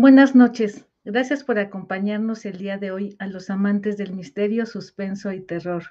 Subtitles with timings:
[0.00, 0.86] Buenas noches.
[1.04, 5.86] Gracias por acompañarnos el día de hoy a los amantes del misterio, suspenso y terror.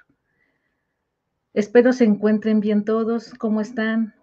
[1.52, 3.34] Espero se encuentren bien todos.
[3.34, 4.14] ¿Cómo están?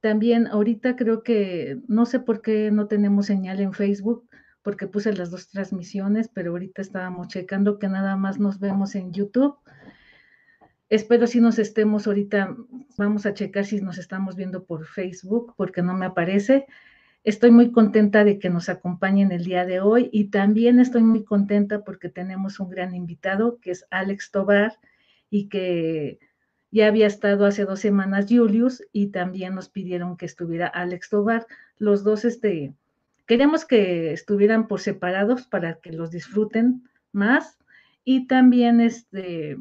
[0.00, 4.28] También ahorita creo que no sé por qué no tenemos señal en Facebook,
[4.62, 9.12] porque puse las dos transmisiones, pero ahorita estábamos checando que nada más nos vemos en
[9.12, 9.54] YouTube.
[10.88, 12.56] Espero si nos estemos ahorita,
[12.98, 16.66] vamos a checar si nos estamos viendo por Facebook, porque no me aparece.
[17.22, 21.22] Estoy muy contenta de que nos acompañen el día de hoy y también estoy muy
[21.22, 24.78] contenta porque tenemos un gran invitado que es Alex Tobar
[25.28, 26.18] y que
[26.70, 31.46] ya había estado hace dos semanas Julius y también nos pidieron que estuviera Alex Tobar.
[31.76, 32.72] Los dos, este,
[33.26, 37.58] queremos que estuvieran por separados para que los disfruten más
[38.02, 39.58] y también, este,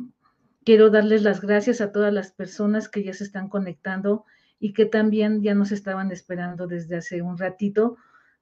[0.64, 4.26] quiero darles las gracias a todas las personas que ya se están conectando
[4.60, 7.98] y que también ya nos estaban esperando desde hace un ratito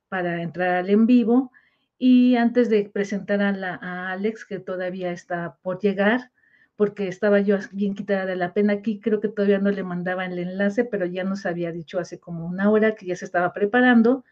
[0.10, 1.52] para entrar al en vivo.
[2.00, 6.32] Y antes de presentar a, la, a Alex, que todavía está por llegar,
[6.76, 10.26] porque estaba yo bien quitada de la pena aquí, creo que todavía no le mandaba
[10.26, 13.54] el enlace, pero ya nos había dicho hace como una hora que ya se estaba
[13.54, 14.24] preparando.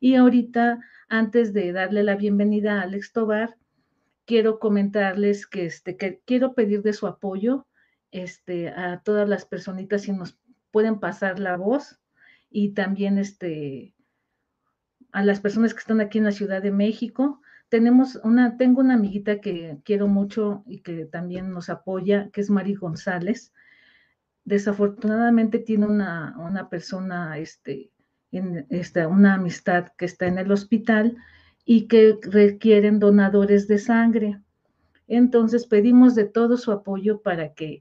[0.00, 3.56] Y ahorita, antes de darle la bienvenida a Alex Tobar,
[4.26, 7.66] quiero comentarles que, este, que quiero pedir de su apoyo
[8.10, 10.38] este, a todas las personitas si nos
[10.74, 12.00] pueden pasar la voz
[12.50, 13.94] y también este,
[15.12, 17.40] a las personas que están aquí en la Ciudad de México.
[17.68, 22.50] Tenemos una, tengo una amiguita que quiero mucho y que también nos apoya, que es
[22.50, 23.52] Mari González.
[24.44, 27.92] Desafortunadamente tiene una, una persona, este,
[28.32, 31.16] en, esta, una amistad que está en el hospital
[31.64, 34.40] y que requieren donadores de sangre.
[35.06, 37.80] Entonces pedimos de todo su apoyo para que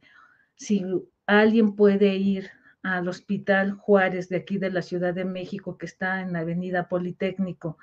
[0.53, 0.85] si
[1.25, 2.51] alguien puede ir
[2.83, 6.89] al Hospital Juárez de aquí de la Ciudad de México, que está en la Avenida
[6.89, 7.77] Politécnico,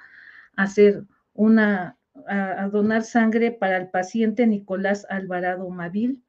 [0.57, 1.97] a hacer una,
[2.29, 6.23] a, donar sangre para el paciente Nicolás Alvarado Mavil.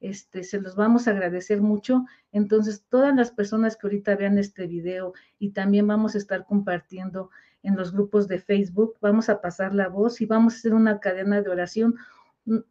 [0.00, 2.04] Este, se los vamos a agradecer mucho.
[2.30, 7.30] Entonces, todas las personas que ahorita vean este video y también vamos a estar compartiendo
[7.64, 10.98] en los grupos de Facebook, vamos a pasar la voz y vamos a hacer una
[10.98, 11.96] cadena de oración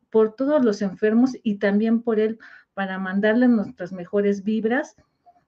[0.09, 2.39] por todos los enfermos y también por él
[2.73, 4.97] para mandarle nuestras mejores vibras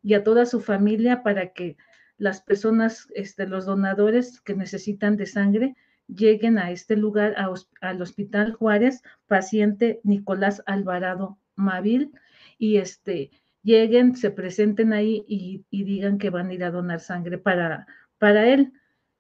[0.04, 1.78] y a toda su familia para que
[2.18, 5.76] las personas, este, los donadores que necesitan de sangre,
[6.08, 7.36] lleguen a este lugar,
[7.82, 12.12] al Hospital Juárez, paciente Nicolás Alvarado Mavil,
[12.58, 13.32] y este,
[13.64, 17.88] lleguen, se presenten ahí y, y, digan que van a ir a donar sangre para,
[18.20, 18.74] para él.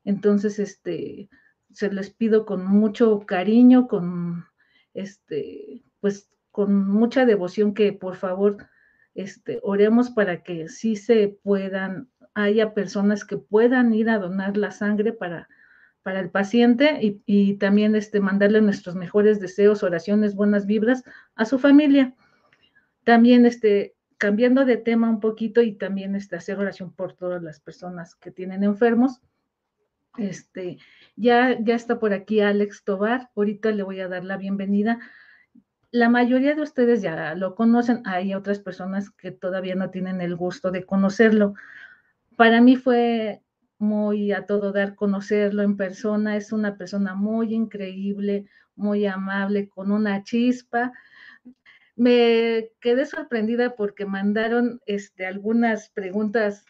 [0.03, 1.29] Entonces, este,
[1.71, 4.45] se les pido con mucho cariño, con,
[4.93, 8.57] este, pues, con mucha devoción que por favor
[9.15, 14.71] este, oremos para que sí se puedan, haya personas que puedan ir a donar la
[14.71, 15.47] sangre para,
[16.01, 21.03] para el paciente y, también este, mandarle nuestros mejores deseos, oraciones, buenas vibras
[21.35, 22.15] a su familia.
[23.03, 27.59] También este, cambiando de tema un poquito y también este, hacer oración por todas las
[27.59, 29.21] personas que tienen enfermos.
[30.17, 30.77] Este,
[31.15, 33.29] ya, ya está por aquí Alex Tobar.
[33.35, 34.99] Ahorita le voy a dar la bienvenida
[35.93, 40.35] la mayoría de ustedes ya lo conocen, hay otras personas que todavía no tienen el
[40.35, 41.53] gusto de conocerlo.
[42.35, 43.43] Para mí fue
[43.77, 49.91] muy a todo dar conocerlo en persona, es una persona muy increíble, muy amable, con
[49.91, 50.93] una chispa.
[51.95, 56.65] Me quedé sorprendida porque mandaron este, algunas preguntas,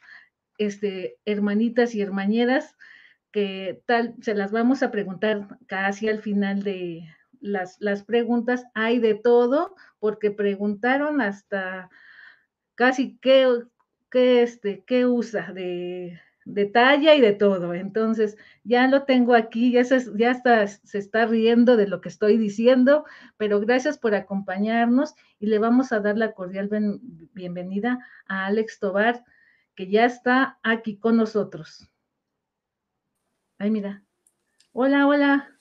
[0.57, 2.75] este, hermanitas y hermañeras,
[3.31, 7.07] que tal, se las vamos a preguntar casi al final de,
[7.44, 11.90] las, las preguntas, hay de todo, porque preguntaron hasta
[12.75, 13.63] casi qué,
[14.10, 17.74] qué, este, qué usa de, de talla y de todo.
[17.74, 22.10] Entonces, ya lo tengo aquí, ya, se, ya está, se está riendo de lo que
[22.10, 23.06] estoy diciendo,
[23.38, 26.69] pero gracias por acompañarnos y le vamos a dar la cordial
[27.34, 29.24] bienvenida a Alex Tobar,
[29.75, 31.90] que ya está aquí con nosotros.
[33.57, 34.04] Ay, mira.
[34.72, 35.52] Hola, hola.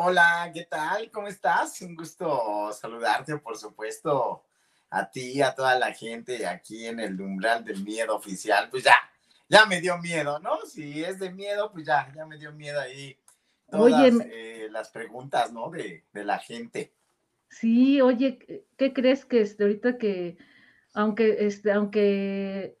[0.00, 1.10] Hola, ¿qué tal?
[1.10, 1.82] ¿Cómo estás?
[1.82, 4.44] Un gusto saludarte, por supuesto,
[4.90, 8.70] a ti, a toda la gente aquí en el umbral del miedo oficial.
[8.70, 8.94] Pues ya,
[9.48, 10.60] ya me dio miedo, ¿no?
[10.66, 13.18] Si es de miedo, pues ya, ya me dio miedo ahí
[13.68, 15.68] todas eh, las preguntas, ¿no?
[15.68, 16.92] De, de, la gente.
[17.50, 20.38] Sí, oye, ¿qué crees que este, ahorita que,
[20.94, 22.77] aunque, este, aunque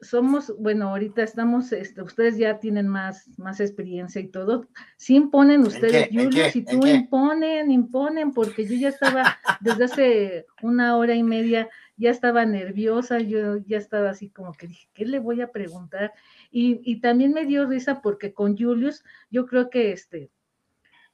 [0.00, 4.68] somos, bueno, ahorita estamos, este, ustedes ya tienen más, más experiencia y todo.
[4.96, 10.96] Sí imponen ustedes, Julio, si tú imponen, imponen, porque yo ya estaba desde hace una
[10.96, 15.18] hora y media, ya estaba nerviosa, yo ya estaba así como que dije, ¿qué le
[15.18, 16.12] voy a preguntar?
[16.50, 20.30] Y, y también me dio risa porque con Julius, yo creo que este,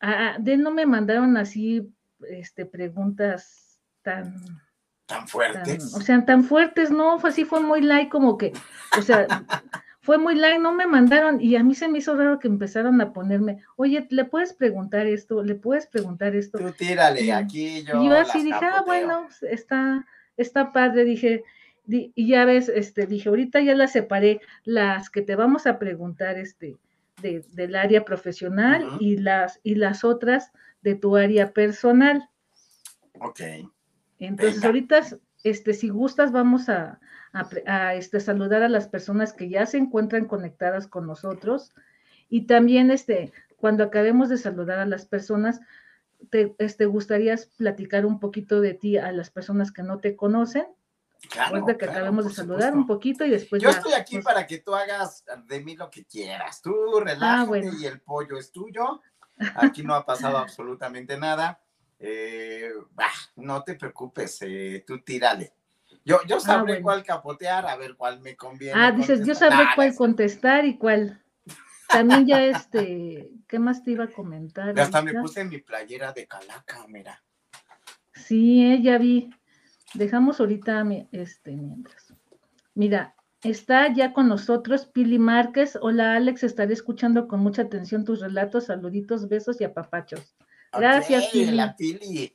[0.00, 1.90] Ah, de no me mandaron así
[2.28, 4.36] este, preguntas tan
[5.06, 5.94] tan fuertes.
[5.94, 8.52] o sea, tan fuertes, no, fue así, fue muy light, como que,
[8.98, 9.26] o sea,
[10.00, 13.00] fue muy light, no me mandaron, y a mí se me hizo raro que empezaron
[13.00, 15.42] a ponerme, oye, ¿le puedes preguntar esto?
[15.42, 16.58] ¿Le puedes preguntar esto?
[16.58, 18.02] Tú tírale, aquí yo.
[18.02, 20.06] Y yo así dije, ah, bueno, está,
[20.36, 21.44] está padre, dije,
[21.88, 26.36] y ya ves, este, dije, ahorita ya las separé, las que te vamos a preguntar,
[26.36, 26.76] este,
[27.22, 30.50] de, del área profesional y las, y las otras
[30.82, 32.28] de tu área personal.
[33.20, 33.40] Ok.
[34.18, 35.00] Entonces, ahorita,
[35.44, 37.00] este, si gustas, vamos a,
[37.94, 41.74] este, saludar a las personas que ya se encuentran conectadas con nosotros.
[42.28, 45.60] Y también, este, cuando acabemos de saludar a las personas,
[46.30, 50.66] te este, gustaría platicar un poquito de ti a las personas que no te conocen.
[51.30, 53.62] Claro, de que acabemos de saludar un poquito y después.
[53.62, 56.60] Yo estoy aquí pues para que tú hagas de mí lo que quieras.
[56.60, 59.00] Tú ah, relájate y el pollo es tuyo.
[59.56, 61.60] Aquí no ha pasado absolutamente nada.
[61.98, 62.70] Eh,
[63.36, 65.52] no te preocupes, eh, tú tírale.
[66.04, 68.80] Yo, yo ah, sabré cuál capotear, a ver cuál me conviene.
[68.80, 71.22] Ah, dices, yo sabré cuál contestar y cuál.
[71.88, 74.78] También ya este, ¿qué más te iba a comentar?
[74.78, 77.22] hasta me puse mi playera de calaca, mira.
[78.12, 79.30] Sí, eh, ya vi.
[79.94, 82.12] Dejamos ahorita este mientras.
[82.74, 85.78] Mira, está ya con nosotros Pili Márquez.
[85.80, 90.35] Hola Alex, estaré escuchando con mucha atención tus relatos, saluditos, besos y apapachos.
[90.78, 92.32] Gracias, Pili.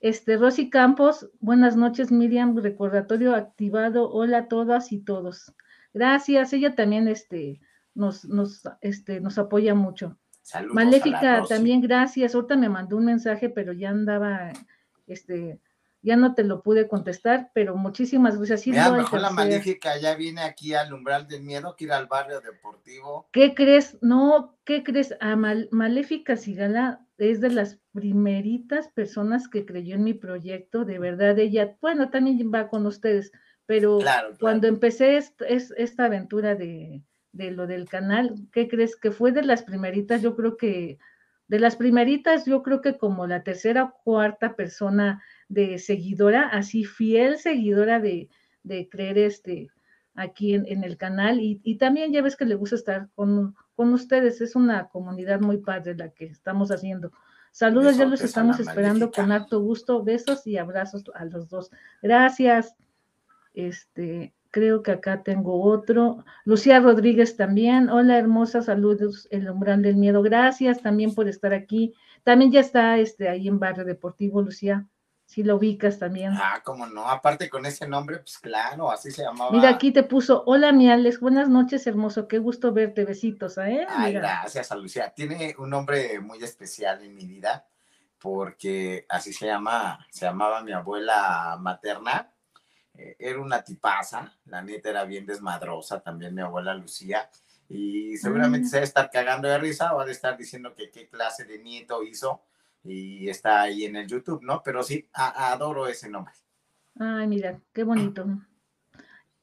[0.00, 4.10] Este, Rosy Campos, buenas noches, Miriam, recordatorio activado.
[4.10, 5.54] Hola a todas y todos.
[5.94, 7.60] Gracias, ella también este,
[7.94, 10.18] nos, nos, este, nos apoya mucho.
[10.42, 12.34] Saludos Maléfica, también gracias.
[12.34, 14.52] Ahorita me mandó un mensaje, pero ya andaba,
[15.06, 15.58] este,
[16.04, 18.60] ya no te lo pude contestar, pero muchísimas gracias.
[18.60, 22.06] Sí, Mira, mejor la Maléfica ya viene aquí al umbral del miedo, que ir al
[22.06, 23.26] barrio deportivo.
[23.32, 23.96] ¿Qué crees?
[24.02, 25.16] No, ¿qué crees?
[25.20, 31.38] A Maléfica Sigala es de las primeritas personas que creyó en mi proyecto, de verdad,
[31.38, 33.32] ella, bueno, también va con ustedes,
[33.64, 33.98] pero
[34.40, 37.02] cuando empecé esta aventura de,
[37.32, 38.96] de lo del canal, ¿qué crees?
[38.96, 40.98] Que fue de las primeritas, yo creo que,
[41.48, 46.84] de las primeritas, yo creo que como la tercera o cuarta persona de seguidora, así
[46.84, 48.28] fiel seguidora de,
[48.62, 49.68] de creer este
[50.14, 53.92] aquí en, el canal y, y, también ya ves que le gusta estar con, con,
[53.92, 57.10] ustedes, es una comunidad muy padre la que estamos haciendo.
[57.50, 61.70] Saludos, ya los estamos esperando con harto gusto, besos y abrazos a los dos.
[62.02, 62.74] Gracias.
[63.54, 66.24] Este, creo que acá tengo otro.
[66.44, 67.90] Lucía Rodríguez también.
[67.90, 70.22] Hola, hermosa, saludos, el umbral del miedo.
[70.22, 71.94] Gracias también por estar aquí.
[72.24, 74.88] También ya está este, ahí en Barrio Deportivo, Lucía
[75.34, 76.32] si lo ubicas también.
[76.34, 79.50] Ah, cómo no, aparte con ese nombre, pues claro, así se llamaba.
[79.50, 83.84] Mira, aquí te puso, hola mi Alex, buenas noches, hermoso, qué gusto verte, besitos, ¿eh?
[83.88, 85.12] Ay, gracias a Lucía.
[85.12, 87.66] Tiene un nombre muy especial en mi vida,
[88.20, 92.30] porque así se llama, se llamaba mi abuela materna,
[92.94, 97.28] eh, era una tipaza, la neta era bien desmadrosa, también mi abuela Lucía,
[97.68, 98.70] y seguramente mm.
[98.70, 101.44] se va a estar cagando de risa o va a estar diciendo que qué clase
[101.44, 102.44] de nieto hizo,
[102.84, 104.62] y está ahí en el YouTube, ¿no?
[104.62, 106.34] Pero sí, adoro ese nombre.
[106.98, 108.26] Ay, mira, qué bonito.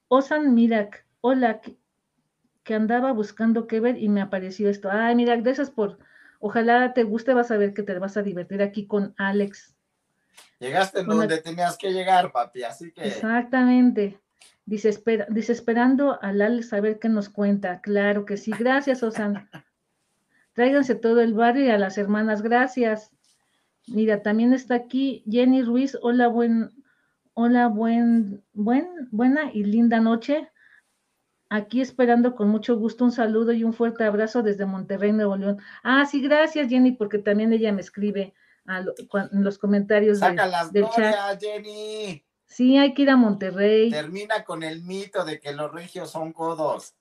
[0.07, 1.77] Osan Mirak, hola, que,
[2.73, 4.89] andaba buscando qué ver y me apareció esto.
[4.89, 5.99] Ay, mira, gracias por,
[6.39, 9.75] ojalá te guste, vas a ver que te vas a divertir aquí con Alex.
[10.59, 13.07] Llegaste donde tenías que llegar, papi, así que.
[13.07, 14.19] Exactamente.
[14.65, 17.81] Dice, espera, dice, esperando al Alex a ver qué nos cuenta.
[17.81, 18.51] Claro que sí.
[18.57, 19.49] Gracias, Osan.
[20.53, 22.41] Tráiganse todo el barrio y a las hermanas.
[22.41, 23.11] Gracias.
[23.87, 25.97] Mira, también está aquí Jenny Ruiz.
[26.01, 26.71] Hola, buen,
[27.33, 30.49] hola, buen, buen, buena y linda noche.
[31.49, 35.59] Aquí esperando con mucho gusto un saludo y un fuerte abrazo desde Monterrey, Nuevo León.
[35.83, 38.33] Ah, sí, gracias, Jenny, porque también ella me escribe
[38.67, 40.85] en los comentarios Saca las del
[41.39, 42.23] Jenny.
[42.45, 43.89] Sí, hay que ir a Monterrey.
[43.89, 46.95] Termina con el mito de que los regios son codos.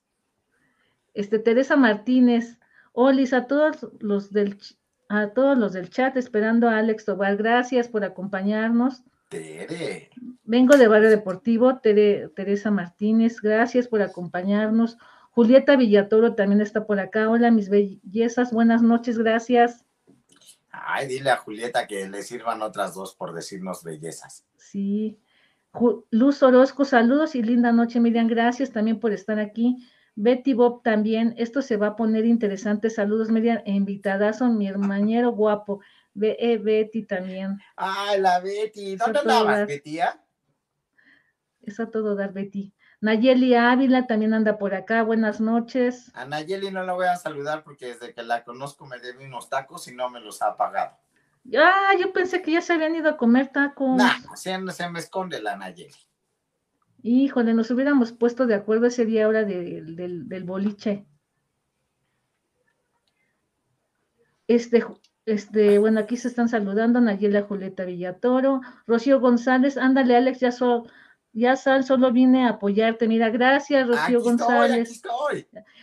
[1.13, 2.57] Este, Teresa Martínez.
[2.93, 4.57] Hola, a todos los del
[5.11, 7.35] a todos los del chat, esperando a Alex Tobar.
[7.35, 9.03] Gracias por acompañarnos.
[9.27, 10.09] Tere.
[10.45, 14.97] Vengo de Barrio Deportivo, Teresa Martínez, gracias por acompañarnos.
[15.31, 17.29] Julieta Villatoro también está por acá.
[17.29, 19.85] Hola, mis bellezas, buenas noches, gracias.
[20.71, 24.45] Ay, dile a Julieta que le sirvan otras dos por decirnos bellezas.
[24.55, 25.19] Sí.
[26.09, 28.27] Luz Orozco, saludos y linda noche, Miriam.
[28.27, 29.85] Gracias también por estar aquí.
[30.15, 32.89] Betty Bob también, esto se va a poner interesante.
[32.89, 35.81] Saludos, Miriam, e son mi hermanero guapo.
[36.13, 37.59] Be eh, Betty también.
[37.75, 38.97] Ay, la Betty.
[38.97, 39.99] ¿Dónde andabas, Betty?
[41.61, 42.73] Es a todo dar, Betty.
[43.01, 46.11] Nayeli Ávila también anda por acá, buenas noches.
[46.13, 49.49] A Nayeli no la voy a saludar porque desde que la conozco me debe unos
[49.49, 50.97] tacos y no me los ha pagado.
[51.57, 53.97] Ah, yo pensé que ya se habían ido a comer tacos.
[53.97, 55.95] No, se, me esconde la Nayeli.
[57.03, 61.05] Híjole, nos hubiéramos puesto de acuerdo ese día ahora del, del boliche.
[64.47, 64.83] Este,
[65.25, 70.51] este, bueno, aquí se están saludando Nayela Julieta Villatoro, Rocío González, ándale Alex, ya,
[71.31, 75.01] ya sal, solo vine a apoyarte, mira, gracias Rocío González.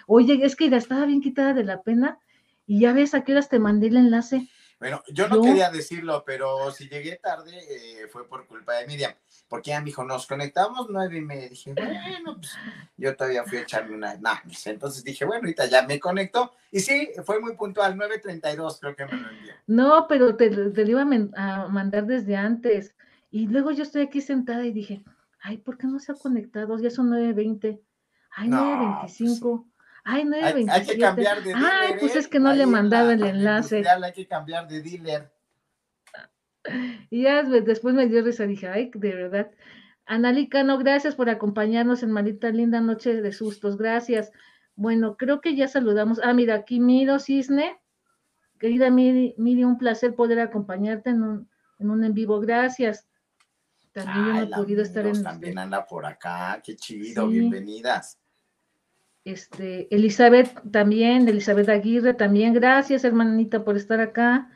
[0.06, 2.18] Oye, es que ya estaba bien quitada de la pena
[2.66, 4.48] y ya ves a qué horas te mandé el enlace.
[4.80, 9.12] Bueno, yo no quería decirlo, pero si llegué tarde eh, fue por culpa de Miriam,
[9.49, 11.49] porque ella me dijo, nos conectamos nueve y media.
[11.49, 12.55] Dije, bueno, pues
[12.97, 14.14] yo todavía fui a echarme una.
[14.17, 16.52] Nah, pues, entonces dije, bueno, ahorita ya me conecto.
[16.71, 19.52] Y sí, fue muy puntual, 9.32 creo que me lo envió.
[19.67, 22.95] No, pero te, te lo iba a, mandar desde antes.
[23.31, 25.02] Y luego yo estoy aquí sentada y dije,
[25.40, 26.78] ay, ¿por qué no se ha conectado?
[26.78, 27.81] Ya son 9.20.
[28.33, 29.64] Ay, 9.25.
[30.05, 31.71] Ay, no hay, hay, que cambiar de dealer.
[31.71, 33.83] Ay, pues es que no le mandaba el enlace.
[33.87, 35.38] Hay que cambiar de dealer.
[37.10, 39.50] Y ya después me dio risa, dije, ay, de verdad.
[40.06, 44.32] Analicano, gracias por acompañarnos en Marita Linda Noche de Sustos, gracias.
[44.75, 46.20] Bueno, creo que ya saludamos.
[46.22, 47.78] Ah, mira, aquí Miro Cisne.
[48.58, 51.48] Querida Miri, Miri, un placer poder acompañarte en un
[51.78, 53.06] en, un en vivo, gracias.
[53.92, 55.22] También yo no he podido estar en.
[55.22, 58.18] También anda por acá, qué chido, bienvenidas.
[59.25, 64.50] Este, Elizabeth también, Elizabeth Aguirre también, gracias hermanita por estar acá.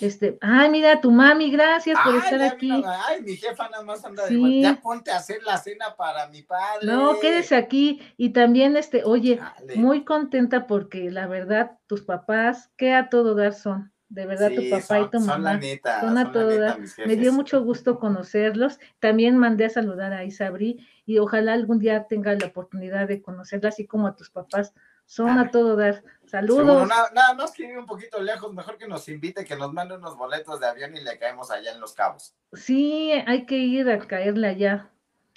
[0.00, 2.70] Este, ay, mira, tu mami, gracias por estar aquí.
[2.84, 6.42] ay, mi jefa nada más anda de ya ponte a hacer la cena para mi
[6.42, 6.86] padre.
[6.86, 8.00] No, quédese aquí.
[8.16, 9.40] Y también, este, oye,
[9.74, 13.92] muy contenta porque la verdad, tus papás, que a todo dar son.
[14.08, 15.60] De verdad, tu papá y tu mamá
[16.00, 16.78] son, a todo dar.
[17.04, 18.78] Me dio mucho gusto conocerlos.
[19.00, 23.70] También mandé a saludar a Isabri y ojalá algún día tenga la oportunidad de conocerla,
[23.70, 24.74] así como a tus papás.
[25.06, 26.02] Son a todo dar.
[26.26, 26.88] Saludos.
[26.88, 30.16] nada, más que ir un poquito lejos, mejor que nos invite, que nos mande unos
[30.16, 32.34] boletos de avión y le caemos allá en Los Cabos.
[32.52, 34.90] Sí, hay que ir a caerle allá.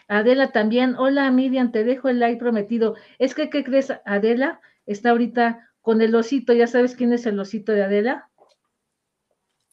[0.08, 0.96] Adela también.
[0.96, 2.96] Hola Miriam, te dejo el like prometido.
[3.20, 3.94] Es que, ¿qué crees?
[4.06, 6.54] Adela está ahorita con el osito.
[6.54, 8.30] ¿Ya sabes quién es el osito de Adela?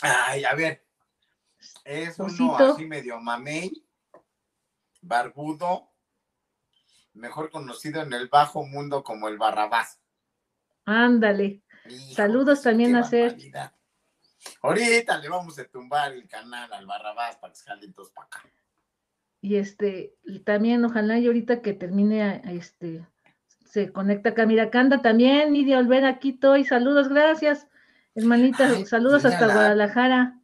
[0.02, 0.84] Ay, a ver.
[1.84, 2.44] Es osito.
[2.44, 3.86] uno así medio mamey
[5.06, 5.88] barbudo,
[7.14, 10.00] mejor conocido en el bajo mundo como el Barrabás.
[10.86, 11.62] Ándale.
[12.14, 13.36] Saludos también a Ser.
[14.62, 18.42] Ahorita le vamos a tumbar el canal al Barrabás para que se todos para acá.
[19.40, 20.14] Y este,
[20.44, 23.06] también ojalá y ahorita que termine este,
[23.64, 24.46] se conecta acá.
[24.46, 26.64] Mira, Canda también, Nidia Olvera, aquí estoy.
[26.64, 27.66] Saludos, gracias,
[28.14, 28.86] hermanita.
[28.86, 30.40] saludos hasta Guadalajara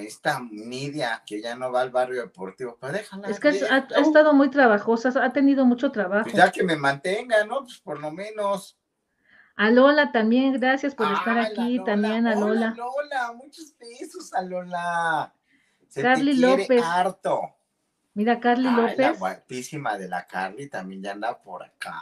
[0.00, 3.28] esta Nidia, que ya no va al barrio deportivo, pues déjala.
[3.28, 6.24] Es que ha, estado muy trabajosa, ha tenido mucho trabajo.
[6.24, 7.60] Pues ya que me mantenga, ¿no?
[7.62, 8.78] Pues por lo menos.
[9.56, 12.74] A Lola también, gracias por estar aquí, también a Lola.
[12.76, 15.34] Lola, muchos besos a Lola.
[15.88, 16.82] Se Carly López.
[16.82, 17.40] harto.
[18.14, 18.98] Mira, Carly López.
[18.98, 21.94] La guapísima de la Carly también ya anda por acá,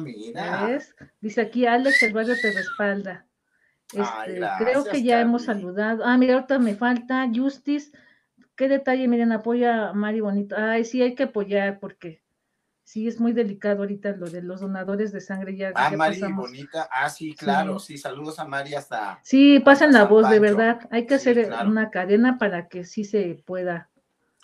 [0.00, 0.78] mira.
[1.20, 3.26] Dice aquí Alex, el barrio te respalda.
[3.92, 6.04] Este, creo que ya hemos saludado.
[6.04, 7.90] Ah, mira, ahorita me falta Justice.
[8.54, 10.56] Qué detalle, miren, apoya a Mari Bonito.
[10.58, 12.22] Ay, sí, hay que apoyar porque
[12.88, 15.54] sí es muy delicado ahorita lo de los donadores de sangre.
[15.54, 16.88] Ya, ah, Mari Bonita.
[16.90, 17.98] Ah, sí, claro, sí.
[17.98, 19.20] saludos a Mari hasta.
[19.22, 20.80] Sí, pasen la voz, de verdad.
[20.90, 23.90] Hay que hacer una cadena para que sí se pueda.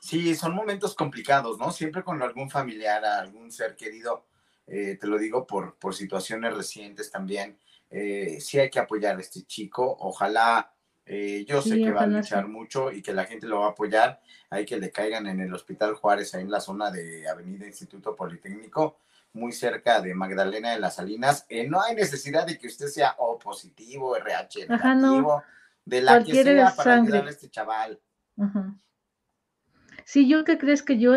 [0.03, 1.71] Sí, son momentos complicados, ¿no?
[1.71, 4.27] Siempre con algún familiar, algún ser querido,
[4.67, 7.57] eh, te lo digo por, por situaciones recientes también
[7.97, 9.97] eh, sí hay que apoyar a este chico.
[10.01, 10.74] Ojalá,
[11.07, 13.71] eh, yo sé que va a luchar mucho y que la gente lo va a
[13.71, 14.21] apoyar.
[14.51, 18.17] Hay que le caigan en el Hospital Juárez, ahí en la zona de Avenida Instituto
[18.17, 18.99] Politécnico,
[19.35, 21.45] muy cerca de Magdalena de las Salinas.
[21.49, 25.43] Eh, no hay necesidad de que usted sea O positivo, RH negativo,
[25.85, 28.01] de la que sea para ayudar a este chaval.
[30.07, 31.15] Sí, yo que crees que yo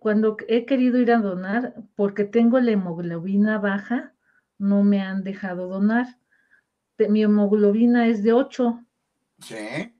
[0.00, 4.12] cuando he querido ir a donar, porque tengo la hemoglobina baja,
[4.58, 6.06] no me han dejado donar.
[7.08, 8.83] mi hemoglobina es de 8.
[9.44, 9.94] Sí.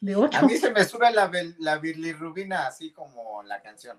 [0.00, 0.38] De 8.
[0.38, 3.98] A mí se me sube la, la bilirrubina, así como la canción.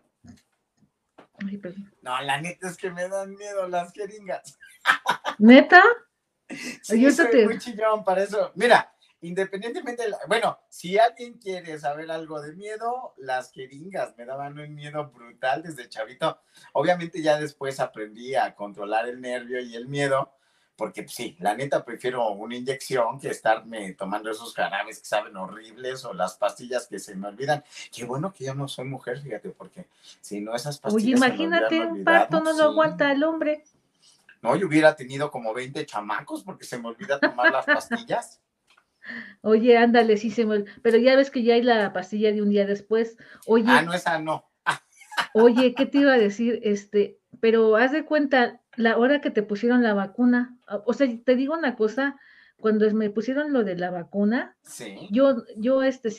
[1.45, 1.93] Ay, perdón.
[2.01, 4.57] No, la neta es que me dan miedo las jeringas.
[5.39, 5.83] ¿Neta?
[6.83, 8.51] Sí, soy muy chillón para eso.
[8.55, 14.75] Mira, independientemente, bueno, si alguien quiere saber algo de miedo, las jeringas me daban un
[14.75, 16.39] miedo brutal desde chavito.
[16.73, 20.37] Obviamente ya después aprendí a controlar el nervio y el miedo,
[20.75, 25.35] porque pues, sí, la neta prefiero una inyección que estarme tomando esos jarabes que saben
[25.37, 27.63] horribles o las pastillas que se me olvidan.
[27.93, 29.87] Qué bueno que yo no soy mujer, fíjate, porque
[30.21, 31.21] si no esas pastillas.
[31.21, 33.63] Oye, imagínate, un parto no lo aguanta el hombre.
[34.41, 38.41] No, yo hubiera tenido como 20 chamacos porque se me olvida tomar las pastillas.
[39.41, 42.49] Oye, ándale, sí se me Pero ya ves que ya hay la pastilla de un
[42.49, 43.17] día después.
[43.45, 43.65] Oye.
[43.67, 44.45] Ah, no, esa no.
[45.33, 46.59] Oye, ¿qué te iba a decir?
[46.63, 51.35] Este, pero haz de cuenta, la hora que te pusieron la vacuna, o sea, te
[51.35, 52.17] digo una cosa,
[52.57, 54.55] cuando me pusieron lo de la vacuna,
[55.11, 56.09] yo, yo, este,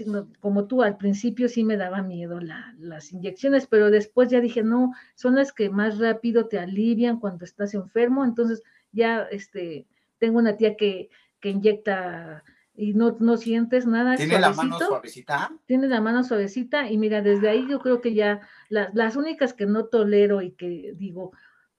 [0.41, 4.93] como tú, al principio sí me daba miedo las inyecciones, pero después ya dije, no,
[5.15, 9.87] son las que más rápido te alivian cuando estás enfermo, entonces ya, este,
[10.19, 11.09] tengo una tía que,
[11.41, 12.45] que inyecta
[12.77, 14.17] y no, no sientes nada.
[14.17, 15.53] ¿Tiene la mano suavecita?
[15.67, 19.67] Tiene la mano suavecita y mira, desde ahí yo creo que ya las únicas que
[19.67, 21.33] no tolero y que digo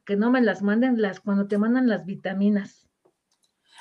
[0.06, 2.88] que no me las manden, las cuando te mandan las vitaminas.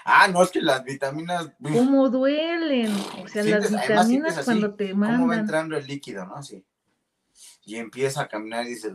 [0.05, 1.53] Ah, no, es que las vitaminas.
[1.61, 2.93] ¿Cómo duelen?
[3.23, 5.21] O sea, las vitaminas cuando te mandan.
[5.21, 6.43] ¿Cómo va entrando el líquido, no?
[6.43, 6.65] Sí.
[7.69, 8.93] Y empieza a caminar y dices,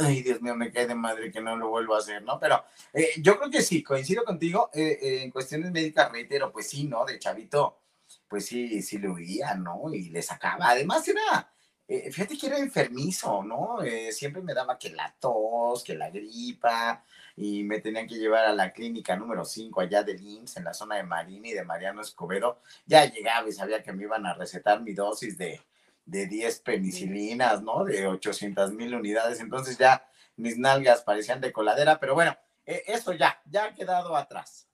[0.00, 2.40] ay, Dios mío, me cae de madre que no lo vuelvo a hacer, ¿no?
[2.40, 4.70] Pero eh, yo creo que sí, coincido contigo.
[4.72, 7.04] Eh, eh, en cuestiones médicas, reitero, pues sí, ¿no?
[7.04, 7.82] De chavito,
[8.26, 9.92] pues sí, sí le oía, ¿no?
[9.92, 10.70] Y le sacaba.
[10.70, 11.52] Además, era.
[11.86, 13.80] fíjate que era enfermizo, ¿no?
[14.10, 17.04] siempre me daba que la tos, que la gripa,
[17.36, 20.72] y me tenían que llevar a la clínica número 5 allá de IMSS, en la
[20.72, 22.62] zona de Marín y de Mariano Escobedo.
[22.86, 25.60] Ya llegaba y sabía que me iban a recetar mi dosis de,
[26.04, 27.84] de 10 penicilinas, ¿no?
[27.84, 29.40] De 800 mil unidades.
[29.40, 32.36] Entonces ya mis nalgas parecían de coladera, pero bueno,
[32.66, 34.68] eh, eso ya, ya ha quedado atrás.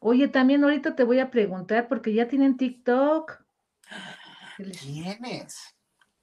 [0.00, 3.44] Oye, también ahorita te voy a preguntar porque ya tienen TikTok.
[4.56, 5.58] ¿Quiénes?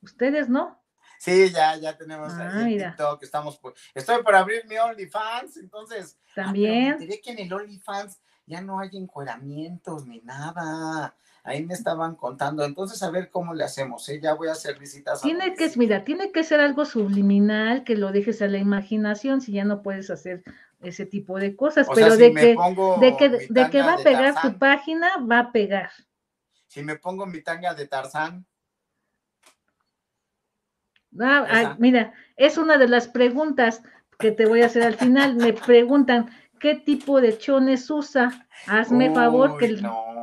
[0.02, 0.82] Ustedes, ¿no?
[1.20, 3.24] Sí, ya, ya tenemos ah, TikTok.
[3.24, 3.60] Estamos
[3.96, 6.18] estoy por abrir mi OnlyFans, entonces.
[6.30, 6.98] Ah, también.
[7.02, 11.16] Ah, que en el OnlyFans ya no hay encueramientos ni nada
[11.48, 14.20] ahí me estaban contando, entonces a ver cómo le hacemos, ¿eh?
[14.22, 15.22] ya voy a hacer visitas.
[15.22, 19.54] Tiene que, mira, tiene que ser algo subliminal, que lo dejes a la imaginación, si
[19.54, 20.44] ya no puedes hacer
[20.82, 22.56] ese tipo de cosas, pero de, que,
[23.00, 25.90] de, que, de que va a pegar tu página, va a pegar.
[26.68, 28.46] Si me pongo mi tanga de Tarzán.
[31.18, 33.82] Ah, ah, mira, es una de las preguntas
[34.20, 35.38] que te voy a hacer al final.
[35.38, 36.30] Me preguntan,
[36.60, 38.48] ¿qué tipo de chones usa?
[38.68, 39.70] Hazme favor que...
[39.70, 40.16] No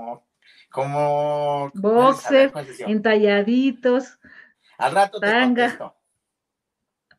[0.75, 4.19] como boxer, entalladitos.
[4.77, 5.95] Al rato te contesto.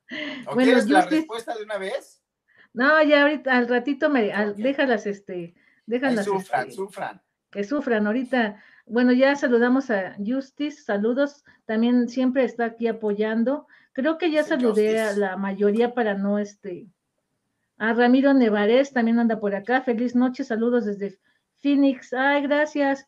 [0.48, 2.22] ¿O bueno, quieres la respuesta de una vez?
[2.74, 4.24] No, ya ahorita, al ratito me,
[4.58, 6.26] déjalas, este, déjalas.
[6.26, 7.22] Que sufran, este, sufran.
[7.50, 8.62] Que sufran, ahorita.
[8.88, 13.68] Bueno, ya saludamos a Justice, saludos, también siempre está aquí apoyando.
[13.94, 16.89] Creo que ya saludé a la mayoría para no, este,
[17.78, 19.80] a Ramiro Nevarez también anda por acá.
[19.80, 21.18] Feliz noche, saludos desde
[21.62, 22.12] Phoenix.
[22.12, 23.08] Ay, gracias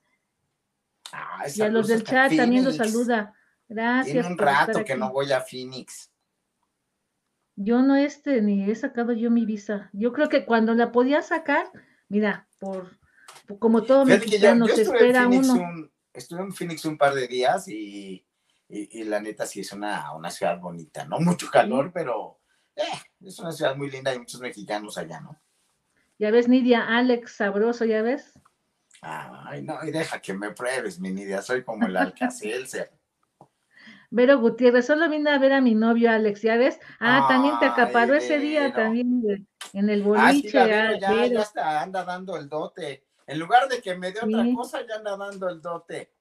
[1.55, 3.33] y a los del chat también los saluda.
[3.67, 4.13] Gracias.
[4.13, 6.11] Tiene un rato que no voy a Phoenix.
[7.55, 9.89] Yo no este ni he sacado yo mi visa.
[9.93, 11.69] Yo creo que cuando la podía sacar,
[12.07, 12.97] mira, por,
[13.59, 15.89] como todo mexicano se espera uno.
[16.13, 18.25] estuve en Phoenix un par de días y,
[18.69, 21.19] y, la neta sí es una, una, ciudad bonita, ¿no?
[21.19, 22.39] Mucho calor, pero
[22.75, 22.83] eh,
[23.21, 25.41] es una ciudad muy linda y muchos mexicanos allá, ¿no?
[26.19, 28.39] Ya ves, Nidia, Alex, sabroso, ya ves.
[29.01, 32.91] Ay, no, y deja que me pruebes, mi Nidia, soy como el Alcacelser.
[34.09, 36.79] Vero Gutiérrez, solo vine a ver a mi novio Alex, ¿ya ves?
[36.99, 40.59] Ah, también te acaparó ese día también en el ah, boliche.
[40.59, 43.05] Ah, ya, ya está, anda dando el dote.
[43.25, 46.13] En lugar de que me dé otra cosa, ya anda dando el dote.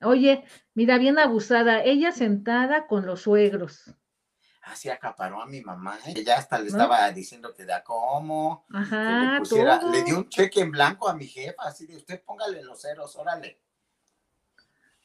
[0.00, 0.44] Oye,
[0.74, 3.94] mira, bien abusada, ella sentada con los suegros
[4.62, 9.90] así acaparó a mi mamá, ella hasta le estaba diciendo que da como, Ajá, le,
[9.90, 13.16] le dio un cheque en blanco a mi jefa, así de usted póngale los ceros,
[13.16, 13.60] órale.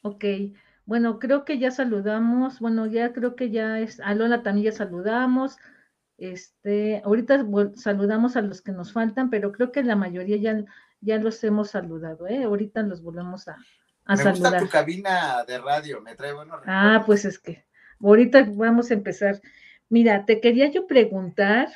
[0.04, 0.24] Ok,
[0.86, 4.78] bueno, creo que ya saludamos, bueno, ya creo que ya es, a Lola también ya
[4.78, 5.58] saludamos,
[6.18, 10.64] este, ahorita saludamos a los que nos faltan, pero creo que la mayoría ya,
[11.02, 12.44] ya los hemos saludado, ¿eh?
[12.44, 13.58] Ahorita los volvemos a,
[14.06, 14.54] a me saludar.
[14.54, 17.67] Me gusta tu cabina de radio, me trae buenos Ah, pues es que
[18.02, 19.42] Ahorita vamos a empezar.
[19.90, 21.70] Mira, te quería yo preguntar,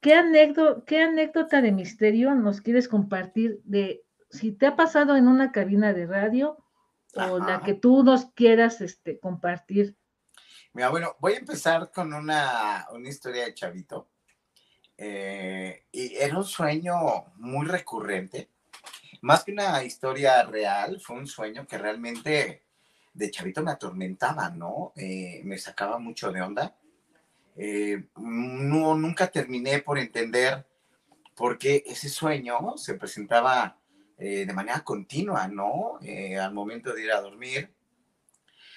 [0.00, 5.28] ¿qué anécdota, qué anécdota de misterio nos quieres compartir de si te ha pasado en
[5.28, 6.58] una cabina de radio
[7.14, 9.96] o la que tú nos quieras este, compartir?
[10.72, 14.10] Mira, bueno, voy a empezar con una, historia de Chavito.
[14.98, 16.94] Eh, y era un sueño
[17.36, 18.50] muy recurrente.
[19.22, 22.65] Más que una historia real, fue un sueño que realmente
[23.16, 24.92] de chavito me atormentaba, ¿no?
[24.94, 26.76] Eh, me sacaba mucho de onda.
[27.56, 30.66] Eh, no, nunca terminé por entender
[31.34, 33.78] porque ese sueño se presentaba
[34.18, 35.98] eh, de manera continua, ¿no?
[36.40, 37.72] Al momento de ir a dormir.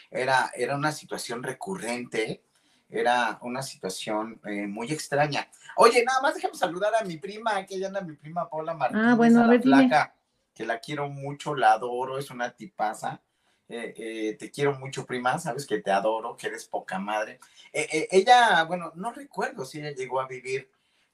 [0.10, 2.44] Era, era una situación recurrente,
[2.90, 5.48] era una situación muy extraña.
[5.76, 9.06] Oye, nada más déjame saludar a mi prima, que ella anda mi prima Paula Martínez,
[9.06, 10.16] ah, bueno, a, ver, flaca,
[10.56, 13.22] que la quiero mucho, la adoro, es una tipaza.
[13.70, 17.40] Te quiero mucho, prima, sabes que te adoro, que eres poca madre.
[17.72, 20.70] ella, bueno, no recuerdo si ella llegó a vivir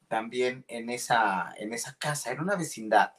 [0.08, 3.14] también en esa, en esa casa, era una vecindad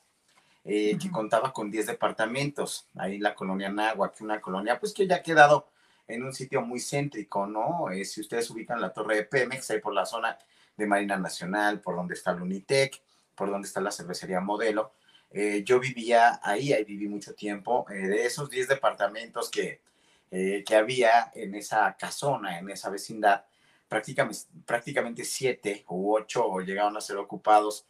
[0.68, 3.72] eh, que contaba con 10 departamentos, ahí la colonia
[4.16, 5.68] que una colonia pues que ya ha quedado
[6.08, 7.90] en un sitio muy céntrico, ¿no?
[7.90, 10.36] Eh, si ustedes ubican la torre de Pemex, ahí por la zona
[10.76, 13.00] de Marina Nacional, por donde está el Unitec,
[13.36, 14.94] por donde está la cervecería Modelo,
[15.36, 19.82] eh, yo vivía ahí, ahí viví mucho tiempo, de esos 10 departamentos que,
[20.30, 23.44] que había en esa casona, en esa vecindad,
[23.88, 27.86] prácticamente, prácticamente siete u ocho llegaron a ser ocupados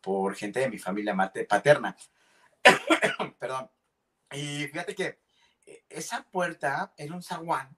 [0.00, 1.16] por gente de mi familia
[1.48, 1.96] paterna.
[3.38, 3.70] Perdón.
[4.32, 5.20] Y fíjate que
[5.66, 7.76] eh, esa puerta era un zaguán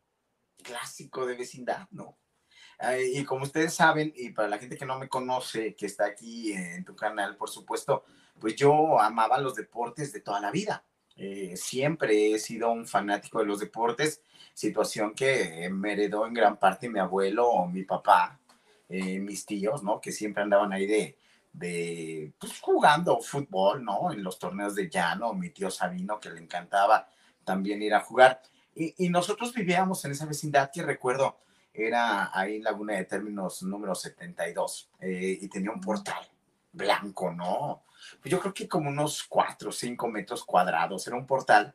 [0.63, 2.17] clásico de vecindad, ¿no?
[3.13, 6.55] y como ustedes saben, y para la gente que no me conoce, que está aquí
[6.55, 8.07] en tu canal, por supuesto,
[8.41, 10.85] pues yo amaba los deportes de toda la vida.
[11.17, 14.23] Eh, siempre he sido un fanático de los deportes,
[14.55, 18.41] situación que me heredó en gran parte mi abuelo o mi papá,
[18.89, 20.01] eh, mis tíos, ¿no?
[20.01, 21.19] Que siempre andaban ahí de,
[21.53, 24.13] de pues, jugando fútbol, ¿no?
[24.13, 27.09] En los torneos de llano, mi tío Sabino, que le encantaba
[27.45, 28.41] también ir a jugar.
[28.75, 31.39] Y, nosotros vivíamos en esa vecindad que recuerdo
[31.75, 36.27] era ahí en Laguna de Términos número 72 eh, y tenía un portal
[36.73, 37.83] blanco, ¿no?
[38.21, 41.07] Pues yo creo que como unos 4 o 5 metros cuadrados.
[41.07, 41.75] Era un portal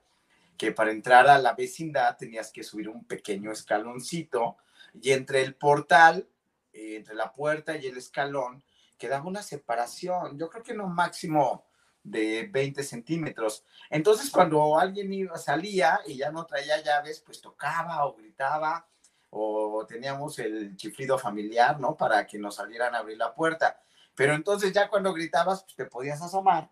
[0.58, 4.58] que para entrar a la vecindad tenías que subir un pequeño escaloncito
[5.02, 6.28] y entre el portal,
[6.74, 8.64] eh, entre la puerta y el escalón,
[8.98, 11.66] quedaba una separación, yo creo que no máximo
[12.04, 13.66] de 20 centímetros.
[13.90, 18.88] Entonces, cuando alguien iba, salía y ya no traía llaves, pues tocaba o gritaba
[19.32, 21.98] o teníamos el chiflido familiar, ¿no?
[21.98, 23.82] Para que nos salieran a abrir la puerta.
[24.16, 26.72] Pero entonces ya cuando gritabas, pues te podías asomar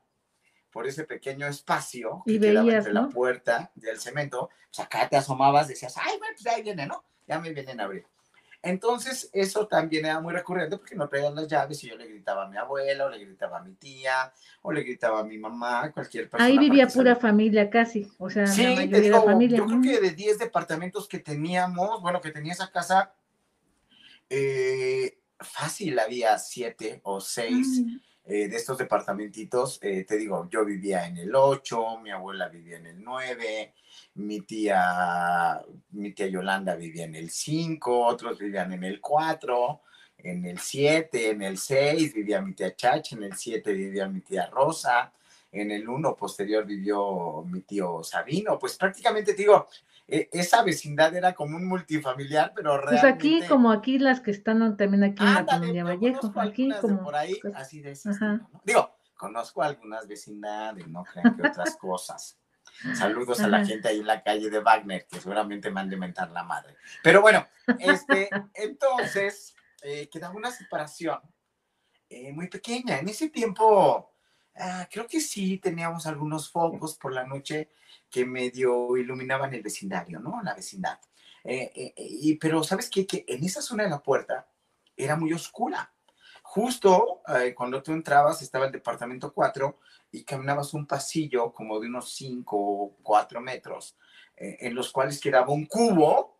[0.71, 5.67] por ese pequeño espacio que quedaba entre la puerta del cemento, pues acá te asomabas,
[5.67, 7.03] decías, ay, bueno, pues ahí viene, ¿no?
[7.27, 8.06] Ya me vienen a abrir.
[8.65, 12.45] Entonces, eso también era muy recurrente porque no traían las llaves y yo le gritaba
[12.45, 15.91] a mi abuela, o le gritaba a mi tía, o le gritaba a mi mamá,
[15.91, 16.49] cualquier persona.
[16.49, 19.58] Ahí vivía pura familia casi, o sea, sí, la mayoría de familia.
[19.58, 23.13] Yo creo que de 10 departamentos que teníamos, bueno, que tenía esa casa,
[24.29, 27.99] eh, fácil había 7 o 6 mm.
[28.25, 29.79] eh, de estos departamentitos.
[29.82, 33.73] Eh, te digo, yo vivía en el 8, mi abuela vivía en el 9,
[34.15, 39.82] mi tía, mi tía Yolanda vivía en el 5, otros vivían en el 4,
[40.19, 44.21] en el 7, en el 6 vivía mi tía Chacha, en el 7 vivía mi
[44.21, 45.12] tía Rosa,
[45.51, 49.67] en el 1 posterior vivió mi tío Sabino, pues prácticamente digo,
[50.07, 53.01] e, esa vecindad era como un multifamiliar, pero realmente...
[53.01, 57.03] Pues aquí, como aquí las que están también aquí en la comunidad Vallejo, aquí como...
[57.03, 58.11] por ahí, así de ese
[58.63, 62.39] Digo, conozco algunas vecindades, no crean que otras cosas.
[62.95, 65.97] Saludos a la gente ahí en la calle de Wagner, que seguramente me han de
[65.97, 66.75] mentar la madre.
[67.01, 67.47] Pero bueno,
[67.79, 71.19] este, entonces eh, quedaba una separación
[72.09, 72.99] eh, muy pequeña.
[72.99, 74.12] En ese tiempo,
[74.55, 77.69] ah, creo que sí teníamos algunos focos por la noche
[78.09, 80.41] que medio iluminaban el vecindario, ¿no?
[80.43, 80.99] La vecindad.
[81.43, 83.05] Eh, y, pero, ¿sabes qué?
[83.05, 84.47] Que en esa zona de la puerta
[84.95, 85.91] era muy oscura.
[86.43, 87.21] Justo
[87.55, 89.79] cuando tú entrabas estaba el departamento 4
[90.13, 93.97] y caminabas un pasillo como de unos 5 o 4 metros,
[94.37, 96.37] eh, en los cuales quedaba un cubo,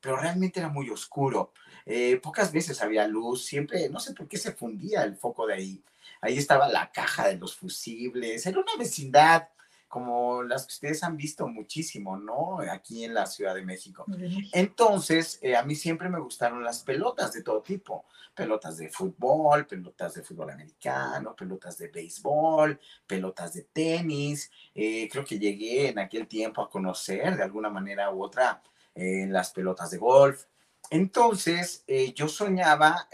[0.00, 1.52] pero realmente era muy oscuro.
[1.84, 5.54] Eh, pocas veces había luz, siempre, no sé por qué se fundía el foco de
[5.54, 5.84] ahí.
[6.20, 9.48] Ahí estaba la caja de los fusibles, era una vecindad
[9.88, 12.58] como las que ustedes han visto muchísimo, ¿no?
[12.70, 14.04] Aquí en la Ciudad de México.
[14.52, 18.04] Entonces, eh, a mí siempre me gustaron las pelotas de todo tipo,
[18.34, 24.50] pelotas de fútbol, pelotas de fútbol americano, pelotas de béisbol, pelotas de tenis.
[24.74, 28.62] Eh, creo que llegué en aquel tiempo a conocer de alguna manera u otra
[28.94, 30.44] eh, las pelotas de golf.
[30.90, 33.08] Entonces, yo soñaba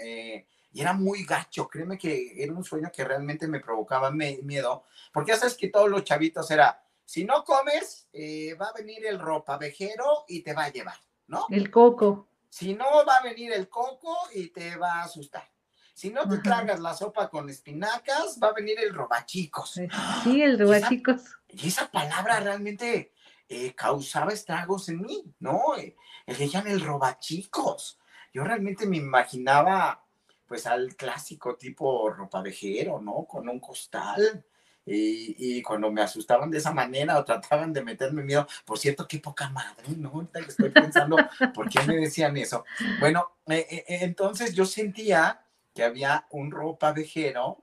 [0.75, 5.31] y era muy gacho, créeme que era un sueño que realmente me provocaba miedo, porque
[5.31, 9.21] ya sabes que todos los chavitos era, si no comes, eh, va a venir el
[9.21, 10.97] ropavejero y te va a llevar,
[11.29, 11.47] ¿no?
[11.49, 12.27] El coco.
[12.49, 15.49] Si no, va a venir el coco y te va a asustar.
[15.95, 19.81] Si no te tragas la sopa con espinacas, va a venir el robachicos.
[20.25, 21.23] Sí, el robachicos.
[21.47, 23.13] Y esa, palabra realmente
[23.49, 25.77] eh, causaba estragos en mí, ¿no?
[25.77, 25.95] Eh,
[26.27, 28.01] el el robachicos.
[28.33, 30.04] Yo realmente me imaginaba
[30.47, 33.25] pues al clásico tipo ropavejero, ¿no?
[33.25, 34.45] Con un costal.
[34.87, 39.09] Y, y, cuando me asustaban de esa manera o trataban de meterme miedo, por cierto,
[39.09, 40.11] qué poca madre, ¿no?
[40.11, 41.17] Ahorita estoy pensando,
[41.55, 42.67] ¿por qué me decían eso?
[43.01, 45.43] Bueno, eh, eh, eh, entonces yo sentía
[45.75, 47.63] que había un ropavejero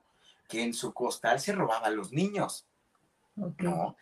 [0.49, 2.65] que en su costal se robaba a los niños.
[3.35, 3.95] ¿no?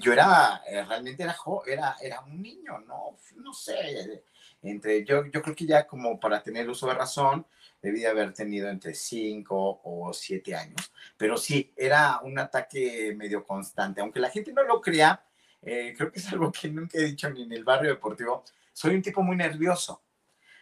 [0.00, 1.36] yo era, realmente era,
[1.66, 3.16] era, era un niño, ¿no?
[3.36, 4.22] No sé,
[4.62, 7.46] entre, yo, yo creo que ya como para tener uso de razón,
[7.82, 10.92] debía haber tenido entre 5 o 7 años.
[11.16, 14.00] Pero sí, era un ataque medio constante.
[14.00, 15.22] Aunque la gente no lo crea,
[15.62, 18.44] eh, creo que es algo que nunca he dicho ni en el barrio deportivo.
[18.72, 20.02] Soy un tipo muy nervioso.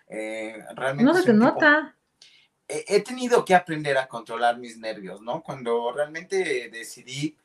[0.09, 1.95] Eh, realmente no se te nota.
[2.67, 5.43] he tenido que aprender a controlar mis nervios, ¿no?
[5.43, 7.37] Cuando realmente decidí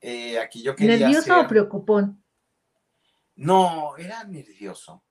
[0.00, 0.96] eh, aquí yo quería.
[0.96, 2.22] ¿Nervioso o preocupón?
[3.36, 5.02] No, era nervioso.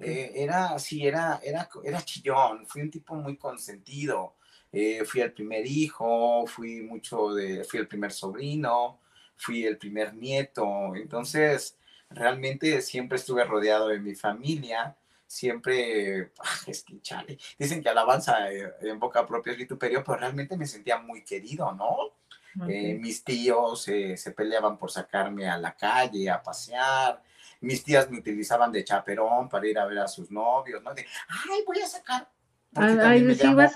[0.00, 4.34] Eh, era, sí, era, era, era chillón, fui un tipo muy consentido.
[4.72, 9.00] Eh, fui el primer hijo, fui mucho de, fui el primer sobrino,
[9.36, 10.94] fui el primer nieto.
[10.94, 11.78] Entonces,
[12.10, 14.96] realmente siempre estuve rodeado de mi familia.
[15.26, 20.18] Siempre, ah, es que chale, dicen que alabanza eh, en boca propia es vituperio, pero
[20.18, 22.18] realmente me sentía muy querido, ¿no?
[22.66, 27.22] mis tíos se peleaban por sacarme a la calle a pasear,
[27.60, 30.94] mis tías me utilizaban de chaperón para ir a ver a sus novios, ¿no?
[30.94, 32.28] De, ay, voy a sacar.
[32.74, 33.68] Ay, me, llamo,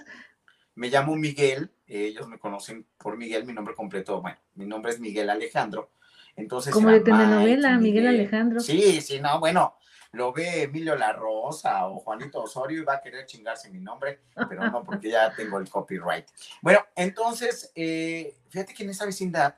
[0.77, 5.01] me llamo Miguel, ellos me conocen por Miguel, mi nombre completo, bueno, mi nombre es
[5.01, 5.91] Miguel Alejandro.
[6.37, 8.61] Entonces, Como de telenovela, Miguel, Alejandro.
[8.61, 9.77] Sí, sí, no, bueno,
[10.13, 14.21] lo ve Emilio La Rosa o Juanito Osorio y va a querer chingarse mi nombre,
[14.49, 16.27] pero no, porque ya tengo el copyright.
[16.63, 19.57] Bueno, entonces, eh, fíjate que en esa vecindad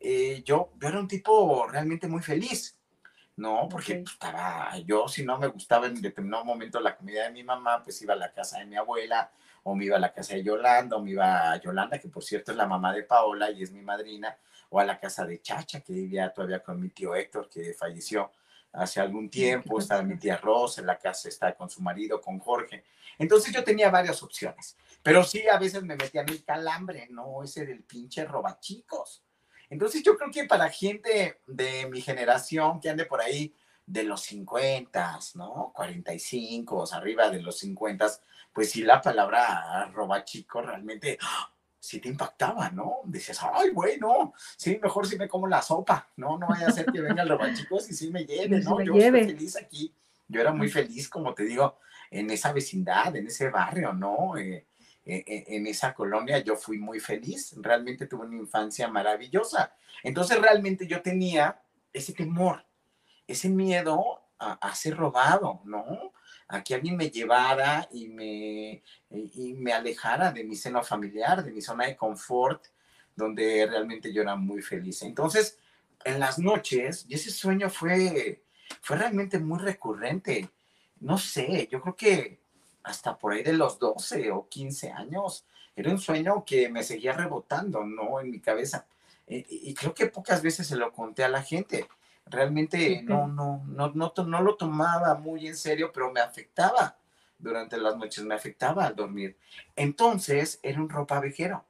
[0.00, 2.75] eh, yo, yo era un tipo realmente muy feliz.
[3.36, 7.30] No, porque pues, estaba, yo si no me gustaba en determinado momento la comida de
[7.30, 9.30] mi mamá, pues iba a la casa de mi abuela,
[9.62, 12.24] o me iba a la casa de Yolanda, o me iba a Yolanda, que por
[12.24, 14.38] cierto es la mamá de Paola y es mi madrina,
[14.70, 18.32] o a la casa de Chacha, que vivía todavía con mi tío Héctor, que falleció
[18.72, 22.38] hace algún tiempo, estaba mi tía Rosa, en la casa está con su marido, con
[22.38, 22.84] Jorge.
[23.18, 27.66] Entonces yo tenía varias opciones, pero sí a veces me metían el calambre, no ese
[27.66, 29.25] del pinche robachicos.
[29.70, 33.54] Entonces yo creo que para gente de mi generación que ande por ahí
[33.86, 35.72] de los 50, ¿no?
[35.74, 38.06] 45, arriba de los 50,
[38.52, 41.18] pues sí la palabra roba chico realmente
[41.86, 42.96] sí te impactaba, ¿no?
[43.04, 46.36] Dices, ay, bueno, sí, mejor si me como la sopa, ¿no?
[46.36, 48.80] No vaya a ser que venga el robachicos y sí me lleve, ¿no?
[48.82, 49.94] Yo estoy feliz aquí.
[50.28, 51.78] Yo era muy feliz, como te digo,
[52.10, 54.36] en esa vecindad, en ese barrio, ¿no?
[54.36, 54.66] Eh,
[55.06, 59.72] en esa colonia yo fui muy feliz, realmente tuve una infancia maravillosa.
[60.02, 62.64] Entonces realmente yo tenía ese temor,
[63.26, 66.12] ese miedo a, ser robado, ¿no?
[66.48, 71.52] A que alguien me llevara y me, y me alejara de mi seno familiar, de
[71.52, 72.66] mi zona de confort,
[73.14, 75.02] donde realmente yo era muy feliz.
[75.02, 75.58] Entonces,
[76.04, 78.44] en las noches, y ese sueño fue,
[78.82, 80.50] fue realmente muy recurrente.
[81.00, 82.40] No sé, yo creo que
[82.86, 85.44] hasta por ahí de los 12 o 15 años.
[85.74, 88.20] Era un sueño que me seguía rebotando, ¿no?
[88.20, 88.86] En mi cabeza.
[89.26, 91.88] Y, creo que pocas veces se lo conté a la gente.
[92.26, 96.96] Realmente no, no, no, no, no lo tomaba muy en serio, pero me afectaba
[97.38, 99.36] durante las noches, me afectaba al dormir.
[99.74, 101.64] Entonces era un ropavejero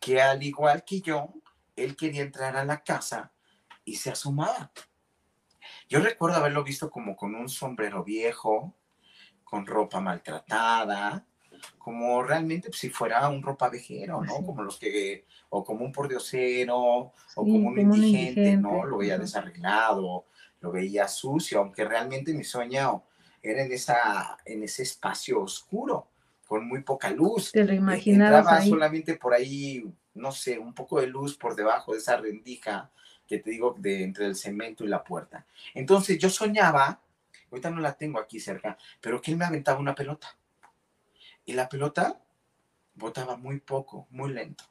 [0.00, 1.34] que al igual que yo,
[1.74, 3.32] él quería entrar a la casa
[3.84, 4.70] y se asomaba.
[5.88, 8.76] Yo recuerdo haberlo visto como con un sombrero viejo,
[9.48, 11.24] con ropa maltratada,
[11.78, 14.44] como realmente pues, si fuera un ropa vejero, ¿no?
[14.44, 18.84] Como los que, o como un pordiosero, o como, un, indigente, ¿no?
[18.84, 20.26] Lo veía desarreglado,
[20.60, 23.04] lo veía sucio, aunque realmente mi sueño
[23.42, 26.08] era en, esa, en ese espacio oscuro,
[26.46, 27.52] con muy poca luz.
[27.52, 29.84] Te lo imaginabas Entraba solamente por ahí,
[30.14, 32.90] no sé, un poco de luz por debajo de esa rendija
[33.26, 35.46] que te digo de entre el cemento y la puerta.
[35.74, 37.00] Entonces yo soñaba
[37.50, 40.36] ahorita no la tengo aquí cerca, pero que él me aventaba una pelota.
[41.44, 42.20] Y la pelota
[42.94, 44.64] botaba muy poco, muy lento.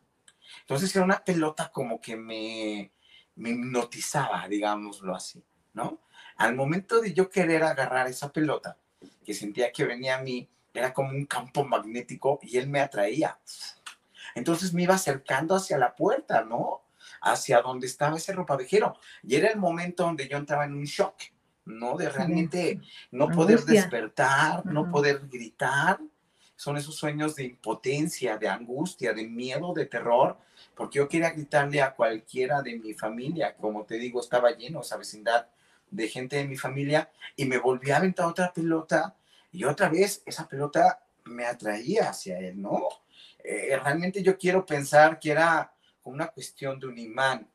[0.62, 2.92] Entonces era una pelota como que me,
[3.36, 6.02] me hipnotizaba, digámoslo así, ¿no?
[6.36, 8.78] Al momento de yo querer agarrar esa pelota,
[9.26, 13.40] que sentía que venía a mí, era como un campo magnético y él me atraía.
[14.36, 16.84] Entonces me iba acercando hacia la puerta, ¿no?
[17.22, 18.96] Hacia donde estaba ese ropavejero.
[19.24, 21.16] Y era el momento donde yo entraba en un shock.
[21.68, 21.98] ¿No?
[21.98, 26.00] De realmente no poder despertar, no poder gritar.
[26.56, 30.38] Son esos sueños de impotencia, de angustia, de miedo, de terror,
[30.76, 34.98] porque yo quería gritarle a cualquiera de mi familia, como te digo, estaba lleno esa
[34.98, 35.48] vecindad
[35.90, 39.16] de gente de mi familia y me volví a aventar otra pelota
[39.52, 42.88] y otra vez esa pelota me atraía hacia él, ¿no?
[43.44, 45.72] Eh, realmente yo quiero pensar que era
[46.04, 47.48] una cuestión de un imán.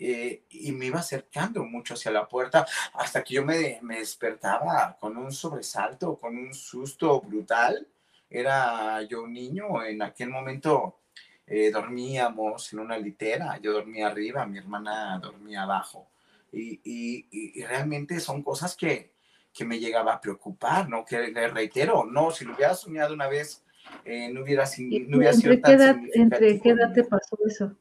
[0.00, 4.96] Eh, y me iba acercando mucho hacia la puerta hasta que yo me, me, despertaba
[5.00, 7.86] con un sobresalto, con un susto brutal.
[8.30, 11.00] Era yo un niño, en aquel momento
[11.46, 16.08] eh, dormíamos en una litera, yo dormía arriba, mi hermana dormía abajo.
[16.52, 19.12] Y, y, y realmente son cosas que,
[19.52, 21.04] que, me llegaba a preocupar, ¿no?
[21.04, 23.64] Que le reitero, no, si lo hubiera soñado una vez,
[24.04, 24.64] eh, no hubiera,
[25.08, 27.74] no hubiera sido tan edad, ¿Entre qué edad te pasó eso?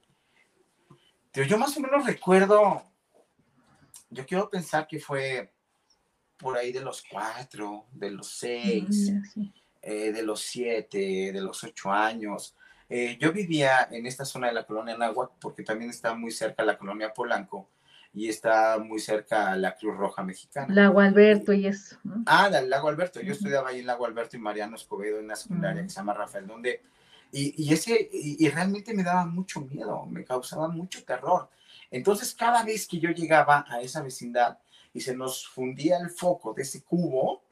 [1.43, 2.83] Yo más o menos recuerdo,
[4.09, 5.53] yo quiero pensar que fue
[6.37, 9.11] por ahí de los cuatro, de los seis,
[9.81, 12.55] eh, de los siete, de los ocho años.
[12.89, 16.63] Eh, yo vivía en esta zona de la colonia Nahuatl porque también está muy cerca
[16.63, 17.69] la colonia Polanco
[18.13, 20.73] y está muy cerca la Cruz Roja Mexicana.
[20.73, 21.97] Lago Alberto y eso.
[22.25, 23.19] Ah, del Lago Alberto.
[23.21, 26.13] Yo estudiaba ahí en Lago Alberto y Mariano Escobedo en una secundaria que se llama
[26.13, 26.81] Rafael, donde
[27.31, 31.49] y, ese, y, realmente me daba mucho miedo, me causaba mucho terror.
[31.91, 34.57] Entonces, cada vez que yo llegaba a esa vecindad
[34.93, 37.43] y se nos fundía el foco de ese cubo,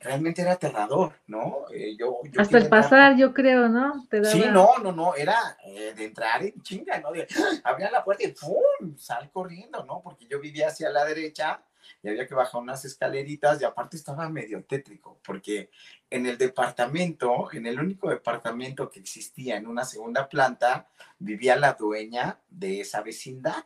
[0.00, 1.64] realmente era aterrador, ¿no?
[1.72, 4.06] Eh, yo, Hasta el pasar, yo creo, ¿no?
[4.24, 7.12] Sí, no, no, no, era eh, de entrar en chinga, ¿no?
[7.12, 7.26] De,
[7.64, 8.96] abría la puerta y ¡pum!
[8.96, 10.00] Sal corriendo, ¿no?
[10.02, 11.62] Porque yo vivía hacia la derecha
[12.02, 15.70] y había que bajar unas escaleritas y aparte estaba medio tétrico, porque
[16.10, 21.74] en el departamento, en el único departamento que existía en una segunda planta, vivía la
[21.74, 23.64] dueña de esa vecindad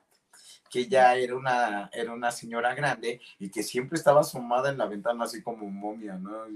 [0.72, 4.86] que ya era una, era una señora grande y que siempre estaba asomada en la
[4.86, 6.46] ventana así como momia, ¿no?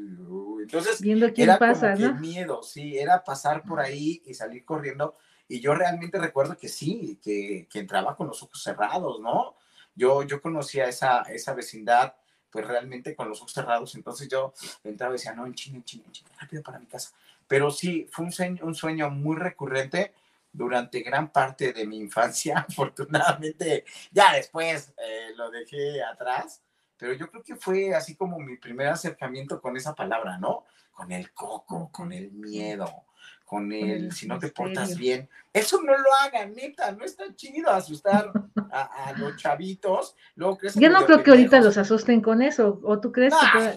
[0.59, 4.65] Entonces, Viendo quién era pasa, como que miedo, sí, era pasar por ahí y salir
[4.65, 5.17] corriendo.
[5.49, 9.55] Y yo realmente recuerdo que sí, que, que entraba con los ojos cerrados, ¿no?
[9.97, 12.15] Yo, yo conocía esa, esa vecindad,
[12.51, 14.55] pues realmente con los ojos cerrados, entonces yo
[14.85, 17.13] entraba y decía, no, en China, en China, en China, rápido para mi casa.
[17.49, 20.13] Pero sí, fue un sueño, un sueño muy recurrente
[20.53, 22.59] durante gran parte de mi infancia.
[22.69, 26.63] Afortunadamente, ya después eh, lo dejé atrás,
[26.97, 30.65] pero yo creo que fue así como mi primer acercamiento con esa palabra, ¿no?
[30.93, 33.05] Con el coco, con el miedo,
[33.47, 35.29] con el, si no te portas bien.
[35.53, 38.31] Eso no lo hagan, neta, no está chido asustar
[38.73, 40.17] a, los chavitos.
[40.35, 43.33] Luego Yo no creo que ahorita los asusten con eso, o tú crees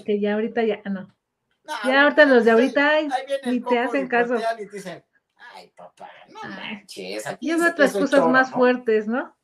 [0.05, 1.15] que, ya ahorita ya no.
[1.85, 2.93] ya ahorita los de ahorita
[3.45, 4.35] ni te hacen caso.
[4.35, 5.05] Y te dicen,
[5.53, 7.23] ay, papá, no manches.
[7.39, 9.37] y es otras cosas más fuertes, ¿no?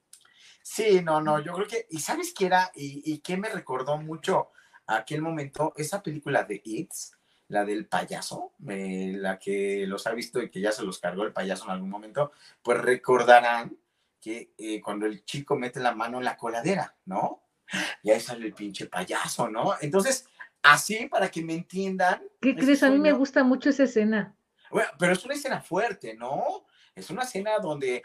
[0.63, 3.97] Sí, no, no, yo creo que, y sabes qué era, y, y qué me recordó
[3.99, 4.49] mucho
[4.87, 7.14] aquel momento, esa película de It's,
[7.47, 11.23] la del payaso, eh, la que los ha visto y que ya se los cargó
[11.23, 12.31] el payaso en algún momento,
[12.61, 13.77] pues recordarán
[14.19, 17.43] que eh, cuando el chico mete la mano en la coladera, ¿no?
[18.01, 19.75] Y ahí sale el pinche payaso, ¿no?
[19.81, 20.27] Entonces,
[20.63, 22.23] así para que me entiendan.
[22.41, 22.81] ¿Qué crees?
[22.83, 24.35] A mí me gusta mucho esa escena.
[24.71, 26.65] Bueno, pero es una escena fuerte, ¿no?
[26.95, 28.01] Es una escena donde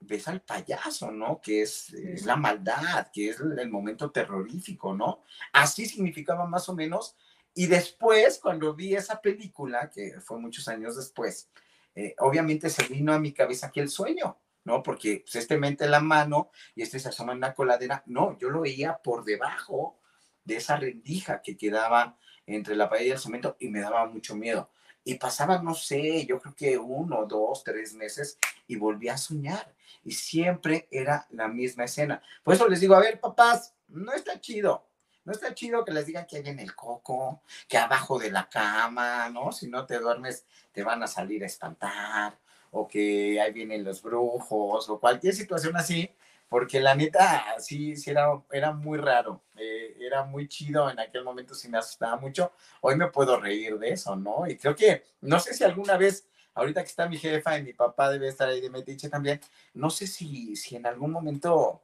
[0.00, 1.40] ves al payaso, ¿no?
[1.40, 5.22] Que es, es, la maldad, que es el momento terrorífico, ¿no?
[5.52, 7.16] Así significaba más o menos
[7.54, 11.50] y después, cuando vi esa película, que fue muchos años después,
[11.94, 14.82] eh, obviamente se vino a mi cabeza aquel sueño, ¿no?
[14.82, 18.02] Porque pues, este mente la mano y este se asoma en la coladera.
[18.06, 19.98] No, yo lo veía por debajo
[20.44, 24.34] de esa rendija que quedaba entre la pared y el cemento y me daba mucho
[24.34, 24.70] miedo.
[25.04, 29.74] Y pasaba, no sé, yo creo que uno, dos, tres meses y volví a soñar.
[30.04, 32.22] Y siempre era la misma escena.
[32.42, 34.86] Por eso les digo, a ver, papás, no está chido
[35.24, 38.48] no está chido que les digan que hay en el coco, que abajo de la
[38.48, 39.52] cama, ¿no?
[39.52, 42.38] Si no te duermes, te van a salir a espantar,
[42.70, 46.10] o que ahí vienen los brujos, o cualquier situación así,
[46.48, 51.24] porque la neta, sí, sí era, era muy raro, eh, era muy chido, en aquel
[51.24, 54.46] momento sí me asustaba mucho, hoy me puedo reír de eso, ¿no?
[54.46, 57.72] Y creo que, no sé si alguna vez, ahorita que está mi jefa y mi
[57.72, 59.40] papá debe estar ahí de metiche también,
[59.74, 61.82] no sé si, si en algún momento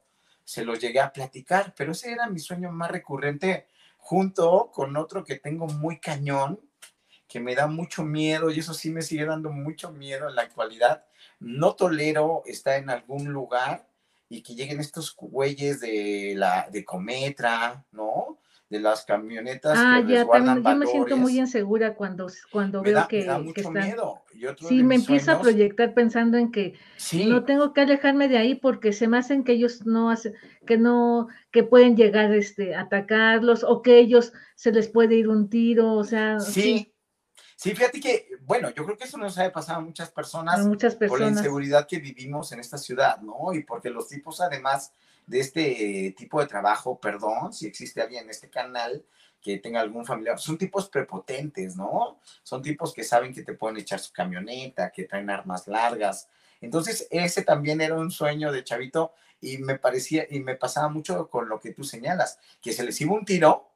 [0.49, 3.67] se los llegué a platicar, pero ese era mi sueño más recurrente
[3.99, 6.59] junto con otro que tengo muy cañón,
[7.27, 10.41] que me da mucho miedo y eso sí me sigue dando mucho miedo en la
[10.41, 11.05] actualidad.
[11.39, 13.87] No tolero estar en algún lugar
[14.27, 18.39] y que lleguen estos güeyes de la de Cometra, ¿no?
[18.69, 23.21] De las camionetas ah, ya, también, yo me siento muy insegura cuando, cuando veo que,
[23.21, 24.21] me da mucho miedo.
[24.59, 26.75] sí, me empiezo a proyectar pensando en que
[27.25, 30.35] no tengo que alejarme de ahí porque se me hacen que ellos no hacen,
[30.67, 35.29] que no, que pueden llegar este, a atacarlos o que ellos se les puede ir
[35.29, 36.39] un tiro, o sea.
[36.39, 36.93] Sí,
[37.55, 40.63] sí, fíjate que, bueno, yo creo que eso nos ha pasado a muchas personas, a
[40.63, 43.51] muchas personas por la inseguridad que vivimos en esta ciudad, ¿no?
[43.51, 44.93] Y porque los tipos además
[45.29, 49.05] de este tipo de trabajo, perdón, si existe alguien en este canal
[49.39, 50.39] que tenga algún familiar.
[50.39, 52.19] Son tipos prepotentes, ¿no?
[52.41, 56.29] Son tipos que saben que te pueden echar su camioneta, que traen armas largas.
[56.61, 61.29] Entonces, ese también era un sueño de chavito y me parecía, y me pasaba mucho
[61.29, 63.71] con lo que tú señalas, que se les iba un tiro,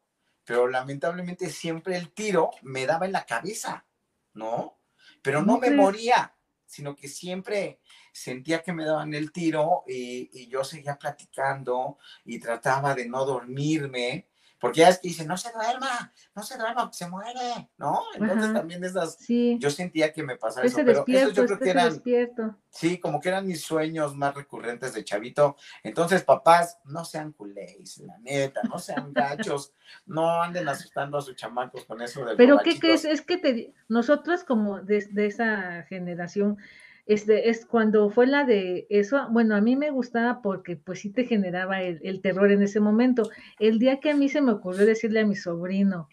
[0.46, 3.86] pero lamentablemente siempre el tiro me daba en la cabeza,
[4.34, 4.80] ¿no?
[5.22, 6.34] Pero no me moría,
[6.66, 7.80] sino que siempre
[8.14, 13.26] sentía que me daban el tiro y, y, yo seguía platicando y trataba de no
[13.26, 14.28] dormirme
[14.64, 18.00] porque ya es que dice, no se duerma, no se duerma, se muere, ¿no?
[18.16, 19.58] Entonces también esas, sí.
[19.60, 22.56] yo sentía que me pasaba eso, pero eso yo creo que eran, despierto.
[22.70, 25.58] sí, como que eran mis sueños más recurrentes de chavito.
[25.84, 29.74] Entonces, papás, no sean culés, la neta, no sean gachos,
[30.06, 33.04] no anden asustando a sus chamacos con eso del Pero ¿qué crees?
[33.04, 36.58] Es que te, nosotros como de, de esa generación,
[37.06, 41.10] este, es cuando fue la de eso, bueno, a mí me gustaba porque pues sí
[41.10, 43.30] te generaba el, terror en ese momento.
[43.60, 46.08] El día que a mí se me ocurrió decirle a mi sobrino,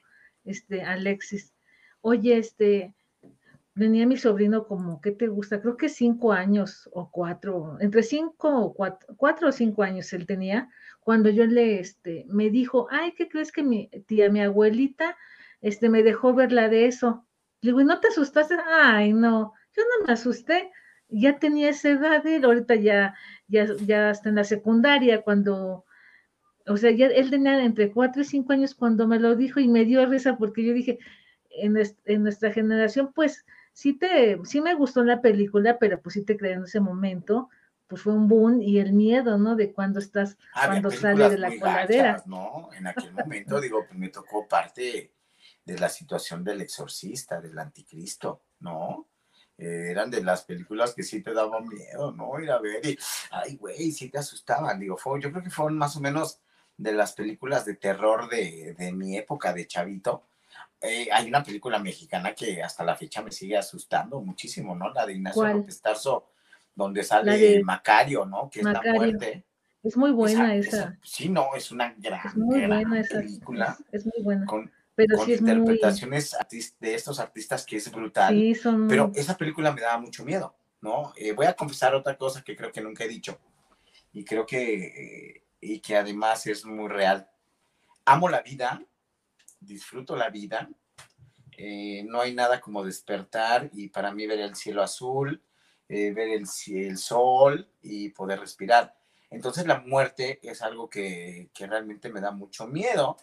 [0.45, 1.55] este, Alexis,
[2.01, 2.95] oye, este,
[3.75, 5.61] venía mi sobrino como, ¿qué te gusta?
[5.61, 10.27] Creo que cinco años o cuatro, entre cinco o cuatro, cuatro o cinco años él
[10.27, 10.71] tenía,
[11.01, 15.17] cuando yo le, este, me dijo, ay, ¿qué crees que mi tía, mi abuelita,
[15.61, 17.27] este, me dejó verla de eso?
[17.63, 18.57] Le digo, ¿y no te asustaste?
[18.67, 20.71] Ay, no, yo no me asusté,
[21.09, 23.15] ya tenía esa edad, él ahorita ya,
[23.49, 25.85] ya, ya está en la secundaria, cuando,
[26.67, 29.69] o sea, ya él tenía entre cuatro y cinco años cuando me lo dijo y
[29.69, 30.99] me dio risa porque yo dije,
[31.51, 36.23] en, en nuestra generación, pues sí te, sí me gustó la película, pero pues sí
[36.23, 37.49] te creí en ese momento,
[37.87, 39.57] pues fue un boom y el miedo, ¿no?
[39.57, 42.23] De cuando estás, cuando sale de la coladera.
[42.27, 42.71] ¿no?
[42.73, 45.13] En aquel momento, digo, pues me tocó parte
[45.65, 49.09] de la situación del exorcista, del anticristo, ¿no?
[49.61, 52.41] Eh, eran de las películas que sí te daban miedo, ¿no?
[52.41, 52.99] Ir a ver y,
[53.31, 54.81] ay, güey, sí te asustaban.
[54.81, 56.41] Digo, fue, yo creo que fueron más o menos
[56.79, 60.25] de las películas de terror de, de mi época de chavito.
[60.81, 64.91] Eh, hay una película mexicana que hasta la fecha me sigue asustando muchísimo, ¿no?
[64.95, 66.31] La de Ignacio López Tarso,
[66.75, 68.49] donde sale Macario, ¿no?
[68.49, 69.45] Que es la muerte.
[69.83, 70.99] Es muy buena esa.
[71.03, 73.79] sí, no, es una gran, es muy buena esa, película.
[73.93, 74.47] Es, muy buena.
[74.47, 74.71] Con,
[75.09, 76.37] con interpretaciones
[76.79, 78.35] de estos artistas que es brutal.
[78.89, 81.13] Pero esa película me daba mucho miedo, ¿no?
[81.17, 83.39] Eh, voy a confesar otra cosa que creo que nunca he dicho
[84.13, 87.29] y creo que, eh, y que además es muy real.
[88.05, 88.83] Amo la vida,
[89.61, 90.69] disfruto la vida.
[91.57, 95.43] Eh, no hay nada como despertar y para mí ver el cielo azul,
[95.89, 98.97] ver el, el sol y poder respirar.
[99.29, 103.17] Entonces la muerte es algo que, que realmente me da mucho miedo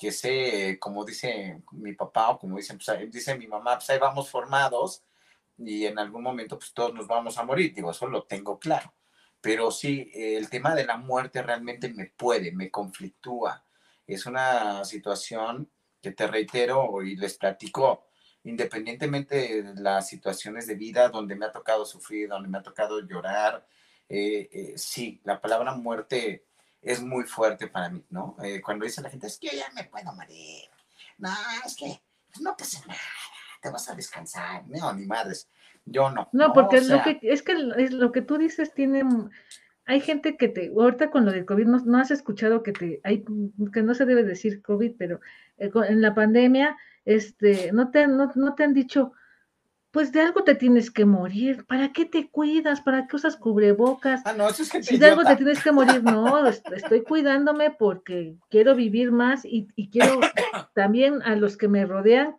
[0.00, 3.98] que sé, como dice mi papá o como dicen, pues, dice mi mamá, pues ahí
[3.98, 5.04] vamos formados
[5.58, 8.94] y en algún momento pues todos nos vamos a morir, digo, eso lo tengo claro.
[9.42, 13.64] Pero sí, el tema de la muerte realmente me puede, me conflictúa.
[14.06, 15.70] Es una situación
[16.02, 18.06] que te reitero y les platico,
[18.44, 23.00] independientemente de las situaciones de vida donde me ha tocado sufrir, donde me ha tocado
[23.06, 23.66] llorar,
[24.08, 26.46] eh, eh, sí, la palabra muerte
[26.82, 28.36] es muy fuerte para mí, ¿no?
[28.42, 30.68] Eh, cuando dice la gente, es que ya me puedo morir.
[31.18, 31.30] No,
[31.64, 32.00] es que
[32.40, 32.98] no pasa nada,
[33.60, 34.64] te vas a descansar.
[34.66, 35.48] No, ni madres.
[35.84, 36.28] Yo no.
[36.32, 39.04] No, porque lo que, es que lo que tú dices tiene.
[39.86, 43.24] Hay gente que te, ahorita con lo del COVID, no, has escuchado que te, hay,
[43.72, 45.20] que no se debe decir COVID, pero
[45.58, 49.14] eh, en la pandemia, este, no te, no, no te han dicho,
[49.90, 51.64] pues de algo te tienes que morir.
[51.66, 52.80] ¿Para qué te cuidas?
[52.80, 54.22] ¿Para qué usas cubrebocas?
[54.24, 57.70] Ah, no, eso es que si de algo te tienes que morir, no, estoy cuidándome
[57.70, 60.20] porque quiero vivir más y, quiero
[60.74, 62.36] también a los que me rodean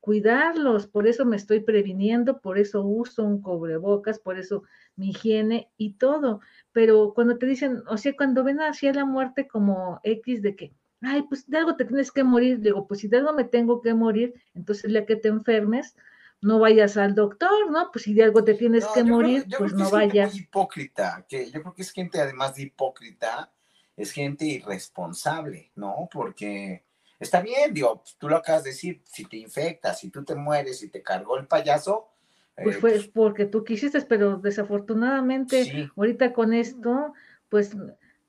[0.00, 4.62] cuidarlos, por eso me estoy previniendo, por eso uso un cubrebocas, por eso
[4.94, 6.40] mi higiene y todo.
[6.70, 10.72] Pero cuando te dicen, o sea, cuando ven hacia la muerte como X de que,
[11.02, 13.82] ay, pues de algo te tienes que morir, digo, pues si de algo me tengo
[13.82, 15.96] que morir, entonces ya que te enfermes,
[16.40, 17.90] no vayas al doctor, ¿no?
[17.92, 20.34] Pues si de algo te tienes que morir, pues no vayas.
[20.34, 23.52] Hipócrita, que yo creo que es gente además de hipócrita,
[23.96, 26.08] es gente irresponsable, ¿no?
[26.12, 26.84] Porque
[27.18, 30.78] está bien, digo, tú lo acabas de decir, si te infectas, si tú te mueres,
[30.80, 32.08] si te cargó el payaso.
[32.54, 37.14] Pues eh, fue pues porque tú quisiste, pero desafortunadamente ahorita con esto,
[37.48, 37.76] pues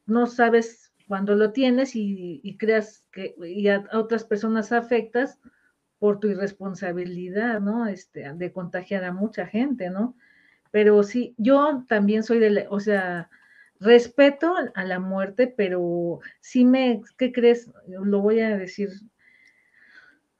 [0.05, 5.39] no sabes cuándo lo tienes y, creas que y a otras personas afectas,
[5.99, 7.87] por tu irresponsabilidad, ¿no?
[7.87, 10.15] Este, de contagiar a mucha gente, ¿no?
[10.71, 13.29] Pero sí, yo también soy de, o sea,
[13.79, 17.71] respeto a la muerte, pero sí me, ¿qué crees?
[17.87, 18.89] Lo voy a decir,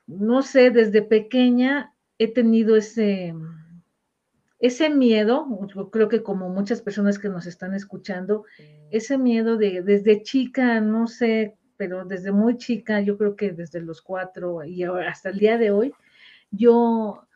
[0.05, 3.36] no sé, desde pequeña he tenido ese,
[4.60, 8.45] ese miedo, yo creo que como muchas personas que nos están escuchando,
[8.89, 13.82] ese miedo de desde chica, no sé, pero desde muy chica, yo creo que desde
[13.82, 15.94] los cuatro y hasta el día de hoy,
[16.52, 17.28] yo,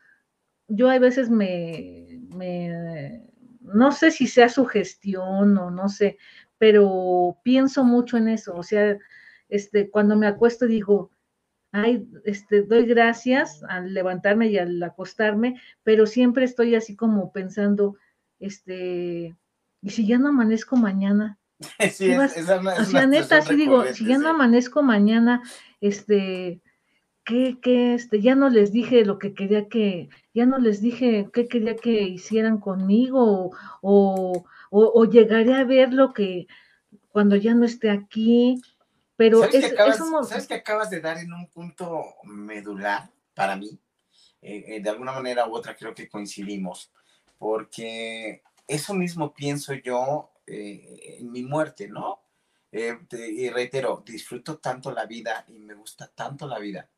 [0.68, 3.30] yo a veces me, me,
[3.60, 6.18] no sé si sea su gestión o no sé,
[6.58, 8.98] pero pienso mucho en eso, o sea,
[9.48, 11.10] este, cuando me acuesto digo,
[11.72, 17.96] ay, este, doy gracias al levantarme y al acostarme, pero siempre estoy así como pensando,
[18.38, 19.36] este,
[19.80, 21.38] ¿y si ya no amanezco mañana?
[21.92, 25.42] Sí, es, es una, neta, así digo, si ya no amanezco mañana,
[25.80, 26.60] este,
[27.24, 31.28] ¿qué, qué, este, ya no les dije lo que quería que, ya no les dije
[31.32, 33.50] qué quería que hicieran conmigo,
[33.80, 36.46] o, o, llegaré a ver lo que
[37.10, 38.60] cuando ya no esté aquí,
[39.16, 43.56] pero ¿Sabes, es, que acabas, ¿Sabes que acabas de dar en un punto medular para
[43.56, 43.78] mí?
[44.40, 46.90] Eh, eh, de alguna manera u otra creo que coincidimos,
[47.38, 52.20] porque eso mismo pienso yo eh, en mi muerte, ¿no?
[52.74, 56.88] y reitero, disfruto tanto la vida y me gusta tanto la vida,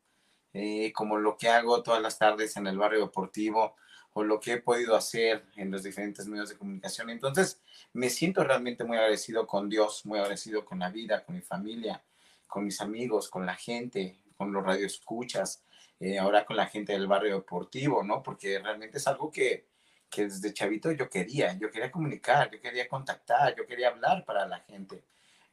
[0.93, 3.75] como lo que hago todas las tardes en el barrio deportivo
[4.17, 7.09] o lo que he podido hacer en los diferentes medios de comunicación.
[7.09, 11.41] Entonces, me siento realmente muy agradecido con Dios, muy agradecido con la vida, con mi
[11.41, 12.01] familia,
[12.47, 15.65] con mis amigos, con la gente, con los radioescuchas,
[15.99, 18.23] eh, ahora con la gente del barrio deportivo, ¿no?
[18.23, 19.67] Porque realmente es algo que,
[20.15, 24.47] que desde chavito yo quería, yo quería comunicar, yo quería contactar, yo quería hablar para
[24.47, 25.03] la gente.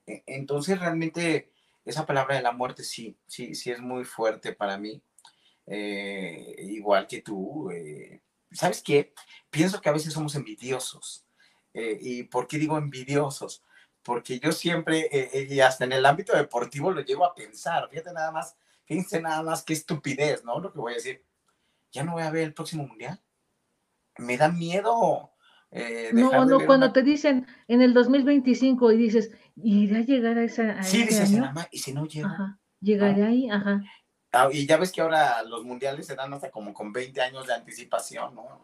[0.07, 1.51] E, entonces realmente
[1.85, 5.03] esa palabra de la muerte sí, sí, sí es muy fuerte para mí,
[5.67, 7.71] eh, igual que tú.
[7.71, 8.21] Eh,
[8.53, 9.13] ¿Sabes qué?
[9.51, 11.25] Pienso que a veces somos envidiosos.
[11.75, 13.63] ¿Y por qué digo envidiosos?
[14.03, 17.89] porque yo siempre, eh, eh, y hasta en el ámbito deportivo lo llego a pensar,
[17.89, 20.59] fíjate nada más, fíjense nada más qué estupidez, ¿no?
[20.59, 21.25] Lo que voy a decir,
[21.93, 23.21] ya no voy a ver el próximo mundial.
[24.19, 25.33] Me da miedo.
[25.71, 30.45] Eh, no, no, cuando te dicen en el 2025 y dices, ¿irá a llegar a
[30.45, 30.83] esa.
[30.83, 31.33] sí, dices,
[31.71, 32.29] y si no llego.
[32.29, 33.83] Ajá, llegaré ahí, ajá.
[34.33, 37.47] Ah, y ya ves que ahora los mundiales se dan hasta como con 20 años
[37.47, 38.63] de anticipación, ¿no?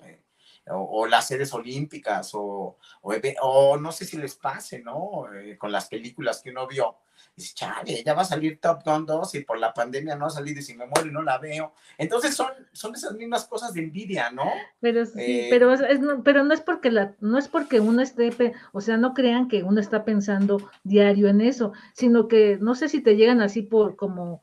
[0.71, 5.33] O, las sedes olímpicas, o, o, no sé si les pase, ¿no?
[5.35, 6.97] Eh, con las películas que uno vio.
[7.35, 10.31] Dice, chale, ya va a salir Top Gun 2 y por la pandemia no ha
[10.31, 11.73] salido y si me muero y no la veo.
[11.97, 14.51] Entonces son, son esas mismas cosas de envidia, ¿no?
[14.81, 15.81] Pero sí, eh, pero, es,
[16.25, 19.63] pero no es porque la, no es porque uno esté, o sea, no crean que
[19.63, 23.97] uno está pensando diario en eso, sino que no sé si te llegan así por
[23.97, 24.43] como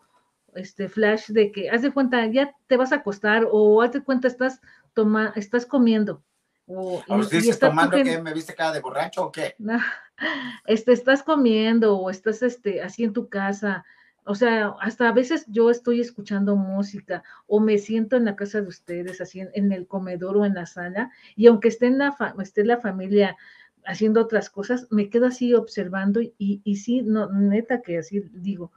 [0.56, 4.04] este flash de que haz de cuenta, ya te vas a acostar o haz de
[4.04, 4.62] cuenta estás
[4.96, 6.24] toma, estás comiendo.
[6.68, 9.56] O, y, tomando que me viste cara de borracho o qué?
[10.66, 13.86] este, estás comiendo o estás este, así en tu casa.
[14.24, 18.60] O sea, hasta a veces yo estoy escuchando música o me siento en la casa
[18.62, 22.16] de ustedes, así en, el comedor o en la sala, y aunque esté en la,
[22.42, 23.38] esté la familia
[23.86, 28.72] haciendo otras cosas, me quedo así observando y, y sí, no, neta que así digo,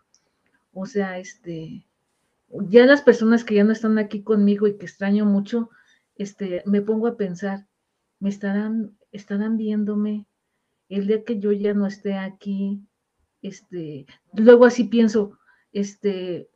[0.74, 1.86] o sea, este,
[2.50, 5.70] ya las personas que ya no están aquí conmigo y que extraño mucho,
[6.18, 7.66] este, me pongo a pensar,
[8.20, 10.26] me estarán, estarán viéndome
[10.88, 12.82] el día que yo ya no esté aquí,
[13.42, 15.38] este, luego así pienso,
[15.72, 16.50] este,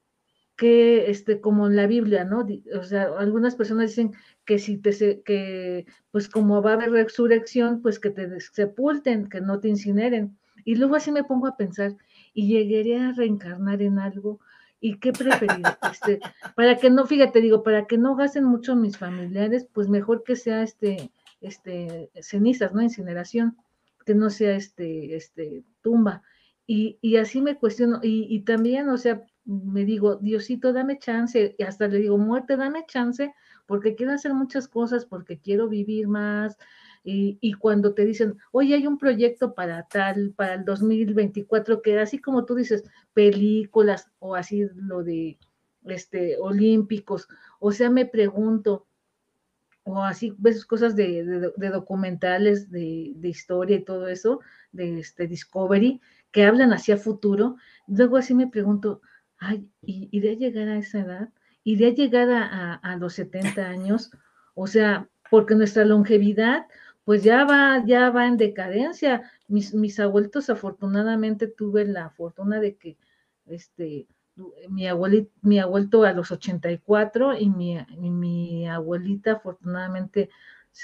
[0.56, 2.46] que, este, como en la Biblia, ¿no?
[2.78, 4.12] O sea, algunas personas dicen
[4.44, 9.40] que si te, que, pues como va a haber resurrección, pues que te sepulten, que
[9.40, 10.38] no te incineren.
[10.64, 11.96] Y luego así me pongo a pensar,
[12.34, 14.40] y llegué a reencarnar en algo,
[14.84, 15.64] ¿Y qué preferir?
[15.88, 16.18] Este,
[16.56, 20.34] para que no, fíjate, digo, para que no gasten mucho mis familiares, pues mejor que
[20.34, 22.82] sea este, este, cenizas, ¿no?
[22.82, 23.56] Incineración,
[24.04, 26.24] que no sea este, este, tumba.
[26.66, 31.54] Y, y así me cuestiono, y, y, también, o sea, me digo, Diosito, dame chance,
[31.56, 33.32] y hasta le digo, muerte, dame chance,
[33.66, 36.58] porque quiero hacer muchas cosas, porque quiero vivir más,
[37.04, 42.18] y, cuando te dicen, oye, hay un proyecto para tal, para el 2024, que así
[42.18, 45.38] como tú dices, películas o así lo de
[45.84, 47.28] este, olímpicos,
[47.58, 48.86] o sea, me pregunto,
[49.82, 54.40] o así ves cosas de, documentales, de, historia y todo eso,
[54.70, 56.00] de este Discovery,
[56.30, 57.56] que hablan hacia futuro,
[57.88, 59.00] luego así me pregunto,
[59.38, 61.28] ay, ¿y, de llegar a esa edad?
[61.64, 64.12] ¿Y de llegar a, a los 70 años?
[64.54, 66.66] O sea, porque nuestra longevidad,
[67.04, 69.30] pues ya va, ya va en decadencia.
[69.48, 72.96] Mis, mis abuelitos, afortunadamente, tuve la fortuna de que
[73.46, 74.06] este,
[74.68, 80.30] mi, abuelito, mi abuelito a los 84 y mi, y mi abuelita, afortunadamente,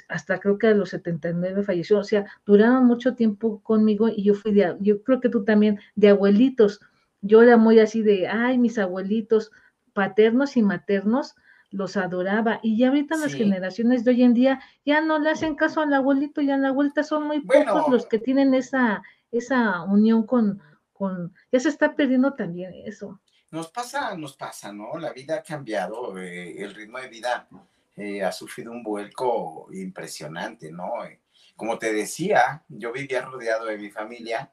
[0.08, 1.98] hasta creo que a los 79 falleció.
[1.98, 5.78] O sea, duraron mucho tiempo conmigo y yo fui de, yo creo que tú también,
[5.94, 6.80] de abuelitos.
[7.20, 9.50] Yo era muy así de, ay, mis abuelitos
[9.92, 11.34] paternos y maternos,
[11.70, 12.60] los adoraba.
[12.62, 15.92] Y ya ahorita las generaciones de hoy en día ya no le hacen caso al
[15.92, 20.62] abuelito y a la vuelta, son muy pocos los que tienen esa, esa unión con,
[20.92, 23.20] con, ya se está perdiendo también eso.
[23.50, 24.98] Nos pasa, nos pasa, ¿no?
[24.98, 27.48] La vida ha cambiado, eh, el ritmo de vida
[27.96, 31.04] eh, ha sufrido un vuelco impresionante, ¿no?
[31.04, 31.20] Eh,
[31.56, 34.52] como te decía, yo vivía rodeado de mi familia.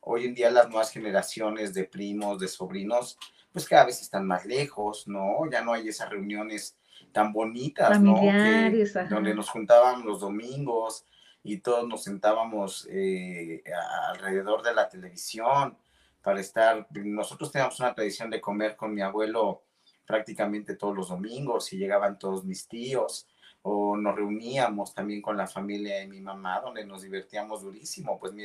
[0.00, 3.18] Hoy en día las nuevas generaciones de primos, de sobrinos,
[3.52, 5.48] pues cada vez están más lejos, ¿no?
[5.50, 6.76] Ya no hay esas reuniones
[7.12, 8.20] tan bonitas, ¿no?
[8.20, 11.04] Que, donde nos juntábamos los domingos
[11.42, 12.86] y todos nos sentábamos
[14.08, 15.76] alrededor de la televisión
[16.22, 19.62] para estar, nosotros teníamos una tradición de comer con mi abuelo
[20.06, 23.26] prácticamente todos los domingos y llegaban todos mis tíos
[23.62, 28.18] o nos reuníamos también con la familia de mi mamá donde nos divertíamos durísimo.
[28.18, 28.44] Pues mi,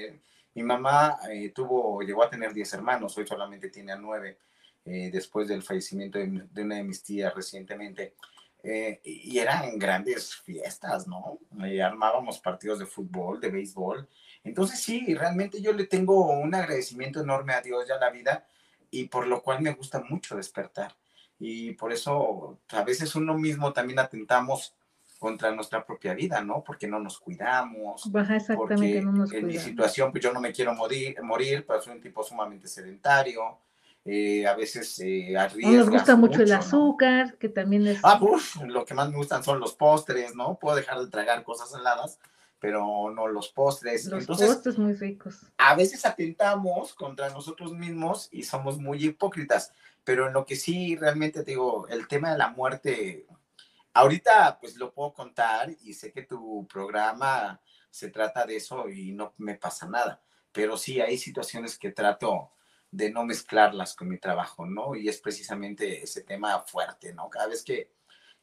[0.54, 4.38] mi mamá eh, tuvo, llegó a tener 10 hermanos, hoy solamente tiene a 9
[4.86, 8.16] eh, después del fallecimiento de, una de mis tías recientemente.
[8.64, 11.38] Eh, y eran grandes fiestas, ¿no?
[11.84, 14.08] armábamos partidos de fútbol, de béisbol,
[14.46, 18.48] entonces sí, realmente yo le tengo un agradecimiento enorme a Dios y a la vida
[18.92, 20.96] y por lo cual me gusta mucho despertar.
[21.40, 24.76] Y por eso a veces uno mismo también atentamos
[25.18, 26.64] contra nuestra propia vida, ¿no?
[26.64, 28.10] Porque no nos cuidamos.
[28.12, 31.82] Baja exactamente, no nos En mi situación, pues yo no me quiero morir, morir pero
[31.82, 33.58] soy un tipo sumamente sedentario.
[34.08, 38.00] Eh, a veces eh, Nos gusta mucho, el azúcar, que también es...
[38.04, 40.60] Ah, pues lo que más me gustan son los postres, ¿no?
[40.60, 42.20] Puedo dejar de tragar cosas heladas,
[42.60, 44.06] pero no los postres.
[44.06, 45.48] Los postres muy ricos.
[45.58, 50.96] A veces atentamos contra nosotros mismos y somos muy hipócritas, pero en lo que sí
[50.96, 53.26] realmente te digo, el tema de la muerte,
[53.94, 59.14] ahorita pues lo puedo contar y sé que tu programa se trata de eso y
[59.14, 62.52] no me pasa nada, pero sí hay situaciones que trato
[62.96, 64.96] de no mezclarlas con mi trabajo, ¿no?
[64.96, 67.30] Y es precisamente ese tema fuerte, ¿no?
[67.30, 67.96] Cada vez que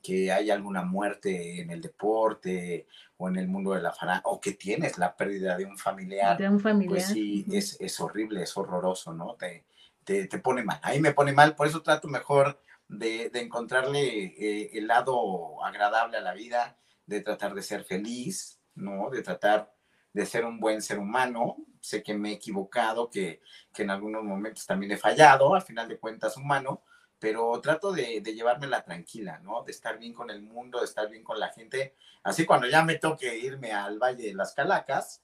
[0.03, 4.41] que hay alguna muerte en el deporte o en el mundo de la farándula, o
[4.41, 6.37] que tienes la pérdida de un familiar.
[6.37, 6.91] De un familiar.
[6.91, 9.37] Pues sí, es, es horrible, es horroroso, ¿no?
[9.37, 9.65] Te,
[10.03, 10.81] te, te, pone mal.
[10.83, 16.19] Ahí me pone mal, por eso trato mejor de, de encontrarle eh, el lado agradable
[16.19, 16.77] a la vida,
[17.07, 19.09] de tratar de ser feliz, ¿no?
[19.09, 19.73] De tratar
[20.13, 21.57] de ser un buen ser humano.
[21.83, 23.43] Sé que me he equivocado, que,
[23.75, 26.83] que en algunos momentos también he fallado, al final de cuentas humano,
[27.19, 29.63] pero trato de, de, llevármela tranquila, ¿no?
[29.63, 31.95] De estar bien con el mundo, de estar bien con la gente.
[32.23, 35.23] Así cuando ya me toque irme al Valle de las Calacas,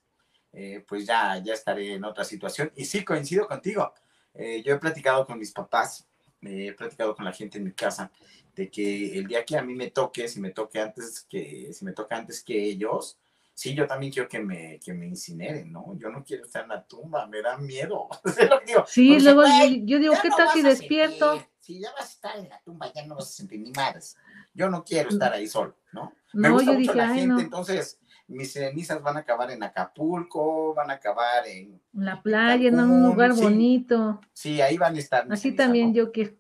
[0.53, 2.73] eh, pues ya, ya estaré en otra situación.
[2.77, 3.95] Y sí, coincido contigo.
[4.35, 6.07] Eh, yo he platicado con mis papás,
[6.43, 8.11] he platicado con la gente en mi casa,
[8.55, 11.85] de que el día que a mí me toque, si me toque antes que, si
[11.85, 13.19] me toca antes que ellos,
[13.59, 15.99] sí, yo también quiero que me, que me incineren, ¿no?
[15.99, 18.09] Yo no quiero estar en la tumba, me da miedo.
[18.87, 19.43] sí, luego
[19.85, 21.45] yo, digo, ¿qué tal si despierto?
[21.59, 24.17] si ya vas a estar en la tumba, ya no vas a sentir ni madres.
[24.55, 26.13] Yo no quiero estar ahí solo, ¿no?
[26.33, 27.99] Me gusta mucho la gente, entonces
[28.29, 31.83] mis cenizas van a acabar en Acapulco, van a acabar en...
[31.95, 34.21] La playa, en, un lugar bonito.
[34.33, 35.27] Sí, ahí van a estar.
[35.33, 36.33] Así también yo quiero.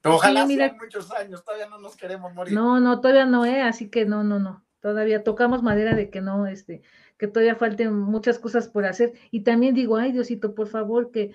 [0.00, 2.52] Pero ojalá sean muchos años, todavía no nos queremos morir.
[2.52, 3.62] No, no, todavía no, ¿eh?
[3.62, 4.64] Así que no, no, no.
[4.82, 6.82] Todavía tocamos madera de que no, este,
[7.16, 9.14] que todavía falten muchas cosas por hacer.
[9.30, 11.32] Y también digo, ay, Diosito, por favor, que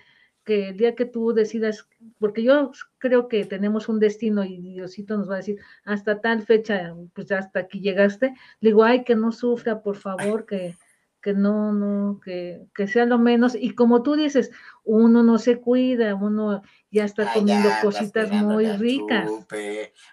[0.48, 1.89] que el día que tú decidas,
[2.20, 6.41] porque yo creo que tenemos un destino y Diosito nos va a decir, hasta tal
[6.41, 10.78] fecha, pues hasta aquí llegaste, le digo, ay, que no sufra, por favor, que,
[11.22, 13.55] que no, no, que, que sea lo menos.
[13.55, 14.51] Y como tú dices,
[14.84, 19.30] uno no se cuida, uno ya está comiendo cositas muy ricas.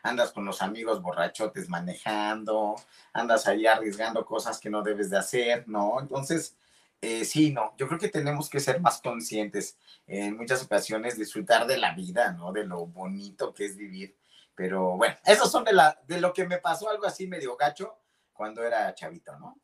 [0.02, 2.76] andas con los amigos borrachotes manejando,
[3.12, 6.00] andas ahí arriesgando cosas que no debes de hacer, ¿no?
[6.00, 6.56] Entonces,
[7.00, 11.66] eh, sí, no, yo creo que tenemos que ser más conscientes en muchas ocasiones, disfrutar
[11.66, 12.50] de la vida, ¿no?
[12.52, 14.16] De lo bonito que es vivir.
[14.54, 17.98] Pero bueno, esos son de, la, de lo que me pasó algo así medio gacho
[18.32, 19.58] cuando era chavito, ¿no?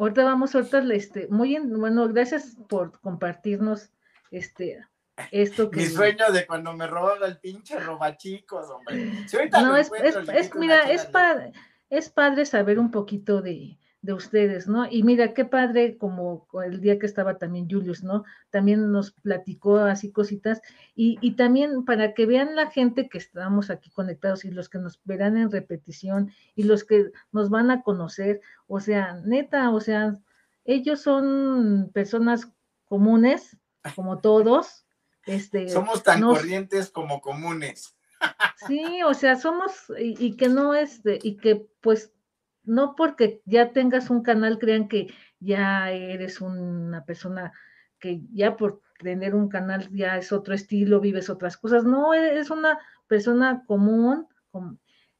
[0.00, 3.90] Ahorita vamos, ahorita, este, muy bien, bueno, gracias por compartirnos
[4.30, 4.82] este,
[5.30, 5.80] esto que...
[5.80, 9.12] Mi sueño de cuando me robaba el pinche robachicos, hombre.
[9.52, 9.92] no, es,
[10.32, 11.52] es mira, es, padre,
[11.90, 14.86] es padre saber un poquito de, de ustedes, ¿no?
[14.90, 18.24] Y mira, qué padre, como el día que estaba también Julius, ¿no?
[18.50, 20.62] También nos platicó así cositas,
[20.94, 24.78] y, y también para que vean la gente que estamos aquí conectados y los que
[24.78, 29.80] nos verán en repetición y los que nos van a conocer, o sea, neta, o
[29.80, 30.18] sea,
[30.64, 32.50] ellos son personas
[32.86, 33.58] comunes,
[33.94, 34.86] como todos.
[35.26, 37.96] Este, Somos tan corrientes como comunes.
[38.66, 42.12] Sí, o sea, somos, y, y que no es, de, y que pues
[42.70, 47.52] no porque ya tengas un canal crean que ya eres una persona
[47.98, 51.84] que ya por tener un canal ya es otro estilo, vives otras cosas.
[51.84, 54.28] No, eres una persona común,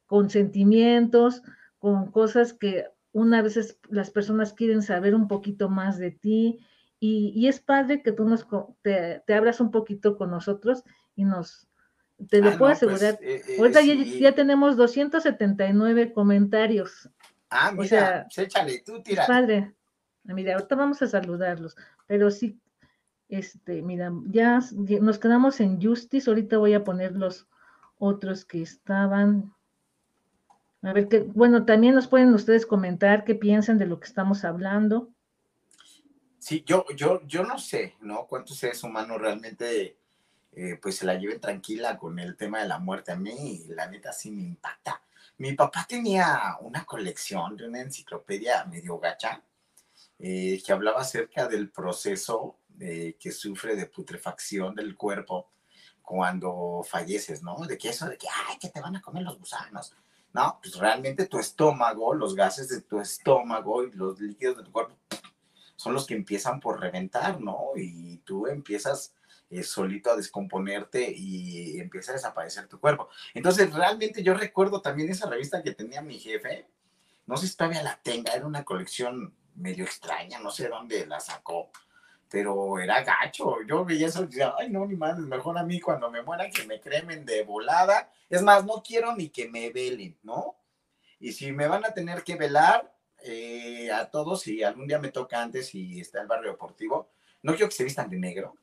[0.06, 1.42] con, sentimientos,
[1.80, 6.60] con cosas que una vez las personas quieren saber un poquito más de ti
[7.00, 8.46] y, es padre que tú nos
[8.82, 10.84] te, abras un poquito con nosotros
[11.16, 11.66] y nos
[12.28, 13.18] te lo ah, puedo pues, asegurar.
[13.22, 17.10] Eh, eh, Ahorita ya, tenemos 279 comentarios.
[17.50, 19.26] Ah, mira, o sea, pues, échale, tú tira.
[19.26, 19.74] Padre.
[20.28, 21.76] Ah, mira, ahorita vamos a saludarlos,
[22.06, 22.58] pero sí,
[23.28, 27.46] este, mira, ya nos quedamos en Justice, ahorita voy a poner los
[27.98, 29.54] otros que estaban.
[30.82, 34.44] A ver, que, bueno, también nos pueden ustedes comentar qué piensan de lo que estamos
[34.44, 35.10] hablando.
[36.38, 38.26] Sí, yo, yo, yo no sé, ¿no?
[38.26, 39.98] ¿Cuántos seres humanos realmente
[40.52, 43.12] eh, pues se la lleven tranquila con el tema de la muerte?
[43.12, 45.02] A mí, la neta, sí me impacta.
[45.40, 49.42] Mi papá tenía una colección de una enciclopedia medio gacha
[50.18, 55.48] eh, que hablaba acerca del proceso eh, que sufre de putrefacción del cuerpo
[56.02, 57.56] cuando falleces, ¿no?
[57.66, 59.94] De que eso de que, ay, que te van a comer los gusanos.
[60.34, 64.72] No, pues realmente tu estómago, los gases de tu estómago y los líquidos de tu
[64.72, 64.94] cuerpo
[65.74, 67.68] son los que empiezan por reventar, ¿no?
[67.76, 69.14] Y tú empiezas
[69.50, 73.08] eh, solito a descomponerte y empieza a desaparecer tu cuerpo.
[73.34, 76.68] Entonces, realmente yo recuerdo también esa revista que tenía mi jefe,
[77.26, 81.20] no sé si todavía la tenga, era una colección medio extraña, no sé dónde la
[81.20, 81.70] sacó,
[82.30, 83.56] pero era gacho.
[83.66, 86.48] Yo veía eso y decía, ay, no, ni más, mejor a mí cuando me muera
[86.48, 88.10] que me cremen de volada.
[88.28, 90.56] Es más, no quiero ni que me velen, ¿no?
[91.18, 95.10] Y si me van a tener que velar, eh, a todos, y algún día me
[95.10, 97.10] toca antes y está el barrio deportivo,
[97.42, 98.54] no quiero que se vistan de negro.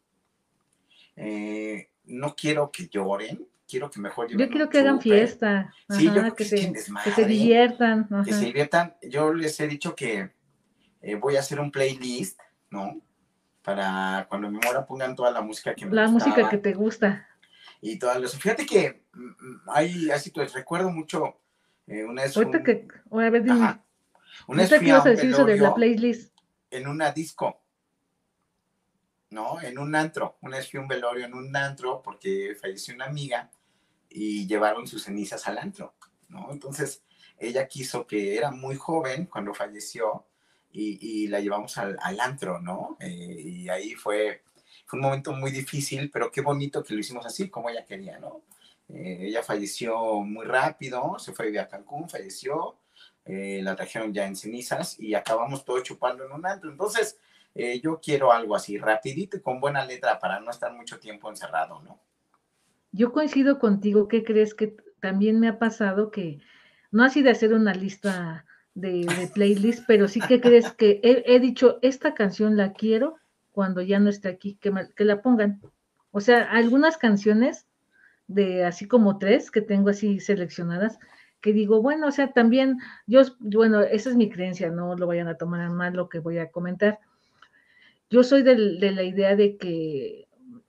[1.17, 5.73] Eh, no quiero que lloren, quiero que mejor Yo quiero que hagan fiesta.
[5.89, 8.07] sí, yo que, se, que, se, diviertan.
[8.23, 8.95] Que se diviertan.
[9.01, 10.31] Yo les he dicho que
[11.01, 12.39] eh, voy a hacer un playlist,
[12.69, 13.01] ¿no?
[13.63, 17.27] Para cuando me muera pongan toda la música que me La música que te gusta.
[17.81, 18.37] Y todas las...
[18.37, 21.41] Fíjate que mm, hay así, pues recuerdo mucho
[21.87, 22.37] una vez.
[22.37, 23.81] Ahorita que, a ver, dime.
[24.47, 26.31] Una vez fui a de la playlist?
[26.69, 27.61] En una disco.
[29.29, 29.61] ¿No?
[29.61, 30.37] En un antro.
[30.41, 33.51] Una vez fui velorio en un antro porque falleció una amiga
[34.09, 35.95] y llevaron sus cenizas al antro,
[36.29, 36.49] ¿no?
[36.51, 37.03] Entonces,
[37.37, 40.25] ella quiso que era muy joven cuando falleció
[40.71, 42.97] y, la llevamos al, antro, ¿no?
[42.99, 44.43] Eh, y ahí fue,
[44.85, 48.19] fue un momento muy difícil, pero qué bonito que lo hicimos así, como ella quería,
[48.19, 48.43] ¿no?
[48.89, 52.77] Eh, ella falleció muy rápido, se fue a Cancún, falleció,
[53.25, 56.71] eh, la trajeron ya en cenizas y acabamos todo chupando en un antro.
[56.71, 57.17] Entonces,
[57.57, 61.29] eh, yo quiero algo así, rapidito y con buena letra para no estar mucho tiempo
[61.29, 61.99] encerrado, ¿no?
[62.91, 66.39] Yo coincido contigo, ¿qué crees que también me ha pasado que
[66.91, 71.79] no así de hacer una lista de, playlist, pero sí que crees que he, dicho,
[71.81, 73.17] esta canción la quiero
[73.51, 75.61] cuando ya no esté aquí, que, que la pongan.
[76.11, 77.65] O sea, algunas canciones
[78.27, 80.99] de así como tres que tengo así seleccionadas,
[81.41, 85.27] que digo, bueno, o sea, también yo, bueno, esa es mi creencia, no lo vayan
[85.27, 86.99] a tomar mal lo que voy a comentar.
[88.09, 90.27] Yo soy de, la idea de que,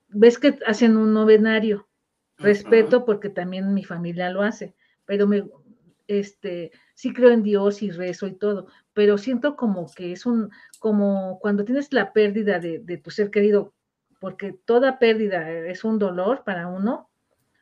[0.08, 1.88] ves que hacen un novenario,
[2.36, 4.74] respeto porque también mi familia lo hace,
[5.04, 5.44] pero me,
[6.06, 10.50] este, sí creo en Dios y rezo y todo, pero siento como que es un,
[10.78, 13.74] como cuando tienes la pérdida de, de tu ser querido,
[14.20, 17.08] porque toda pérdida es un dolor para uno,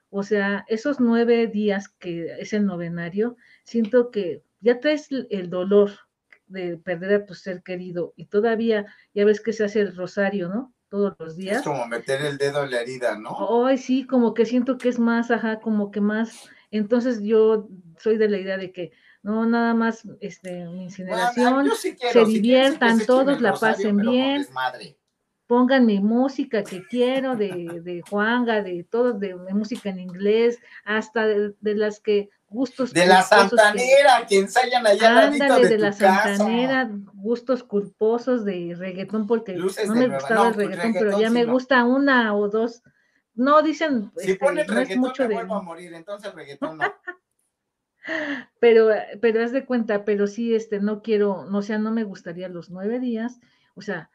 [0.09, 5.91] o sea, esos nueve días que es el novenario, siento que ya traes el dolor
[6.47, 10.49] de perder a tu ser querido y todavía ya ves que se hace el rosario,
[10.49, 10.72] ¿no?
[10.88, 11.59] Todos los días.
[11.59, 13.66] Es como meter el dedo en la herida, ¿no?
[13.66, 16.49] Ay, sí, como que siento que es más, ajá, como que más.
[16.70, 17.68] Entonces yo
[17.99, 18.92] soy de la idea de que
[19.22, 24.47] no, nada más este, incineración, se diviertan todos, la pasen bien
[25.47, 31.26] pongan mi música que quiero, de, de Juanga, de todos, de, música en inglés, hasta
[31.26, 32.92] de, las que gustos.
[32.92, 39.26] De la santanera, que, ensayan allá ándale, de, de la santanera, gustos culposos de reggaetón,
[39.26, 42.82] porque no me gustaba el pues, reggaetón, pero ya me gusta una o dos.
[43.34, 44.11] No, dicen.
[44.16, 46.84] Si este, ponen reggaetón, mucho me vuelvo a morir, entonces reggaetón no.
[48.61, 48.88] pero,
[49.20, 52.48] pero haz de cuenta, pero sí, este, no quiero, no, o sea, no me gustaría
[52.48, 53.38] los nueve días,
[53.74, 54.11] o sea,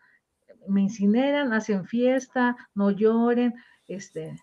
[0.67, 3.53] me incineran, hacen fiesta, no lloren,
[3.87, 4.35] este,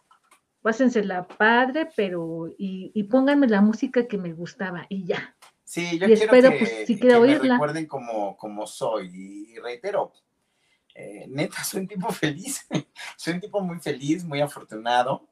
[0.63, 5.37] pásensela padre, pero y, pónganme la música que me gustaba y ya.
[5.65, 9.11] Sí, yo quiero espero, que, pues, si que me recuerden como, como soy
[9.53, 10.13] y reitero,
[10.95, 12.67] eh, neta, soy un tipo feliz,
[13.17, 15.29] soy un tipo muy feliz, muy afortunado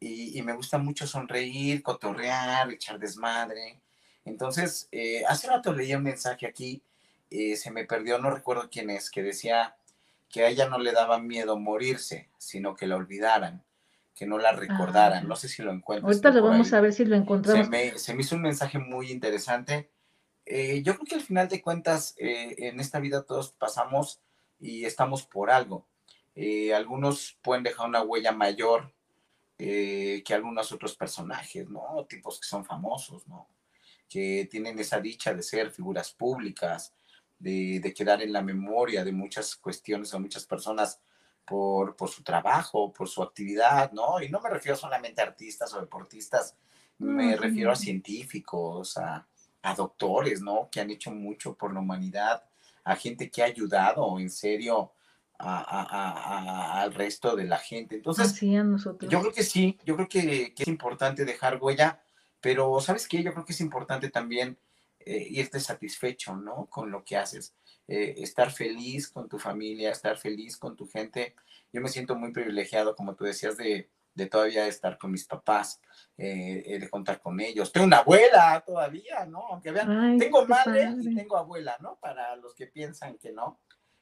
[0.00, 3.80] y, me gusta mucho sonreír, cotorrear, echar desmadre.
[4.24, 6.82] Entonces, eh, hace rato leí un mensaje aquí,
[7.30, 9.76] eh, se me perdió, no recuerdo quién es, que decía,
[10.28, 13.62] que a ella no le daba miedo morirse, sino que la olvidaran,
[14.16, 15.24] que no la recordaran.
[15.24, 15.28] Ah.
[15.28, 16.08] No sé si lo encuentro.
[16.08, 17.66] Ahorita lo vamos a ver si lo encontramos.
[17.66, 19.90] Se me, se me hizo un mensaje muy interesante.
[20.46, 24.22] Eh, yo creo que al final de cuentas, eh, en esta vida todos pasamos
[24.58, 25.86] y estamos por algo.
[26.34, 28.92] Eh, algunos pueden dejar una huella mayor
[29.58, 32.04] que algunos otros personajes, ¿no?
[32.06, 33.48] Tipos que son famosos, ¿no?
[34.06, 36.92] Que tienen esa dicha de ser figuras públicas,
[37.38, 41.00] de, de quedar en la memoria de muchas cuestiones o muchas personas
[41.46, 44.20] por, por, su trabajo, por su actividad, ¿no?
[44.20, 46.56] Y no me refiero solamente a artistas o deportistas,
[46.98, 49.26] me refiero a científicos, a,
[49.62, 50.68] a, doctores, ¿no?
[50.70, 52.44] Que han hecho mucho por la humanidad,
[52.84, 54.92] a gente que ha ayudado en serio
[55.38, 57.96] al resto de la gente.
[57.96, 62.00] Entonces, yo creo que sí, yo creo que, es importante dejar huella,
[62.40, 63.22] pero ¿sabes qué?
[63.22, 64.58] Yo creo que es importante también
[65.00, 66.66] eh, irte satisfecho, ¿no?
[66.66, 67.54] Con lo que haces.
[67.88, 71.34] Eh, estar feliz con tu familia, estar feliz con tu gente.
[71.72, 73.88] Yo me siento muy privilegiado, como tú decías, de,
[74.30, 75.80] todavía estar con mis papás,
[76.16, 77.70] eh, de contar con ellos.
[77.70, 79.46] Tengo una abuela todavía, ¿no?
[79.48, 81.96] Aunque vean, tengo madre y tengo abuela, ¿no?
[81.96, 83.60] Para los que piensan que no.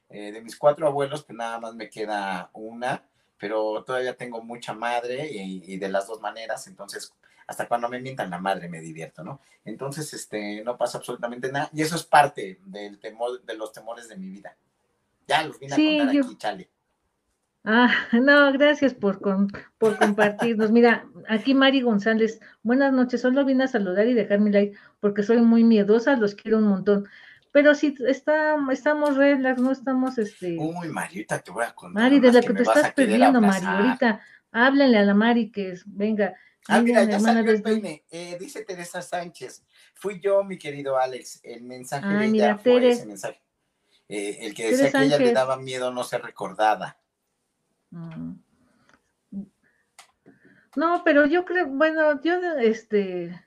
[0.08, 3.06] Eh, de mis cuatro abuelos, pues nada más me queda una,
[3.36, 7.12] pero todavía tengo mucha madre y, de las dos maneras, entonces
[7.46, 9.40] hasta cuando me mientan la madre me divierto, ¿no?
[9.64, 14.08] Entonces, este, no pasa absolutamente nada y eso es parte del temor, de los temores
[14.08, 14.56] de mi vida.
[15.26, 16.68] Ya los vine a contar aquí, chale.
[17.66, 19.20] Ah, no, gracias por,
[19.78, 20.70] por compartirnos.
[20.70, 25.22] Mira, aquí Mari González, buenas noches, solo vine a saludar y dejar mi like porque
[25.22, 27.08] soy muy miedosa, los quiero un montón.
[27.52, 30.56] Pero si está, estamos relax, no estamos este.
[30.58, 32.02] Uy, Marita, te voy a contar.
[32.02, 34.20] Mari, de la que, te estás perdiendo, Mari, ahorita
[34.52, 36.34] háblenle a la Mari que venga.
[36.68, 38.04] Ah, mira, ya salió el peine.
[38.10, 41.40] Eh, dice Teresa Sánchez, fui yo, mi querido Alex.
[41.42, 43.40] El mensaje de ella fue ese mensaje.
[44.08, 46.98] Eh, el que decía que ella le daba miedo no ser recordada.
[47.90, 48.34] Mm.
[50.76, 53.40] No, pero yo creo, bueno, yo este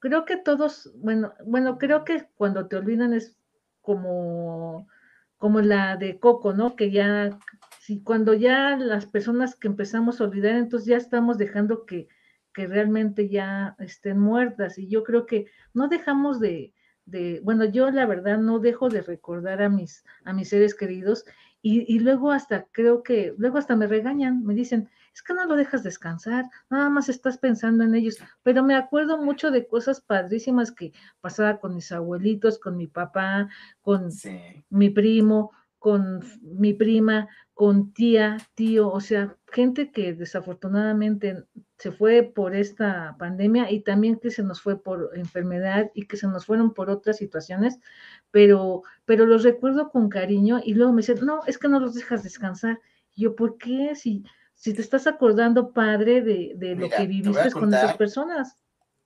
[0.00, 3.36] creo que todos, bueno, bueno, creo que cuando te olvidan es
[3.82, 4.88] como,
[5.38, 6.74] como la de Coco, ¿no?
[6.74, 7.38] Que ya,
[7.80, 12.08] si cuando ya las personas que empezamos a olvidar, entonces ya estamos dejando que,
[12.52, 14.78] que realmente ya estén muertas.
[14.78, 16.74] Y yo creo que no dejamos de,
[17.06, 21.24] de, bueno, yo la verdad no dejo de recordar a mis, a mis seres queridos
[21.62, 25.44] y, y luego hasta creo que, luego hasta me regañan, me dicen, es que no
[25.44, 28.18] lo dejas descansar, nada más estás pensando en ellos.
[28.42, 33.48] Pero me acuerdo mucho de cosas padrísimas que pasaba con mis abuelitos, con mi papá,
[33.82, 34.10] con
[34.70, 41.42] mi primo, con mi prima, con tía, tío, o sea, gente que desafortunadamente
[41.76, 46.16] se fue por esta pandemia y también que se nos fue por enfermedad y que
[46.16, 47.80] se nos fueron por otras situaciones,
[48.30, 51.94] pero, pero los recuerdo con cariño y luego me dicen, no, es que no los
[51.94, 52.78] dejas descansar.
[53.16, 53.96] Y yo, ¿por qué?
[53.96, 54.22] Si
[54.60, 58.58] si te estás acordando, padre, de, lo que viviste con esas personas.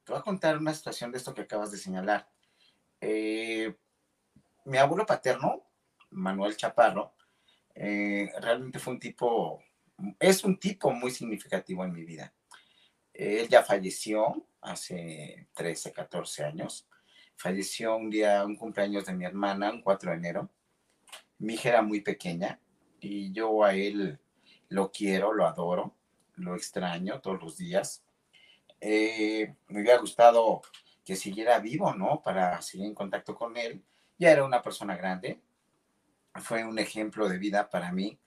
[0.02, 2.28] Te voy a contar una situación de esto que acabas de señalar.
[3.00, 3.72] Eh,
[4.64, 5.62] mi abuelo paterno,
[6.14, 7.14] Manuel Chaparro,
[7.74, 9.62] eh, realmente fue un tipo,
[10.18, 12.32] es un tipo muy significativo en mi vida.
[13.12, 16.88] Él ya falleció hace 13, 14 años.
[17.36, 20.50] Falleció un día, un cumpleaños de mi hermana, un 4 de enero.
[21.38, 22.60] Mi hija era muy pequeña
[23.00, 24.18] y yo a él
[24.68, 25.96] lo quiero, lo adoro,
[26.36, 28.04] lo extraño todos los días.
[28.80, 30.62] Eh, me hubiera gustado
[31.04, 32.22] que siguiera vivo, ¿no?
[32.22, 33.84] Para seguir en contacto con él.
[34.18, 35.42] Ya era una persona grande,
[36.40, 38.18] fue un ejemplo de vida para mí.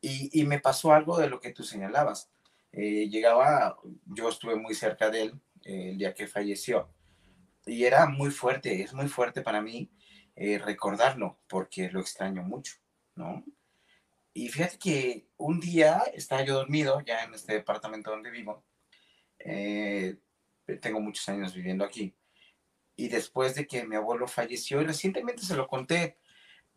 [0.00, 2.30] Y, me pasó algo de lo que tú señalabas.
[2.72, 6.90] Eh, llegaba, yo estuve muy cerca de él eh, el día que falleció.
[7.64, 9.90] Y era muy fuerte, es muy fuerte para mí
[10.36, 12.74] recordarlo, porque lo extraño mucho,
[13.14, 13.44] ¿no?
[14.36, 18.64] Y fíjate que un día estaba yo dormido ya en este departamento donde vivo.
[19.38, 20.16] Eh,
[20.80, 22.16] tengo muchos años viviendo aquí.
[22.96, 26.18] Y después de que mi abuelo falleció, y recientemente se lo conté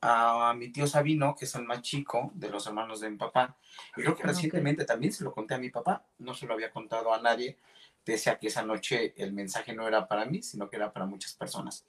[0.02, 3.58] a, mi tío Sabino, que es el más chico de los hermanos de mi papá.
[3.96, 6.06] Y creo que ah, recientemente también se lo conté a mi papá.
[6.20, 7.58] No se lo había contado a nadie,
[8.04, 11.06] pese a que esa noche el mensaje no era para mí, sino que era para
[11.06, 11.86] muchas personas.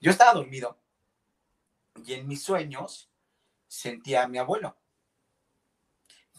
[0.00, 0.78] Yo estaba dormido
[2.04, 3.10] y en mis sueños
[3.68, 4.76] sentía a mi abuelo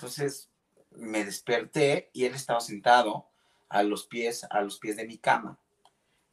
[0.02, 0.50] entonces
[0.90, 3.28] me desperté y él estaba sentado
[3.70, 5.60] a los pies, a los pies de mi cama.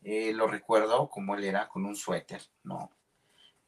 [0.02, 2.90] Eh, lo recuerdo como él era con un suéter, ¿no?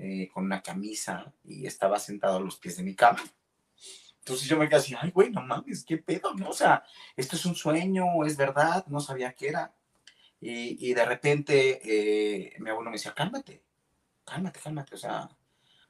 [0.03, 3.23] Eh, con una camisa y estaba sentado a los pies de mi cama.
[4.21, 6.49] Entonces yo me quedé así, ay, güey, no mames, qué pedo, ¿no?
[6.49, 6.83] O sea,
[7.17, 9.75] esto es un sueño, es verdad, no sabía qué era.
[10.41, 13.63] Y, de repente eh, mi abuelo me decía, cálmate,
[14.25, 15.29] cálmate, cálmate, o sea,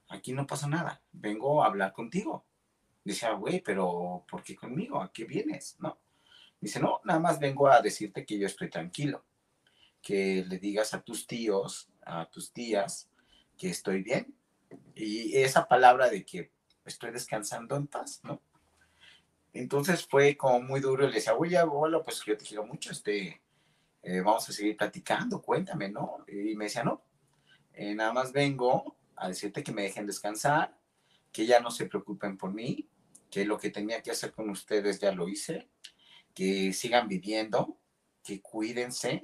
[0.08, 2.44] aquí no pasa nada, vengo a hablar contigo.
[3.04, 5.00] Decía, güey, pero ¿por qué conmigo?
[5.00, 5.76] ¿A qué vienes?
[5.78, 6.00] ¿No?
[6.60, 9.24] Dice, no, nada más vengo a decirte que yo estoy tranquilo,
[10.02, 13.09] que le digas a tus tíos, a tus tías,
[13.60, 14.34] que estoy bien.
[14.94, 16.50] Y esa palabra de que
[16.86, 18.40] estoy descansando en paz, ¿no?
[19.52, 22.90] Entonces fue como muy duro y le decía, oye, abuelo, pues yo te quiero mucho,
[22.90, 23.42] este,
[24.02, 26.24] eh, vamos a seguir platicando, cuéntame, ¿no?
[26.26, 27.04] Y me decía, no,
[27.74, 30.78] eh, nada más vengo a decirte que me dejen descansar,
[31.30, 32.88] que ya no se preocupen por mí,
[33.30, 35.68] que lo que tenía que hacer con ustedes ya lo hice,
[36.34, 37.76] que sigan viviendo,
[38.22, 39.22] que cuídense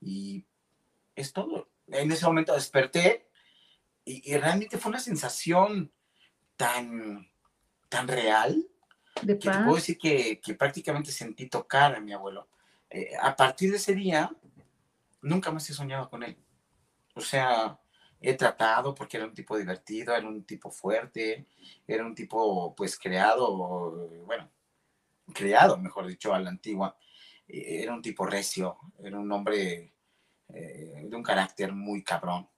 [0.00, 0.44] y
[1.14, 1.70] es todo.
[1.86, 3.31] En ese momento desperté
[4.04, 5.92] y, realmente fue una sensación
[6.56, 7.30] tan,
[7.88, 8.66] tan real
[9.14, 12.48] que te puedo decir que, que, prácticamente sentí tocar a mi abuelo.
[12.90, 14.30] Eh, a partir de ese día,
[15.20, 16.36] nunca más he soñado con él.
[17.14, 17.78] O sea,
[18.20, 21.46] he tratado porque era un tipo divertido, era un tipo fuerte,
[21.86, 24.50] era un tipo pues creado, bueno,
[25.32, 26.96] creado, mejor dicho, a la antigua.
[27.48, 29.92] Eh, era un tipo recio, era un hombre
[30.48, 32.48] eh, de un carácter muy cabrón.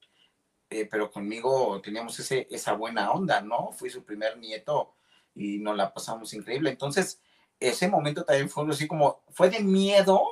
[0.71, 3.71] Eh, pero conmigo teníamos ese, esa buena onda, ¿no?
[3.73, 4.97] Fui su primer nieto
[5.35, 6.71] y nos la pasamos increíble.
[6.71, 7.21] Entonces,
[7.61, 10.23] ese momento también fue así como, fue de miedo,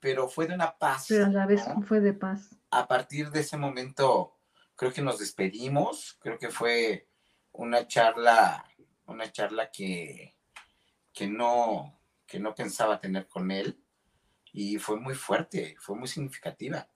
[0.00, 1.06] pero fue de una paz.
[1.08, 2.50] Pero a la vez fue de paz.
[2.70, 4.38] A partir de ese momento,
[4.76, 7.08] creo que nos despedimos, creo que fue
[7.52, 8.64] una charla,
[9.06, 10.36] una charla que,
[11.12, 13.80] que no, que no pensaba tener con él
[14.52, 16.88] y fue muy fuerte, fue muy significativa,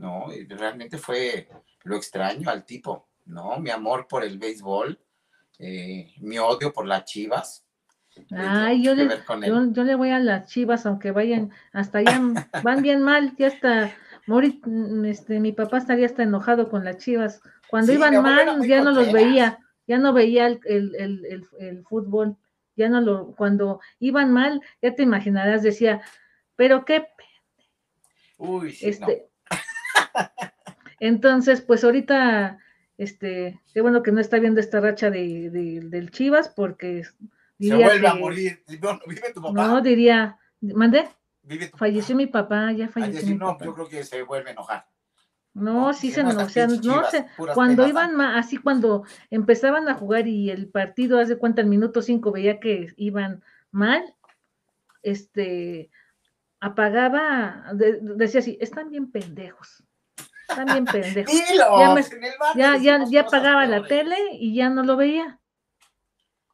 [0.00, 0.32] ¿no?
[0.32, 1.48] Y realmente fue
[1.84, 3.58] lo extraño al tipo, ¿no?
[3.58, 4.98] Mi amor por el béisbol,
[5.58, 7.64] eh, mi odio por las chivas.
[8.32, 9.08] Ay, yo le,
[9.46, 12.20] yo, le voy a las chivas, aunque vayan hasta allá,
[12.62, 13.94] van bien mal, ya está,
[14.26, 14.60] Mori,
[15.06, 17.40] este, mi papá estaría hasta enojado con las chivas.
[17.68, 22.36] Cuando iban mal, ya no los veía, ya no veía el, el, el fútbol
[22.80, 26.00] ya no lo, cuando iban mal, ya te imaginarás, decía,
[26.56, 27.06] pero qué
[28.38, 29.29] Uy, sí, este,
[31.00, 32.58] entonces, pues ahorita,
[32.98, 35.50] este, qué bueno que no está viendo esta racha de,
[35.82, 37.04] del Chivas, porque
[37.58, 38.64] diría se vuelve a morir.
[38.80, 39.52] No, vive tu papá.
[39.54, 41.08] No, diría, ¿mandé?
[41.76, 43.36] falleció mi papá, ya falleció.
[43.36, 44.86] no, yo creo que se vuelve a enojar.
[45.52, 49.94] No, sí se, no, o sea, no sé, cuando iban más, así cuando empezaban a
[49.94, 53.42] jugar y el partido, hace cuenta, el minuto cinco veía que iban
[53.72, 54.14] mal,
[55.02, 55.90] este,
[56.60, 59.82] apagaba, decía así, están bien pendejos,
[60.50, 61.34] están bien pendejos.
[62.56, 65.40] ya, ya, ya, apagaba la tele y ya no lo veía.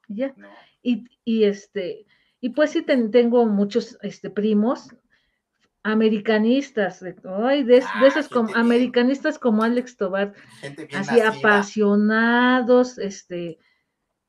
[0.09, 0.35] Ya.
[0.83, 2.07] Y, y este,
[2.41, 4.89] y pues sí tengo muchos este, primos
[5.83, 10.35] americanistas, ay, de, ah, esos como, americanistas como Alex Tobar,
[10.93, 13.59] así apasionados, este,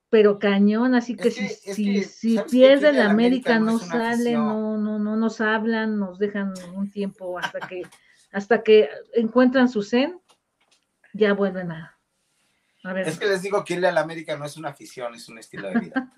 [0.10, 5.16] pero cañón, así que, si, si, si pierde la América, no, sale, no, no, no
[5.16, 7.82] nos hablan, nos dejan un tiempo hasta que,
[8.32, 10.20] hasta que encuentran su zen,
[11.14, 11.98] ya vuelven a,
[12.84, 13.08] a ver.
[13.08, 15.38] Es que les digo que irle a la América no es una afición, es un
[15.38, 16.12] estilo de vida.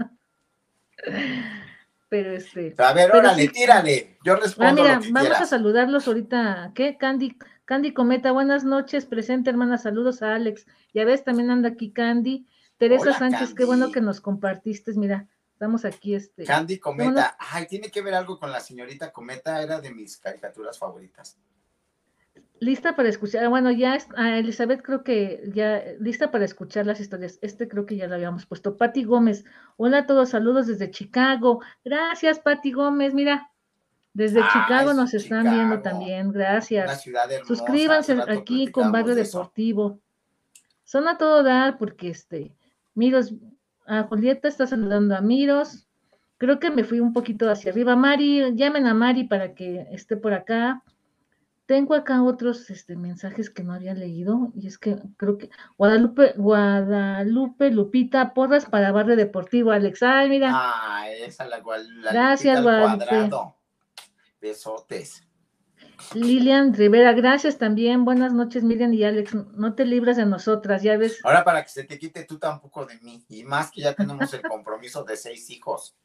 [2.10, 2.76] pero este.
[2.78, 4.18] A ver, órale, tírale.
[4.24, 4.84] Yo respondo.
[4.84, 6.72] Ah, mira, vamos a saludarlos ahorita.
[6.76, 6.98] ¿Qué?
[6.98, 10.66] Candy, Candy Cometa, buenas noches, presente, hermana, saludos a Alex.
[10.94, 12.48] Ya ves, también anda aquí Candy.
[12.80, 16.46] Teresa Sánchez, qué bueno que nos compartiste, mira, estamos aquí, este.
[16.46, 20.80] Candy Cometa, ay, tiene que ver algo con la señorita Cometa, era de mis caricaturas
[20.80, 21.38] favoritas.
[22.60, 27.40] Lista para escuchar, bueno, ya a Elizabeth creo que ya lista para escuchar las historias.
[27.42, 28.76] Este creo que ya lo habíamos puesto.
[28.78, 29.46] Patti Gómez,
[29.78, 31.62] hola a todos, saludos desde Chicago.
[31.86, 33.50] Gracias, Patti Gómez, mira,
[34.14, 37.06] desde Chicago nos están viendo también, gracias.
[37.48, 40.00] Suscríbanse aquí con Barrio Deportivo.
[40.84, 42.54] Son a todo dar porque este,
[42.96, 43.34] Miros,
[43.86, 45.88] a Julieta está saludando a Miros.
[46.38, 47.96] Creo que me fui un poquito hacia arriba.
[47.96, 50.84] Mari, llamen a Mari para que esté por acá.
[51.70, 56.34] Tengo acá otros este, mensajes que no había leído y es que creo que Guadalupe,
[56.36, 60.02] Guadalupe Lupita Porras para Barrio Deportivo, Alex.
[60.02, 60.50] Ay, mira.
[60.52, 63.30] Ah, esa la, la Gracias, Guadalupe.
[64.42, 65.22] Besotes.
[66.16, 68.04] Lilian Rivera, gracias también.
[68.04, 69.36] Buenas noches, Miriam y Alex.
[69.36, 71.24] No te libras de nosotras, ya ves.
[71.24, 73.24] Ahora para que se te quite tú tampoco de mí.
[73.30, 75.96] Y más que ya tenemos el compromiso de seis hijos.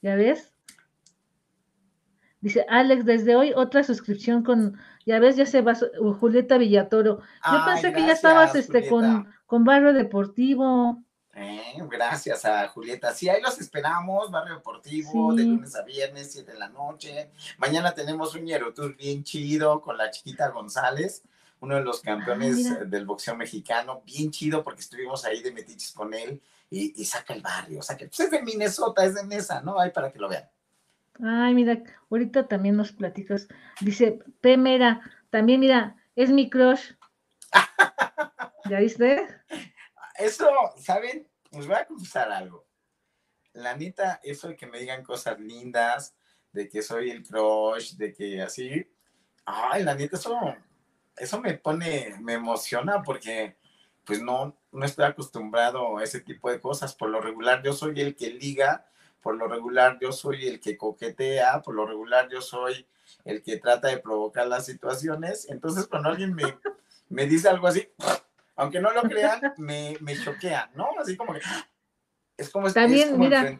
[0.00, 0.51] ¿Ya ves?
[2.42, 4.76] Dice Alex, desde hoy otra suscripción con,
[5.06, 5.74] ya ves, ya se va
[6.18, 7.20] Julieta Villatoro.
[7.50, 11.00] Yo pensé que ya estabas este con, con Barrio Deportivo.
[11.34, 13.14] Eh, gracias a Julieta.
[13.14, 17.30] Sí, ahí los esperamos, Barrio Deportivo, de lunes a viernes, siete de la noche.
[17.58, 21.22] Mañana tenemos un Tour bien chido con la chiquita González,
[21.60, 25.92] uno de los campeones ah, del boxeo mexicano, bien chido porque estuvimos ahí de metiches
[25.92, 29.78] con él y, saca el barrio, saca, pues es de Minnesota, es de Mesa, ¿no?
[29.78, 30.48] Ahí para que lo vean.
[31.20, 33.48] Ay, mira, ahorita también nos platicas.
[33.80, 35.00] Dice, Pemera,
[35.30, 36.92] también mira, es mi crush.
[38.70, 39.26] ¿Ya viste?
[40.18, 40.48] Eso,
[40.78, 41.28] ¿saben?
[41.52, 42.66] les voy a confesar algo.
[43.52, 46.16] La neta, eso de que me digan cosas lindas,
[46.52, 48.90] de que soy el crush, de que así,
[49.44, 50.38] ay, la neta, eso,
[51.16, 53.58] eso me pone, me emociona porque
[54.04, 56.94] pues no, no estoy acostumbrado a ese tipo de cosas.
[56.94, 58.86] Por lo regular yo soy el que liga,
[59.22, 62.86] por lo regular yo soy el que coquetea, por lo regular yo soy
[63.24, 65.48] el que trata de provocar las situaciones.
[65.48, 66.58] Entonces cuando alguien me,
[67.08, 67.88] me dice algo así,
[68.56, 70.88] aunque no lo crean, me, me choquea, ¿no?
[70.98, 71.40] Así como que
[72.36, 73.56] es como, También, mira,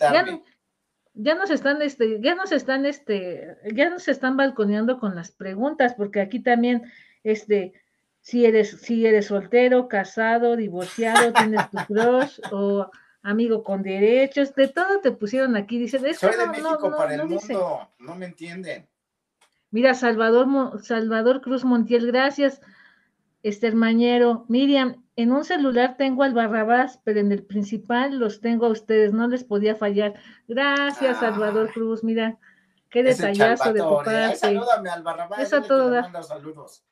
[1.14, 5.94] ya, nos están, este, ya nos están, este, ya nos están balconeando con las preguntas,
[5.94, 6.90] porque aquí también,
[7.22, 7.74] este,
[8.20, 12.90] si eres, si eres soltero, casado, divorciado, tienes tu crush o
[13.22, 17.26] amigo con derechos, de todo te pusieron aquí, dicen, es Soy de México para el
[17.26, 18.88] mundo, no me entienden.
[19.70, 22.60] Mira, Salvador, Salvador Cruz Montiel, gracias.
[23.42, 28.66] Esther Mañero, Miriam, en un celular tengo al Barrabás, pero en el principal los tengo
[28.66, 30.14] a ustedes, no les podía fallar.
[30.46, 32.38] Gracias, Salvador Cruz, mira,
[32.88, 34.36] qué detallazo de tu parte.
[34.36, 35.40] salúdame al Barrabás.
[35.40, 36.10] Es a todo dar.
[36.22, 36.84] Saludos.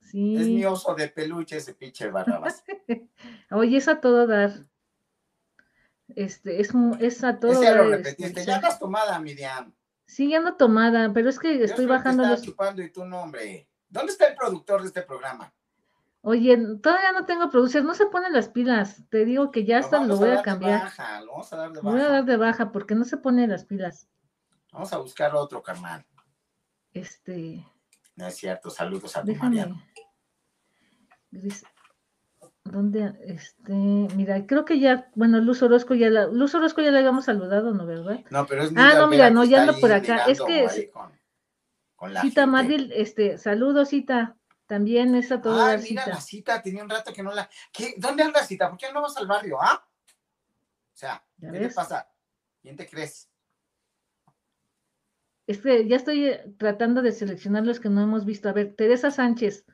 [0.00, 0.36] Sí.
[0.36, 2.64] Es mi oso de peluche ese pinche Barrabás.
[3.50, 4.52] Oye, es a todo dar.
[6.16, 7.74] Este, es, es a todo Ese.
[7.74, 8.44] Lo repetiste.
[8.44, 9.72] Ya estás tomada, Miriam.
[10.06, 12.42] Sí, ya no tomada, pero es que estoy bajando los.
[12.42, 13.68] chupando y tu nombre.
[13.88, 15.52] ¿Dónde está el productor de este programa?
[16.22, 19.02] Oye, todavía no tengo producer, no se ponen las pilas.
[19.10, 20.82] Te digo que ya hasta lo voy a, cambiar.
[20.82, 21.90] baja, lo vamos a dar de baja.
[21.90, 24.08] Voy a dar de baja porque no se pone las pilas.
[24.70, 26.06] Vamos a buscar otro, carnal.
[26.92, 27.66] Este.
[28.14, 29.82] No es cierto, saludos a tu Mariano.
[32.64, 33.12] ¿Dónde?
[33.24, 37.24] Este, mira, creo que ya, bueno, Luz Orozco ya la, Luz Orozco ya la habíamos
[37.24, 38.20] saludado, ¿no, verdad?
[38.30, 40.24] No, pero es Ah, no, mira, no, ya ando por acá.
[40.26, 40.90] Es que
[41.96, 44.36] con, Cita Madrid, este, saludos, Cita.
[44.66, 45.72] También esa toda.
[45.72, 47.50] Ah, mira la cita, tenía un rato que no la.
[47.72, 47.94] ¿Qué?
[47.98, 48.70] ¿Dónde anda Cita?
[48.70, 49.84] ¿Por qué no vas al barrio, ah?
[49.84, 52.08] O sea, ¿qué te pasa?
[52.62, 53.28] ¿Quién te crees?
[55.46, 58.48] Es que ya estoy eh, tratando de seleccionar los que no hemos visto.
[58.48, 59.66] A ver, Teresa Sánchez,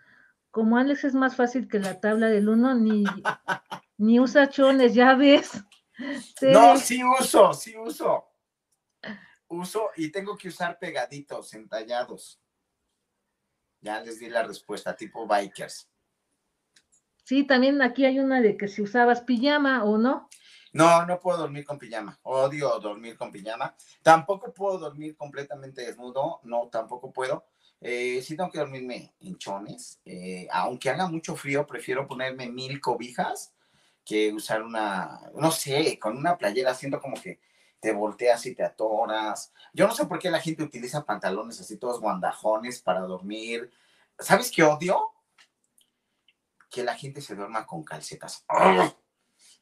[0.50, 3.04] como Alex es más fácil que la tabla del uno, ni,
[3.96, 5.52] ni usa chones, ya ves.
[6.42, 8.24] No, sí uso, sí uso.
[9.48, 12.40] Uso y tengo que usar pegaditos, entallados.
[13.80, 15.88] Ya les di la respuesta, tipo bikers.
[17.24, 20.28] Sí, también aquí hay una de que si usabas pijama o no.
[20.72, 22.18] No, no puedo dormir con pijama.
[22.22, 23.74] Odio dormir con pijama.
[24.02, 26.40] Tampoco puedo dormir completamente desnudo.
[26.44, 27.46] No, tampoco puedo.
[27.80, 30.00] Eh, sí tengo que dormirme en chones.
[30.04, 33.52] Eh, aunque haga mucho frío, prefiero ponerme mil cobijas
[34.04, 37.40] que usar una, no sé, con una playera, siento como que
[37.80, 39.52] te volteas y te atoras.
[39.72, 43.70] Yo no sé por qué la gente utiliza pantalones así todos guandajones para dormir.
[44.18, 45.12] ¿Sabes qué odio?
[46.70, 48.44] Que la gente se duerma con calcetas.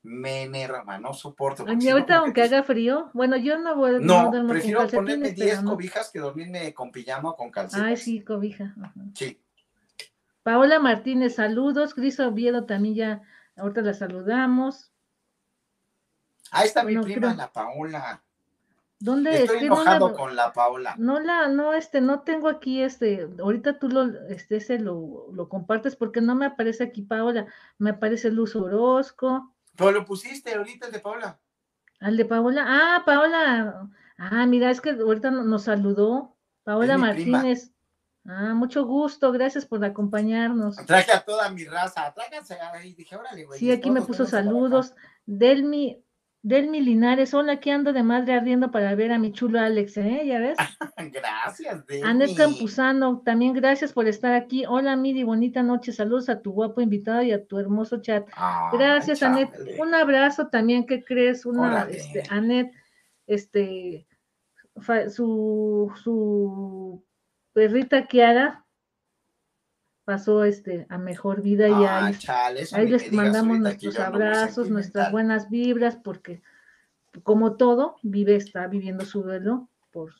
[0.08, 1.64] Me enerva, no soporto.
[1.68, 5.62] A mí ahorita aunque haga frío, bueno, yo no voy no, no prefiero ponerme 10
[5.62, 7.84] cobijas que dormirme con pijama o con calcetas.
[7.84, 8.72] Ay, sí, cobija.
[9.14, 9.40] Sí.
[10.44, 11.92] Paola Martínez, saludos.
[11.92, 13.22] Cris Oviedo también ya,
[13.56, 14.92] ahorita la saludamos.
[16.52, 18.22] Ahí está mi prima, la Paola.
[19.00, 20.94] ¿Dónde Estoy enojado con la Paola.
[20.98, 25.48] No la, no, este, no tengo aquí este, ahorita tú lo, este, ese lo, lo
[25.48, 27.46] compartes porque no me aparece aquí Paola,
[27.78, 29.52] me aparece Luz Orozco.
[29.76, 31.38] Pero lo pusiste ahorita el de Paola.
[32.00, 33.88] Al de Paola, ah, Paola,
[34.18, 37.72] ah, mira, es que ahorita nos saludó, Paola Martínez.
[38.28, 40.76] Ah, mucho gusto, gracias por acompañarnos.
[40.84, 43.60] Traje a toda mi raza, tráiganse ahí, dije, órale, güey.
[43.60, 44.94] Sí, aquí me puso saludos.
[45.26, 46.02] Delmi,
[46.46, 50.22] Delmi Linares, hola, aquí ando de madre ardiendo para ver a mi chulo Alex, ¿eh?
[50.26, 50.56] ¿Ya ves?
[51.12, 52.08] gracias, Delmi.
[52.08, 54.64] Anet Campuzano, también gracias por estar aquí.
[54.64, 55.90] Hola, Miri, bonita noche.
[55.90, 58.28] Saludos a tu guapo invitado y a tu hermoso chat.
[58.72, 59.50] gracias, Anet.
[59.80, 61.46] Un abrazo también, ¿qué crees?
[61.46, 62.72] Una, este, Anet,
[63.26, 64.06] este,
[65.08, 67.04] su, su
[67.54, 68.65] perrita Kiara
[70.06, 75.96] pasó este a mejor vida y ah, ahí, les mandamos nuestros abrazos, nuestras buenas vibras,
[75.96, 76.42] porque
[77.24, 80.14] como todo, vive, está viviendo su duelo por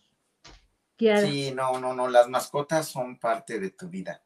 [0.99, 4.23] Sí, no, no, no, las mascotas son parte de tu vida.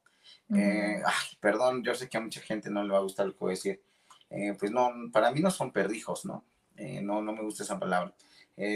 [0.54, 3.32] Eh, ay, perdón, yo sé que a mucha gente no le va a gustar lo
[3.32, 3.82] que voy a decir.
[4.30, 6.44] Eh, pues no, para mí no son perrijos, ¿no?
[6.76, 8.14] Eh, no, no me gusta esa palabra.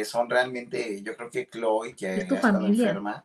[0.05, 3.25] son realmente, yo creo que Chloe, que ha estado enferma,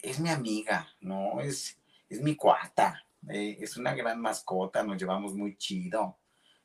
[0.00, 1.40] es mi amiga, ¿no?
[1.40, 6.18] Es, es mi cuata, eh, es una gran mascota, nos llevamos muy chido,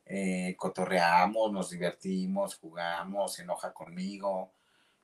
[0.06, 4.54] eh, cotorreamos, nos divertimos, jugamos, se enoja conmigo.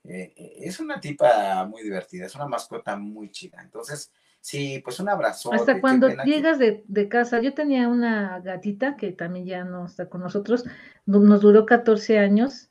[0.03, 3.61] Eh, es una tipa muy divertida, es una mascota muy chida.
[3.61, 5.51] Entonces, Sí, pues un abrazo.
[5.51, 10.07] Hasta cuando llegas de, de, casa, yo tenía una gatita que también ya no está
[10.07, 10.63] con nosotros,
[11.05, 12.69] nos duró 14 años,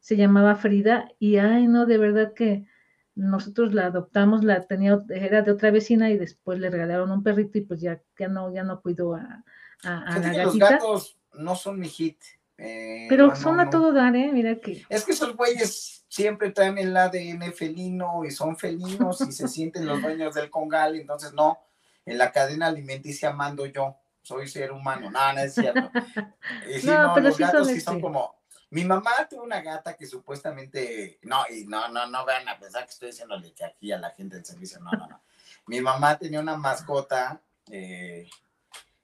[0.00, 2.66] se llamaba Frida, y ay, no, de verdad que
[3.14, 7.58] nosotros la adoptamos, la tenía, era de otra vecina y después le regalaron un perrito
[7.58, 9.44] y pues ya, ya no, ya no cuidó a,
[9.84, 10.44] a, la gatita.
[10.44, 12.18] Los gatos no son mi hit.
[12.56, 14.30] Eh, Pero son a todo dar, ¿eh?
[14.32, 14.84] Mira que.
[14.88, 19.86] Es que esos güeyes siempre traen el ADN felino y son felinos y se sienten
[19.86, 21.58] los dueños del congal, entonces no,
[22.06, 25.90] en la cadena alimenticia mando yo, soy ser humano, no, no es cierto.
[26.68, 28.36] Y no, pero los gatos sí son este como,
[28.74, 32.84] mi mamá tuvo una gata que supuestamente, no, y no, no, no vean a pensar
[32.84, 35.22] que estoy diciéndole que aquí a la gente del servicio, no, no, no.
[35.68, 37.40] Mi mamá tenía una mascota,
[37.70, 38.28] eh,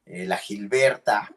[0.07, 1.33] eh, la Gilberta,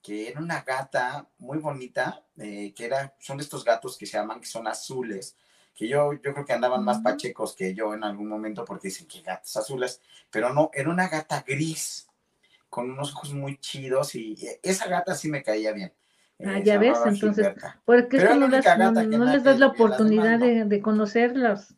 [0.00, 4.40] que era una gata muy bonita, eh, que era, son estos gatos que se llaman,
[4.40, 5.36] que son azules,
[5.74, 9.06] que yo, yo creo que andaban más pachecos que yo en algún momento porque dicen
[9.06, 10.00] que gatos azules,
[10.30, 12.08] pero no, era una gata gris,
[12.70, 15.92] con unos ojos muy chidos y esa gata sí me caía bien.
[16.46, 21.74] Ah, ya ves, entonces, es que no, les das la oportunidad de, de, conocerlos.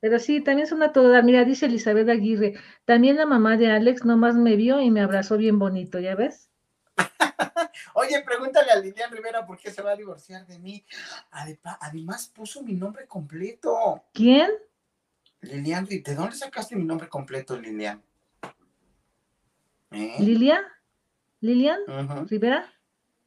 [0.00, 2.54] Pero sí, también es una toda, mira, dice Elizabeth Aguirre,
[2.84, 6.50] también la mamá de Alex nomás me vio y me abrazó bien bonito, ¿ya ves?
[7.94, 10.84] Oye, pregúntale a Lilian Rivera por qué se va a divorciar de mí.
[11.80, 14.04] Además, puso mi nombre completo.
[14.12, 14.50] ¿Quién?
[15.40, 18.02] Lilian, ¿de dónde sacaste mi nombre completo, Lilian?
[19.90, 20.16] ¿Eh?
[20.18, 20.62] ¿Lilian?
[21.40, 21.78] ¿Lilian
[22.26, 22.72] Rivera?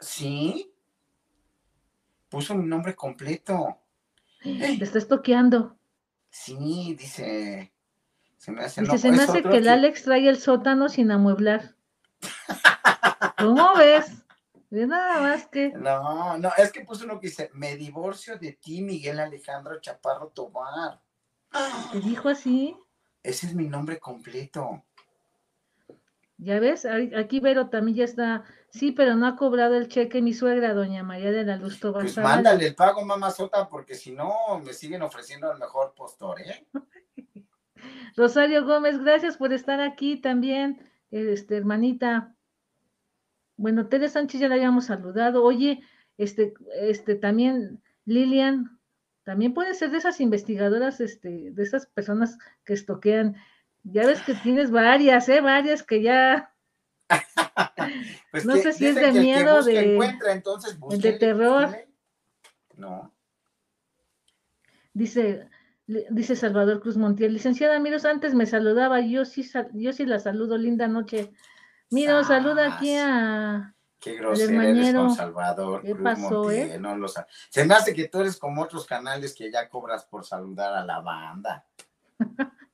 [0.01, 0.73] Sí.
[2.29, 3.77] Puso mi nombre completo.
[4.41, 5.77] Te está toqueando.
[6.29, 7.71] Sí, dice.
[8.37, 11.75] Se me hace, dice, se me hace que el Alex trae el sótano sin amueblar.
[13.37, 14.23] ¿Cómo ves?
[14.71, 15.69] nada más que.
[15.73, 20.29] No, no, es que puso uno que dice: Me divorcio de ti, Miguel Alejandro Chaparro
[20.29, 20.99] Tobar.
[21.91, 22.75] ¿Te dijo así?
[23.21, 24.83] Ese es mi nombre completo.
[26.37, 28.43] Ya ves, aquí Vero también ya está.
[28.71, 32.03] Sí, pero no ha cobrado el cheque mi suegra, doña María de la Luz Tobar.
[32.03, 34.33] Pues mándale el pago, mamá Sota, porque si no,
[34.63, 36.65] me siguen ofreciendo el mejor postor, ¿eh?
[38.15, 42.33] Rosario Gómez, gracias por estar aquí también, este, hermanita.
[43.57, 45.43] Bueno, Tere Sánchez ya la habíamos saludado.
[45.43, 45.81] Oye,
[46.17, 48.79] este, este, también Lilian,
[49.23, 53.35] también puede ser de esas investigadoras, este, de esas personas que estoquean.
[53.83, 55.41] Ya ves que tienes varias, ¿eh?
[55.41, 56.50] Varias que ya.
[58.31, 59.97] pues no sé si es de miedo, de,
[60.29, 61.75] entonces de terror.
[62.75, 63.13] No.
[64.93, 65.47] Dice,
[65.87, 70.57] dice Salvador Cruz Montiel, licenciada Miros, antes me saludaba, yo sí, yo sí la saludo,
[70.57, 71.31] linda noche.
[71.89, 73.75] Mira, saluda aquí a.
[73.99, 75.83] Qué grosero eres con Salvador.
[75.83, 76.79] ¿Qué pasó, eh?
[76.79, 80.25] No lo Se me hace que tú eres como otros canales que ya cobras por
[80.25, 81.65] saludar a la banda.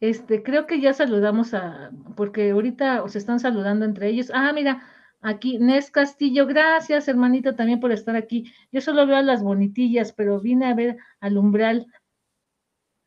[0.00, 4.30] este, creo que ya saludamos a, porque ahorita se están saludando entre ellos.
[4.34, 4.82] Ah, mira,
[5.20, 8.52] aquí Nes Castillo, gracias hermanito también por estar aquí.
[8.72, 11.86] Yo solo veo a las bonitillas, pero vine a ver al umbral.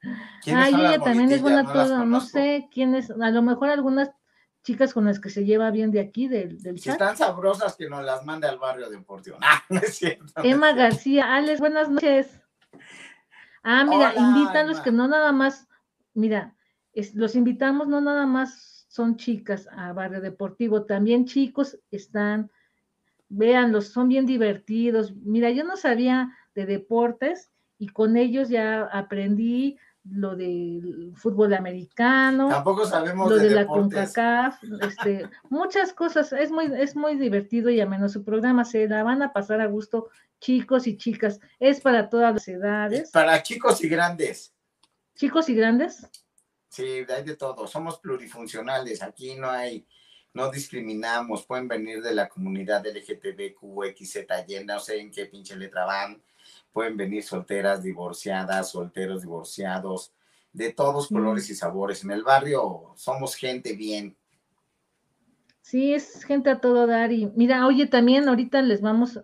[0.01, 4.11] Ah, ella también es buena no no sé quién es, a lo mejor algunas
[4.63, 7.89] chicas con las que se lleva bien de aquí, del, del si están sabrosas, que
[7.89, 9.37] nos las mande al barrio deportivo.
[9.41, 10.25] Ah, no es cierto.
[10.43, 12.41] Emma García, Alex, buenas noches.
[13.63, 15.67] Ah, mira, invítalos que no nada más,
[16.19, 16.55] mira,
[17.13, 22.51] los invitamos, no nada más son chicas a barrio deportivo, también chicos están,
[23.29, 25.13] véanlos, son bien divertidos.
[25.15, 32.49] Mira, yo no sabía de deportes y con ellos ya aprendí lo del fútbol americano,
[32.49, 37.79] tampoco sabemos lo de, la CONCACAF, este, muchas cosas, es muy, es muy divertido y
[37.79, 40.09] ameno su programa, se la van a pasar a gusto
[40.39, 43.11] chicos y chicas, es para todas las edades.
[43.11, 44.53] Para chicos y grandes.
[45.19, 46.07] Chicos y grandes.
[46.69, 49.85] Sí, hay de todo, somos plurifuncionales, aquí no hay,
[50.33, 54.17] no discriminamos, pueden venir de la comunidad LGTBQ, XZ,
[54.47, 56.23] Y, no sé en qué pinche letra van,
[56.71, 60.13] pueden venir solteras, divorciadas, solteros, divorciados,
[60.53, 61.15] de todos mm.
[61.15, 62.01] colores y sabores.
[62.05, 64.15] En el barrio somos gente bien.
[65.61, 67.11] Sí, es gente a todo dar.
[67.11, 69.19] Y mira, oye, también ahorita les vamos,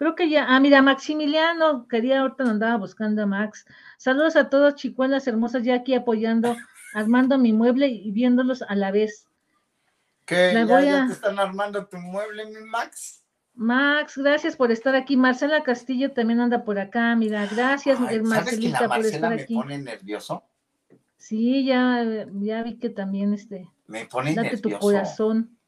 [0.00, 3.66] creo que ya, ah, mira, Maximiliano, quería, ahorita andaba buscando a Max.
[3.98, 6.56] Saludos a todos, chicuelas hermosas, ya aquí apoyando,
[6.94, 9.26] armando mi mueble y viéndolos a la vez.
[10.24, 10.54] ¿Qué?
[10.54, 13.22] ¿Ya, te están armando tu mueble, mi Max?
[13.52, 15.18] Max, gracias por estar aquí.
[15.18, 17.14] Marcela Castillo también anda por acá.
[17.14, 19.54] Mira, gracias, Marcelita, por estar aquí.
[19.54, 20.44] me pone nervioso?
[21.18, 22.02] Sí, ya,
[22.40, 23.68] ya vi que también este.
[23.86, 25.58] Me pone date tu corazón.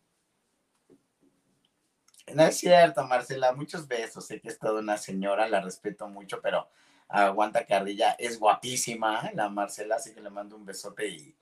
[2.35, 4.27] No es cierto, Marcela, muchos besos.
[4.27, 6.69] Sé que es toda una señora, la respeto mucho, pero
[7.09, 11.37] aguanta carrilla, es guapísima, la Marcela, así que le mando un besote y,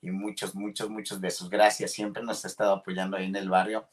[0.00, 1.50] y muchos, muchos, muchos besos.
[1.50, 3.88] Gracias, siempre nos ha estado apoyando ahí en el barrio.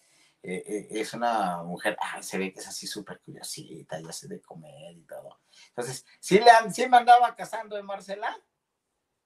[0.45, 4.41] Eh, eh, es una mujer, se ve que es así súper curiosita, ya se de
[4.41, 5.39] comer y todo.
[5.69, 8.37] Entonces, ¿sí, le, sí me andaba casando de Marcela?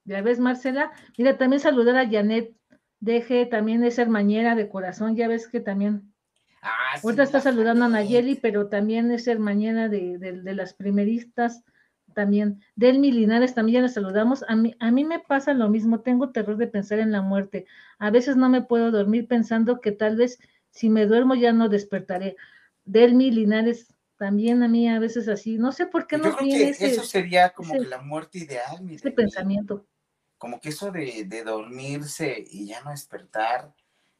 [0.03, 0.91] Ya ves, Marcela.
[1.17, 2.55] Mira, también saludar a Janet
[2.99, 6.13] Deje, también es hermañera de corazón, ya ves que también.
[6.61, 11.63] Ah, sí, Ahorita está saludando a Nayeli, pero también es hermañera de, de, las primeristas
[12.13, 12.61] también.
[12.75, 14.43] Delmi Linares también ya la saludamos.
[14.47, 17.65] A mí, a mí me pasa lo mismo, tengo terror de pensar en la muerte.
[17.99, 20.39] A veces no me puedo dormir pensando que tal vez
[20.71, 22.35] si me duermo ya no despertaré.
[22.85, 26.91] Delmi Linares, también a mí a veces así, no sé por qué no viene ese,
[26.91, 29.85] eso sería como que la muerte ideal, mi ese pensamiento.
[30.37, 33.73] Como que eso de, dormirse y ya no despertar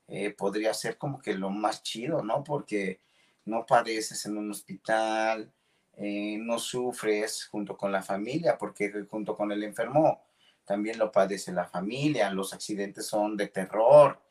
[0.08, 2.44] eh, podría ser como que lo más chido, ¿no?
[2.44, 3.02] Porque
[3.46, 5.52] no padeces en un hospital,
[5.98, 10.22] eh, no sufres junto con la familia, porque junto con el enfermo
[10.64, 14.22] también lo padece la familia, los accidentes son de terror,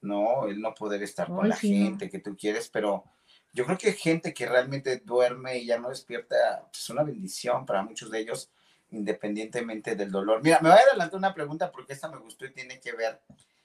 [0.00, 0.46] ¿no?
[0.46, 3.04] El no poder estar con la gente que tú quieres, pero
[3.52, 7.66] yo creo que gente que realmente duerme y ya no despierta, pues, es una bendición
[7.66, 8.50] para muchos de ellos,
[8.90, 10.40] independientemente del dolor.
[10.42, 13.20] Mira, me voy a adelantar una pregunta porque esta me gustó y tiene que ver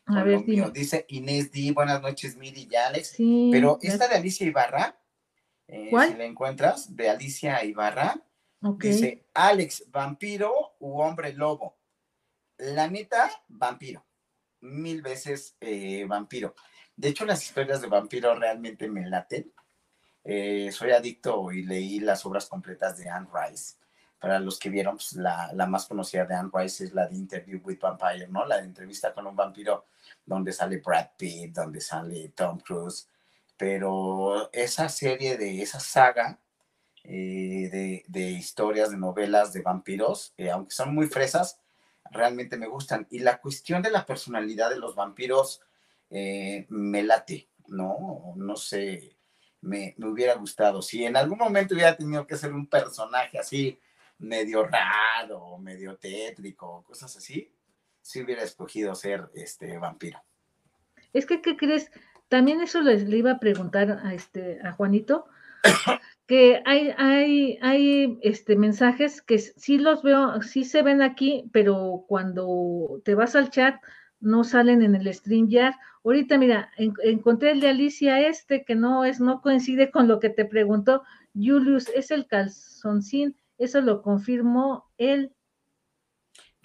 [0.07, 0.69] mío.
[0.69, 3.15] Dice Inés D, buenas noches, Miri y Alex.
[3.51, 4.97] pero esta de Alicia Ibarra,
[5.67, 8.21] eh, si la encuentras, de Alicia Ibarra,
[8.79, 11.77] dice Alex, vampiro u hombre lobo.
[12.57, 14.05] La neta, vampiro
[14.65, 16.55] mil veces eh, vampiro.
[16.95, 19.51] De hecho, las historias de vampiro realmente me laten.
[20.23, 23.75] Eh, soy adicto y leí las obras completas de Anne Rice.
[24.19, 27.15] Para los que vieron, pues, la, la, más conocida de Anne Rice es la de
[27.15, 28.45] Interview with Vampire, ¿no?
[28.45, 29.85] La de entrevista con un vampiro
[30.25, 33.09] donde sale Brad Pitt, donde sale Tom Cruise.
[33.57, 36.39] Pero esa serie de esa saga
[37.03, 41.59] eh, de, de, historias, de novelas de vampiros, aunque son muy fresas,
[42.11, 43.07] realmente me gustan.
[43.11, 45.61] Y la cuestión de la personalidad de los vampiros
[46.09, 48.33] eh, me late, ¿no?
[48.35, 49.17] No sé,
[49.61, 50.81] me, hubiera gustado.
[50.81, 53.79] Si en algún momento hubiera tenido que ser un personaje así,
[54.19, 57.51] medio raro, medio tétrico, cosas así,
[58.05, 60.19] sí hubiera escogido ser este vampiro.
[61.11, 61.89] Es que, ¿qué crees?
[62.27, 65.25] También eso le, le iba a preguntar a, este, a Juanito,
[66.27, 72.05] que hay, hay, hay este, mensajes que sí los veo, sí se ven aquí, pero
[72.07, 73.81] cuando te vas al chat
[74.19, 75.73] no salen en el StreamYard.
[76.03, 80.29] Ahorita, mira, encontré el de Alicia este, que no es, no coincide con lo que
[80.29, 81.01] te preguntó.
[81.33, 85.34] Julius, es el calzoncín, eso lo confirmó él.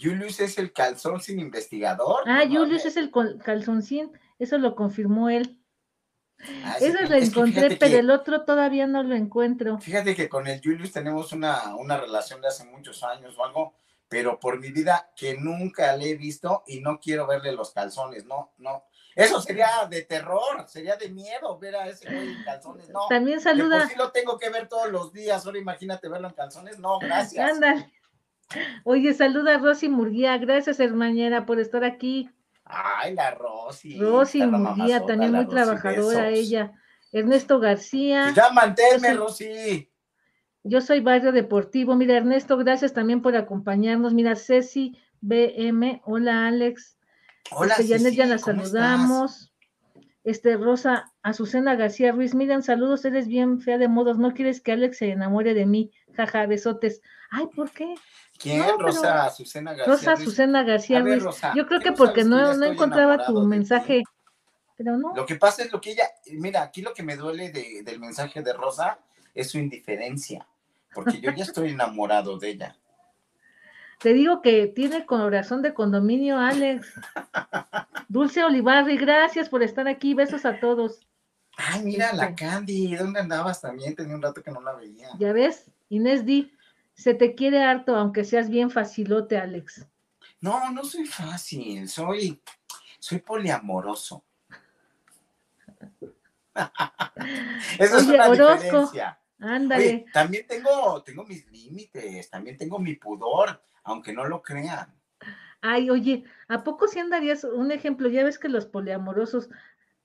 [0.00, 2.22] Julius es el calzón sin investigador.
[2.26, 3.10] Ah, Julius es el
[3.44, 5.56] calzoncín, eso lo confirmó él.
[6.64, 9.78] Ah, Eso lo encontré, pero el otro todavía no lo encuentro.
[9.78, 13.74] Fíjate que con el Julius tenemos una, una relación de hace muchos años o algo,
[14.08, 18.24] pero por mi vida que nunca le he visto y no quiero verle los calzones,
[18.24, 18.84] no, no.
[19.14, 23.06] Eso sería de terror, sería de miedo ver a ese güey en calzones, no.
[23.08, 23.86] También saluda.
[23.86, 27.52] Si lo tengo que ver todos los días, ahora imagínate verlo en calzones, no, gracias.
[27.52, 27.92] Ándale.
[28.84, 32.30] Oye, saluda a Rosy Murguía, gracias hermanera por estar aquí.
[32.64, 33.98] Ay, la Rosy.
[33.98, 36.72] Rosy Murguía, también muy trabajadora ella.
[37.12, 38.22] Ernesto García.
[38.24, 39.90] Pues ya manténme, Rosy.
[40.62, 41.96] Yo soy Barrio Deportivo.
[41.96, 44.12] Mira, Ernesto, gracias también por acompañarnos.
[44.14, 46.02] Mira, Ceci BM.
[46.04, 46.98] Hola, Alex.
[47.50, 49.49] Hola, Janet, ya la saludamos.
[50.22, 52.34] Este, Rosa Azucena García Ruiz.
[52.34, 54.18] Miren, saludos, eres bien fea de modos.
[54.18, 55.92] No quieres que Alex se enamore de mí.
[56.14, 57.00] Jaja, besotes.
[57.30, 57.94] Ay, ¿por qué?
[58.38, 58.64] ¿Quién?
[58.78, 59.94] Rosa Azucena García.
[59.94, 61.24] Rosa Azucena García Ruiz.
[61.54, 64.02] Yo creo que porque no, no encontraba tu mensaje.
[64.76, 65.14] Pero no.
[65.14, 68.00] Lo que pasa es lo que ella, mira, aquí lo que me duele de, del
[68.00, 68.98] mensaje de Rosa
[69.34, 70.46] es su indiferencia,
[70.94, 72.76] porque yo ya estoy enamorado de ella.
[74.00, 76.94] Te digo que tiene corazón de condominio, Alex.
[78.08, 80.14] Dulce Olivarri, gracias por estar aquí.
[80.14, 81.06] Besos a todos.
[81.58, 82.46] Ay, mira, la este.
[82.46, 83.94] Candy, ¿dónde andabas también?
[83.94, 85.10] Tenía un rato que no la veía.
[85.18, 86.50] Ya ves, Inés Di.
[86.94, 89.86] Se te quiere harto, aunque seas bien facilote, Alex.
[90.40, 92.40] No, no soy fácil, soy,
[92.98, 94.24] soy poliamoroso.
[97.78, 99.18] Eso es una diferencia.
[99.38, 100.04] Ándale.
[100.12, 104.94] también tengo, tengo mis límites, también tengo mi pudor, aunque no lo crean.
[105.62, 108.08] Ay, oye, ¿a poco si andarías un ejemplo?
[108.08, 109.50] Ya ves que los poliamorosos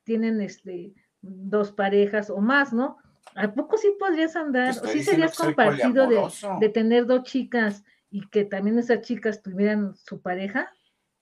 [0.03, 2.97] tienen este dos parejas o más, ¿no?
[3.35, 4.75] ¿A poco sí podrías andar?
[4.83, 10.21] ¿O sí serías compartido de, tener dos chicas y que también esas chicas tuvieran su
[10.21, 10.71] pareja?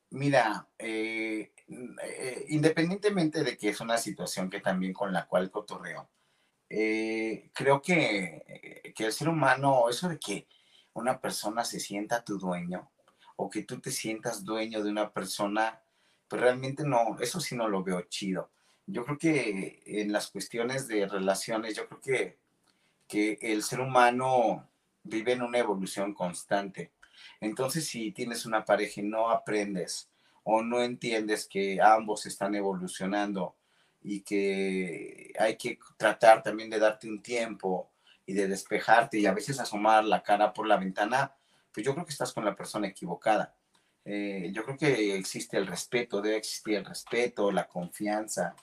[0.10, 6.10] Mira, eh, eh, independientemente de que es una situación que también con la cual cotorreo,
[6.70, 10.48] eh, creo que, que el ser humano, eso de que
[10.94, 12.90] una persona se sienta tu dueño
[13.36, 15.82] o que tú te sientas dueño de una persona,
[16.28, 18.52] pues realmente no, eso sí no lo veo chido.
[18.86, 22.38] Yo creo que en las cuestiones de relaciones, yo creo que,
[23.08, 24.68] que el ser humano
[25.04, 26.92] vive en una evolución constante.
[27.40, 30.10] Entonces, si tienes una pareja y no aprendes
[30.44, 33.56] o no entiendes que ambos están evolucionando
[34.02, 37.90] y que hay que tratar también de darte un tiempo
[38.26, 41.36] y de despejarte y a veces asomar la cara por la ventana,
[41.74, 43.56] pues yo creo que estás con la persona equivocada.
[44.06, 48.56] Eh, yo creo que existe el respeto, debe existir el respeto, la confianza.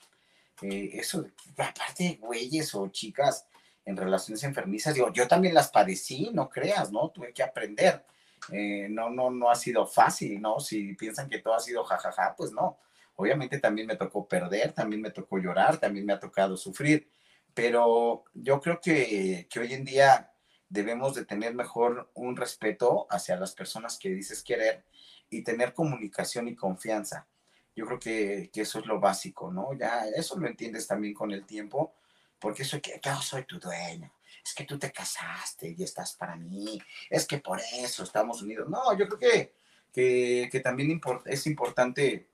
[0.61, 1.25] Eh, eso,
[1.57, 3.47] aparte de güeyes o chicas
[3.83, 7.09] en relaciones enfermizas, yo, yo también las padecí, no creas, ¿no?
[7.09, 8.05] Tuve que aprender.
[8.51, 10.59] Eh, no, no, no ha sido fácil, ¿no?
[10.59, 12.77] Si piensan que todo ha sido jajaja, pues no.
[13.15, 17.07] Obviamente también me tocó perder, también me tocó llorar, también me ha tocado sufrir,
[17.53, 20.31] pero yo creo que, que hoy en día
[20.69, 24.85] debemos de tener mejor un respeto hacia las personas que dices querer
[25.29, 27.27] y tener comunicación y confianza.
[27.75, 29.73] Yo creo que, que eso es lo básico, ¿no?
[29.73, 31.93] Ya eso lo entiendes también con el tiempo,
[32.39, 34.11] porque soy que yo soy tu dueño,
[34.43, 38.69] es que tú te casaste y estás para mí, es que por eso estamos unidos.
[38.69, 39.53] No, yo creo que,
[39.93, 42.27] que, que también es importante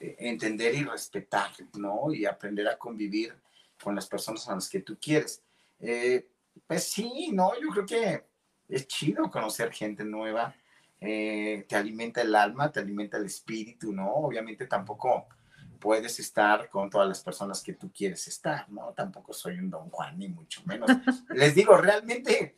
[0.00, 2.12] eh, entender y respetar, ¿no?
[2.12, 3.34] Y aprender a convivir
[3.82, 5.42] con las personas a las que tú quieres.
[5.80, 6.28] Eh,
[6.66, 7.52] pues sí, ¿no?
[7.60, 8.24] Yo creo que
[8.68, 10.54] es chido conocer gente nueva,
[11.00, 14.10] eh, te alimenta el alma, te alimenta el espíritu, ¿no?
[14.14, 15.26] Obviamente tampoco
[15.84, 18.94] puedes estar con todas las personas que tú quieres estar, ¿no?
[18.96, 20.88] Tampoco soy un don Juan, ni mucho menos.
[21.28, 22.56] Les digo, realmente,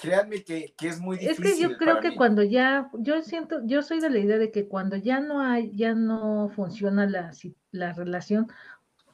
[0.00, 1.44] créanme que, que es muy difícil.
[1.44, 4.50] Es que yo creo que cuando ya, yo siento, yo soy de la idea de
[4.50, 7.30] que cuando ya no hay, ya no funciona la,
[7.72, 8.50] la relación,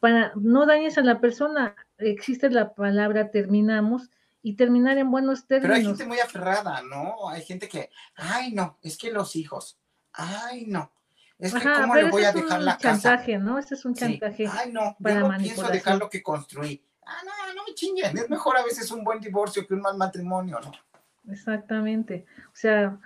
[0.01, 4.11] para no dañes a la persona, existe la palabra terminamos
[4.43, 5.77] y terminar en buenos términos.
[5.77, 7.29] Pero hay gente muy aferrada, ¿no?
[7.29, 9.79] Hay gente que, ay, no, es que los hijos,
[10.13, 10.93] ay, no,
[11.39, 13.59] es que cómo le voy a dejar la chantaje, ¿no?
[13.59, 14.49] Este es un chantaje.
[14.51, 16.85] Ay, no, yo no pienso dejar lo que construí.
[17.07, 18.17] Ah, no, no me chinguen.
[18.19, 20.73] Es mejor a veces un buen divorcio que un mal matrimonio, ¿no?
[21.33, 22.27] Exactamente.
[22.49, 22.99] O sea,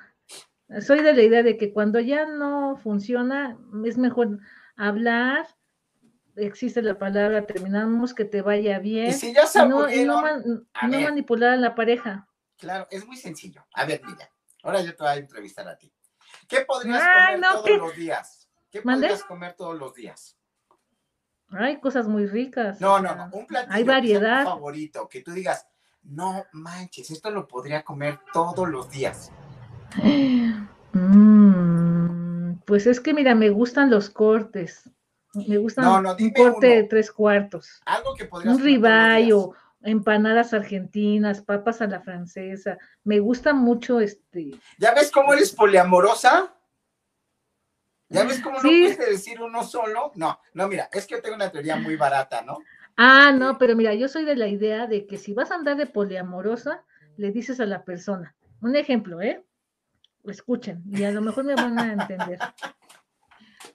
[0.80, 4.38] soy de la idea de que cuando ya no funciona, es mejor
[4.76, 5.46] hablar,
[6.36, 9.08] existe la palabra, terminamos, que te vaya bien.
[9.08, 10.22] Y si ya se no, no,
[10.82, 12.28] manipular a la pareja.
[12.58, 13.66] Claro, es muy sencillo.
[13.74, 14.30] A ver, mira,
[14.62, 15.92] ahora yo te voy a entrevistar a ti.
[16.48, 18.48] ¿Qué podrías comer todos los días?
[18.70, 20.38] ¿Qué podrías comer todos los días?
[21.50, 22.80] Hay cosas muy ricas.
[22.80, 23.28] No, no, no.
[23.32, 24.44] Un platillo Hay variedad.
[24.44, 25.66] favorito, que tú digas,
[26.02, 29.30] no manches, esto lo podría comer todos los días.
[30.94, 34.90] Mm, pues es que mira, me gustan los cortes.
[35.34, 37.80] Me gustan un corte de tres cuartos.
[37.86, 42.78] Algo que podrías Un ribeye o empanadas argentinas, papas a la francesa.
[43.04, 44.52] Me gusta mucho este.
[44.78, 46.54] ¿Ya ves cómo eres poliamorosa?
[48.08, 50.12] ¿Ya ves cómo no puedes decir uno solo?
[50.16, 52.58] No, no, mira, es que yo tengo una teoría muy barata, ¿no?
[52.98, 55.78] Ah, no, pero mira, yo soy de la idea de que si vas a andar
[55.78, 56.84] de poliamorosa,
[57.16, 58.34] le dices a la persona.
[58.60, 59.42] Un ejemplo, ¿eh?
[60.24, 62.38] Escuchen, y a lo mejor me van a entender.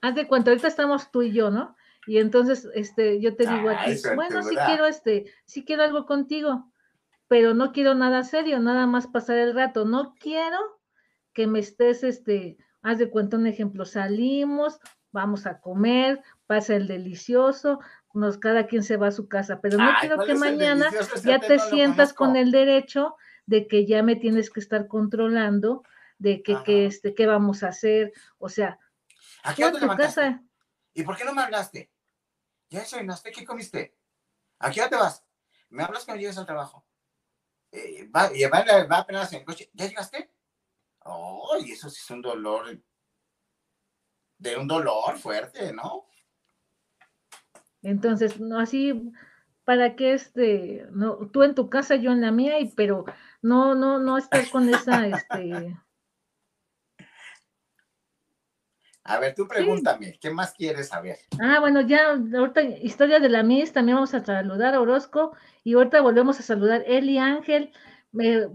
[0.02, 1.76] Haz de cuenta, ahorita estamos tú y yo, ¿no?
[2.06, 6.06] Y entonces, este, yo te digo a ti, bueno, sí quiero este, sí quiero algo
[6.06, 6.70] contigo,
[7.28, 9.84] pero no quiero nada serio, nada más pasar el rato.
[9.84, 10.58] No quiero
[11.34, 14.80] que me estés, este, haz de cuenta un ejemplo, salimos,
[15.12, 17.80] vamos a comer, pasa el delicioso,
[18.14, 20.90] nos, cada quien se va a su casa, pero no quiero que mañana
[21.22, 23.16] ya te sientas con el derecho
[23.46, 25.82] de que ya me tienes que estar controlando,
[26.18, 28.78] de que, que este, qué vamos a hacer, o sea,
[29.42, 30.42] ¿A a tu casa.
[30.94, 31.90] ¿Y por qué no me hablaste?
[32.70, 33.30] ¿Ya desayunaste?
[33.32, 33.96] ¿Qué comiste?
[34.58, 35.24] ¿A qué hora te vas?
[35.70, 36.84] Me hablas cuando llegues al trabajo.
[37.70, 39.70] Eh, va, y va, va apenas en el coche.
[39.72, 40.30] ¿Ya llegaste?
[41.04, 42.82] Oh, y eso sí es un dolor.
[44.38, 46.06] De un dolor fuerte, ¿no?
[47.82, 49.12] Entonces, no así,
[49.64, 53.04] para que este, no, tú en tu casa, yo en la mía, y pero
[53.42, 55.76] no, no, no estar con esa, este,
[59.08, 61.16] A ver, tú pregúntame, ¿qué más quieres saber?
[61.40, 65.32] Ah, bueno, ya, ahorita, historia de la MIS, también vamos a saludar a Orozco
[65.64, 67.72] y ahorita volvemos a saludar Eli Ángel,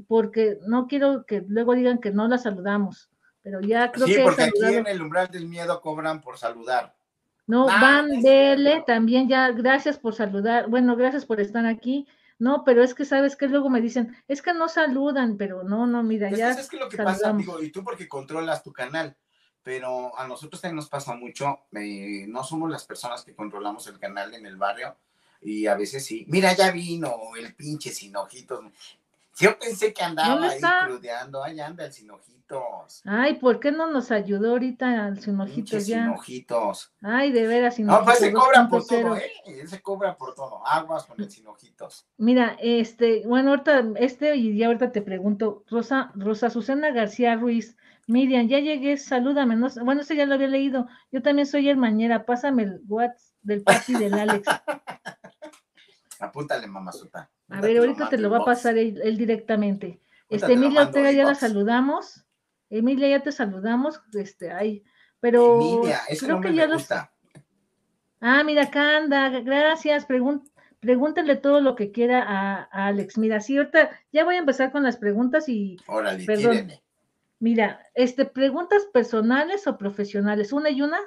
[0.07, 3.09] porque no quiero que luego digan que no la saludamos,
[3.41, 4.13] pero ya creo que.
[4.13, 6.95] Sí, porque aquí en el umbral del miedo cobran por saludar.
[7.47, 12.07] No, Van Dele, también ya, gracias por saludar, bueno, gracias por estar aquí.
[12.37, 15.87] No, pero es que sabes que luego me dicen, es que no saludan, pero no,
[15.87, 16.51] no, mira, ya.
[16.51, 19.15] Es que lo que pasa, digo, y tú porque controlas tu canal
[19.63, 23.97] pero a nosotros también nos pasa mucho, eh, no somos las personas que controlamos el
[23.97, 24.95] canal en el barrio
[25.41, 28.63] y a veces sí, mira, ya vino el pinche sin ojitos,
[29.37, 33.01] Yo pensé que andaba ahí crudeando, ahí anda el sin ojitos.
[33.05, 36.03] Ay, ¿por qué no nos ayudó ahorita al sin ojitos ya?
[36.03, 36.93] Sin ojitos.
[37.01, 37.87] Ay, de veras, sin.
[37.87, 39.31] No, pues se cobra por todo, ¿eh?
[39.45, 40.65] Él se cobra por todo.
[40.67, 42.07] Aguas con el sin ojitos.
[42.17, 47.75] Mira, este, bueno, ahorita, este, y ya ahorita te pregunto, Rosa, Rosa Susana García Ruiz,
[48.05, 50.87] Miriam, ya llegué, salúdame, no, bueno, ese ya lo había leído.
[51.11, 54.47] Yo también soy hermañera, pásame el WhatsApp del papi del Alex.
[56.23, 57.29] Apúntale, mamazota.
[57.49, 59.99] A ver, ahorita te lo va a pasar él, directamente.
[60.29, 62.23] Este, Emilia Ortega ya la saludamos.
[62.69, 64.01] Emilia, ya te saludamos.
[64.13, 64.83] Este, ay,
[65.19, 67.11] pero Emilia, eso creo que ya me gusta.
[68.21, 70.05] Ah, mira, acá anda, gracias.
[70.79, 73.17] pregúntale todo lo que quiera a, Alex.
[73.17, 75.77] Mira, sí, ahorita ya voy a empezar con las preguntas y.
[75.87, 76.71] Órale, perdón.
[77.39, 80.99] Mira, este, preguntas personales o profesionales, una y una.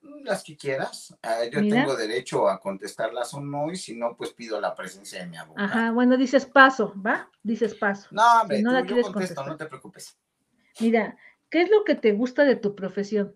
[0.00, 1.16] Las que quieras.
[1.22, 5.20] Ah, yo tengo derecho a contestarlas o no, y si no, pues pido la presencia
[5.20, 5.66] de mi abogado.
[5.66, 7.30] Ajá, bueno, dices paso, ¿va?
[7.42, 8.08] Dices paso.
[8.12, 10.16] No, hombre, no la quieres contesto, no te preocupes.
[10.80, 11.16] Mira,
[11.50, 13.34] ¿qué es lo que te gusta de tu profesión?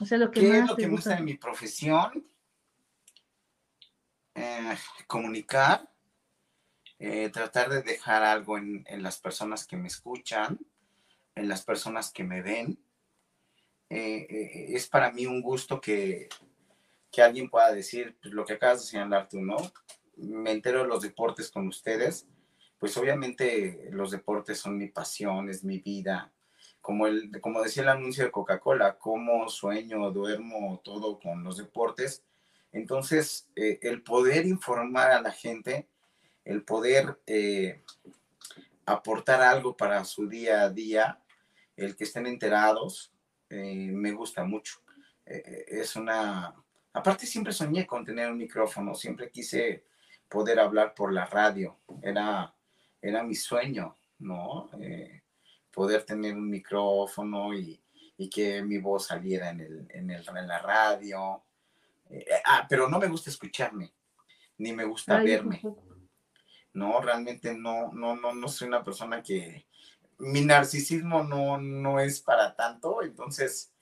[0.00, 2.24] O sea, lo que ¿Qué es lo que me gusta de mi profesión?
[4.34, 4.76] Eh,
[5.08, 5.90] comunicar,
[7.00, 10.60] eh, tratar de dejar algo en, en, las personas que me escuchan,
[11.34, 12.78] en las personas que me ven,
[13.90, 16.28] eh, eh, es para mí un gusto que,
[17.10, 19.56] que alguien pueda decir pues, lo que acabas de señalar tú, ¿no?
[20.16, 22.26] Me entero de los deportes con ustedes,
[22.78, 26.32] pues obviamente los deportes son mi pasión, es mi vida.
[26.80, 32.24] Como, el, como decía el anuncio de Coca-Cola, como sueño, duermo, todo con los deportes.
[32.72, 35.88] Entonces, eh, el poder informar a la gente,
[36.44, 37.18] el poder
[38.86, 41.20] aportar algo para su día a día,
[41.76, 43.12] el que estén enterados,
[43.50, 44.80] eh, me gusta mucho.
[45.24, 46.54] Eh, eh, es una...
[46.92, 49.84] Aparte siempre soñé con tener un micrófono, siempre quise
[50.28, 52.52] poder hablar por la radio, era,
[53.00, 54.68] era mi sueño, ¿no?
[55.70, 57.80] poder tener un micrófono y,
[58.30, 61.44] que mi voz saliera en, el, en, el, en la radio.
[62.44, 63.92] ah, pero no me gusta escucharme,
[64.56, 65.62] ni me gusta verme.
[66.72, 69.67] No, realmente no, no, no, no soy una persona que,
[70.18, 73.72] mi narcisismo no, no es para tanto, entonces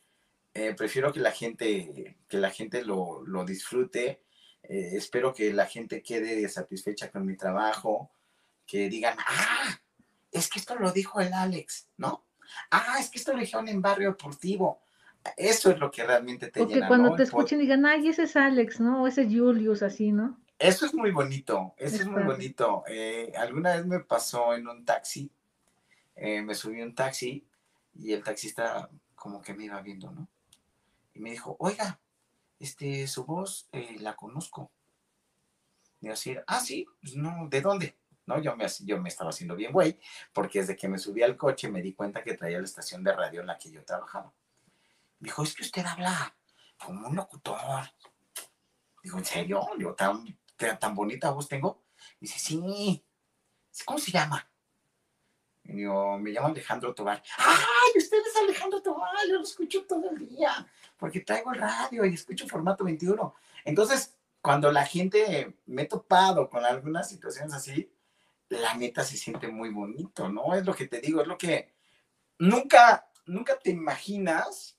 [0.58, 4.22] eh, prefiero que la gente, que la gente lo, disfrute.
[4.62, 8.10] Eh, espero que la gente quede satisfecha con mi trabajo,
[8.66, 9.78] que digan, ah,
[10.32, 12.24] es que esto lo dijo el Alex, ¿no?
[12.70, 14.80] Ah, es que esto lo dijeron en Barrio Deportivo.
[15.36, 18.80] Eso es lo que realmente te Porque cuando te escuchen digan, ay, ese es Alex,
[18.80, 19.06] ¿no?
[19.06, 20.40] ese es Julius, así, ¿no?
[20.58, 22.82] Eso es muy bonito, eso es, muy bonito.
[22.88, 25.30] Eh, alguna vez me pasó en un taxi,
[26.16, 27.47] eh, me subí un taxi
[27.94, 30.28] y el taxista como que me iba viendo, ¿no?
[31.14, 32.01] Y me dijo, oiga,
[32.59, 34.70] este, su voz eh, la conozco.
[36.01, 37.98] Y decir, ah, sí, pues no, ¿de dónde?
[38.26, 39.98] No, yo me, yo me estaba haciendo bien, güey,
[40.32, 43.12] porque desde que me subí al coche me di cuenta que traía la estación de
[43.12, 44.32] radio en la que yo trabajaba.
[45.20, 46.34] Me dijo, es que usted habla
[46.76, 47.82] como un locutor.
[49.02, 49.68] Digo, ¿en serio?
[49.78, 51.84] Yo, ¿tan, tan bonita voz tengo?
[52.20, 53.05] Dice, sí.
[53.84, 54.48] ¿Cómo se llama?
[55.68, 57.22] Me llamo Alejandro Tobar.
[57.38, 59.26] ¡Ay, usted es Alejandro Tobar!
[59.28, 60.66] Yo lo escucho todo el día,
[60.97, 63.34] porque traigo el radio y escucho formato 21.
[63.64, 67.90] Entonces, cuando la gente me he topado con algunas situaciones así,
[68.48, 70.55] la neta se siente muy bonito, ¿no?
[70.55, 71.74] Es lo que te digo, es lo que
[72.38, 74.78] nunca, nunca te imaginas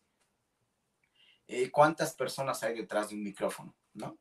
[1.47, 4.17] eh, cuántas personas hay detrás de un micrófono, ¿no?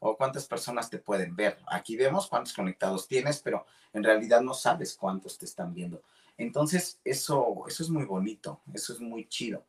[0.00, 1.58] O cuántas personas te pueden ver.
[1.66, 6.02] Aquí vemos cuántos conectados tienes, pero en realidad no sabes cuántos te están viendo.
[6.38, 9.64] Entonces, eso, eso es muy bonito, eso es muy chido,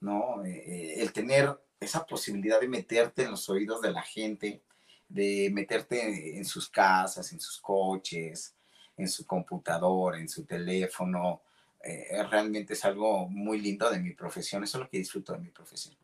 [0.00, 0.44] ¿no?
[0.44, 4.62] Eh, eh, el tener esa posibilidad de meterte en los oídos de la gente,
[5.08, 8.54] de meterte en sus casas, en sus coches,
[8.96, 11.42] en su computadora, en su teléfono,
[11.82, 15.38] eh, realmente es algo muy lindo de mi profesión, eso es lo que disfruto de
[15.38, 15.96] mi profesión.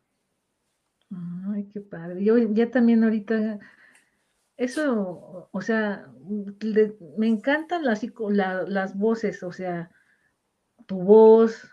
[1.11, 2.23] Ay, qué padre.
[2.23, 3.59] Yo ya también ahorita,
[4.57, 6.07] eso, o sea,
[7.17, 8.01] me encantan las,
[8.67, 9.91] las voces, o sea,
[10.85, 11.69] tu voz,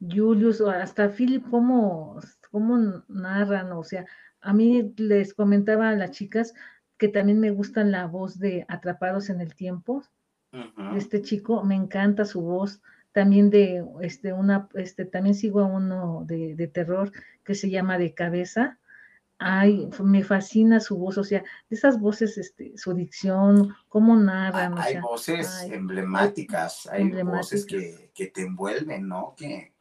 [0.00, 2.18] Julius, o hasta Philip, cómo,
[2.50, 4.06] cómo narran, o sea,
[4.40, 6.54] a mí les comentaba a las chicas
[6.96, 10.02] que también me gusta la voz de Atrapados en el Tiempo,
[10.96, 16.24] este chico, me encanta su voz, también de este una este también sigo a uno
[16.26, 17.12] de, de, terror
[17.44, 18.78] que se llama de cabeza.
[19.38, 25.00] Ay me fascina su voz o sea esas voces este su dicción cómo narran hay
[25.00, 29.72] voces emblemáticas hay voces que, que, te envuelven no que,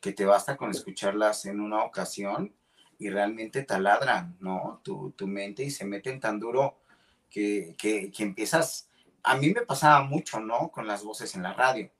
[0.00, 2.54] que te basta con escucharlas en una ocasión
[3.00, 6.78] y realmente taladran no tu, tu mente y se meten tan duro
[7.28, 8.90] que, que, que empiezas
[9.22, 10.70] a mí me pasaba mucho, ¿no?
[10.70, 11.90] Con las voces en la radio.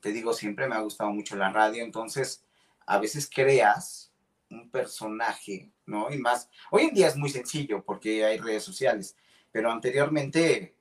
[0.00, 2.44] Te digo, siempre me ha gustado mucho la radio, entonces
[2.86, 4.12] a veces creas
[4.50, 6.10] un personaje, ¿no?
[6.10, 9.16] Y más, hoy en día es muy sencillo porque hay redes sociales,
[9.52, 10.76] pero anteriormente,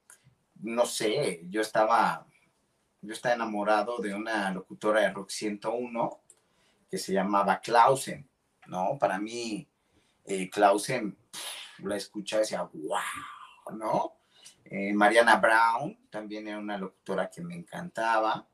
[0.62, 2.26] no sé, yo estaba,
[3.02, 6.22] yo estaba enamorado de una locutora de Rock 101
[6.90, 8.28] que se llamaba Clausen,
[8.68, 8.98] ¿no?
[9.00, 9.68] Para mí,
[10.26, 11.16] eh, Clausen,
[11.80, 14.16] la escuchaba y decía, wow, ¿no?
[14.66, 18.48] Eh, Mariana Brown también era una locutora que me encantaba.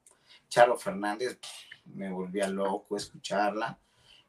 [0.55, 1.37] Charo Fernández,
[1.83, 3.77] me volvía loco escucharla.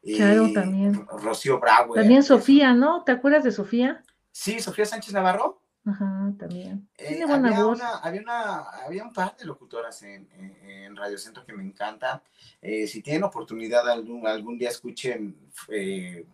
[0.03, 1.07] Claro, también.
[1.07, 1.93] Rocío Bravo.
[1.93, 3.05] También Sofía, ¿no?
[3.05, 4.03] ¿Te acuerdas de Sofía?
[4.29, 5.61] Sí, Sofía Sánchez Navarro.
[5.85, 6.89] Ajá, también.
[6.97, 7.79] Eh, Tiene buena había voz.
[8.01, 12.21] había, una, había un par de locutoras en, en, Radio Centro que me encanta.
[12.61, 16.27] Eh, si tienen oportunidad algún, algún día escuchen eh,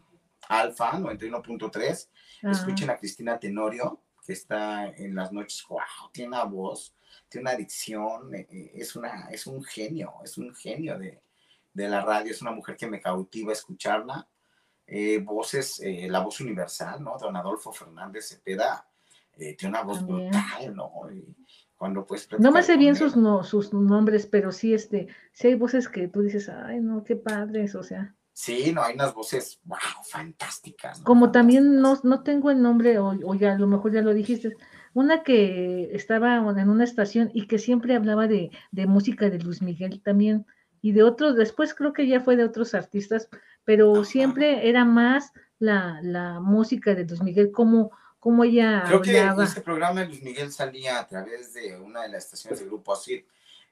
[0.50, 2.08] Alfa 91.3,
[2.50, 5.64] escuchen a Cristina Tenorio, que está en las noches.
[5.70, 5.80] ¡Wow!
[6.12, 6.96] Tiene una voz,
[7.30, 11.22] tiene una adicción, es, una, es un genio, es un genio de,
[11.74, 14.28] de la radio, es una mujer que me cautiva escucharla.
[15.22, 17.18] voces, la voz universal, ¿no?
[17.18, 18.88] Don Adolfo Fernández Cepeda
[19.38, 20.92] eh, tiene una voz brutal, ¿no?
[21.76, 22.30] cuando pues...
[22.40, 26.08] No me sé bien sus, no, sus nombres, pero sí, este, sí hay voces que
[26.08, 28.16] tú dices, ay, no, qué padres, o sea.
[28.32, 31.02] Sí, no, hay unas voces, wow, fantásticas.
[31.02, 34.14] Como también no, no tengo el nombre, o, o, ya a lo mejor ya lo
[34.14, 34.56] dijiste,
[34.94, 39.62] una que estaba en una estación y que siempre hablaba de, de música de Luis
[39.62, 40.46] Miguel también,
[40.82, 43.30] y de otros, después creo que ya fue de otros artistas,
[43.64, 49.18] pero siempre era más la, la música de Luis Miguel, como cómo ella Creo que
[49.18, 52.94] en ese programa Luis Miguel salía a través de una de las estaciones del grupo
[52.94, 53.26] así.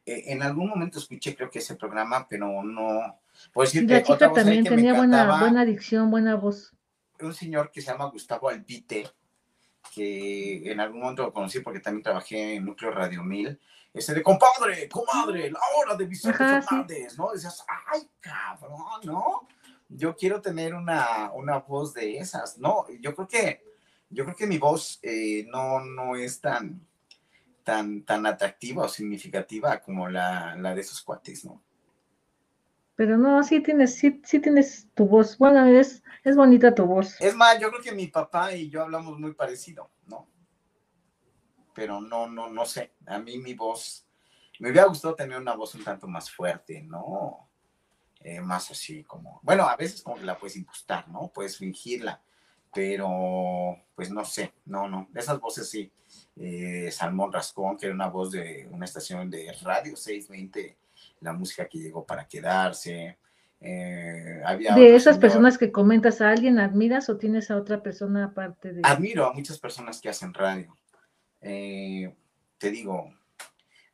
[0.06, 3.20] Eh, en algún momento escuché creo que ese programa, pero no...
[3.54, 6.74] Pues la chica también tenía buena, buena dicción, buena voz.
[7.20, 9.10] Un señor que se llama Gustavo Albite,
[9.94, 13.60] que en algún momento lo conocí porque también trabajé en Núcleo Radio 1000.
[13.94, 17.32] Ese de compadre, comadre, la hora de Vicente Fernández, ¿no?
[17.34, 19.48] Decías, ay, cabrón, ¿no?
[19.90, 22.86] Yo quiero tener una, una voz de esas, ¿no?
[23.02, 23.72] Yo creo que
[24.12, 26.82] yo creo que mi voz eh, no, no es tan,
[27.64, 31.62] tan, tan atractiva o significativa como la, la de esos cuates, ¿no?
[32.96, 35.38] Pero no, sí tienes, sí, sí tienes tu voz.
[35.38, 37.20] Bueno, es, es bonita tu voz.
[37.20, 40.28] Es más, yo creo que mi papá y yo hablamos muy parecido, ¿no?
[41.74, 42.94] Pero no, no, no sé.
[43.08, 44.06] A mí mi voz,
[44.60, 47.48] me hubiera gustado tener una voz un tanto más fuerte, ¿no?
[48.24, 51.32] Eh, más así como, bueno, a veces como la puedes impostar, ¿no?
[51.34, 52.22] Puedes fingirla,
[52.72, 55.92] pero pues no sé, no, no, esas voces sí.
[56.36, 60.78] Eh, Salmón Rascón, que era una voz de una estación de radio 620,
[61.22, 63.18] la música que llegó para quedarse.
[63.64, 68.26] Eh, había de esas personas que comentas, ¿a alguien admiras o tienes a otra persona
[68.26, 68.82] aparte de...?
[68.84, 70.76] Admiro a muchas personas que hacen radio.
[71.42, 72.14] Eh,
[72.58, 73.14] te digo,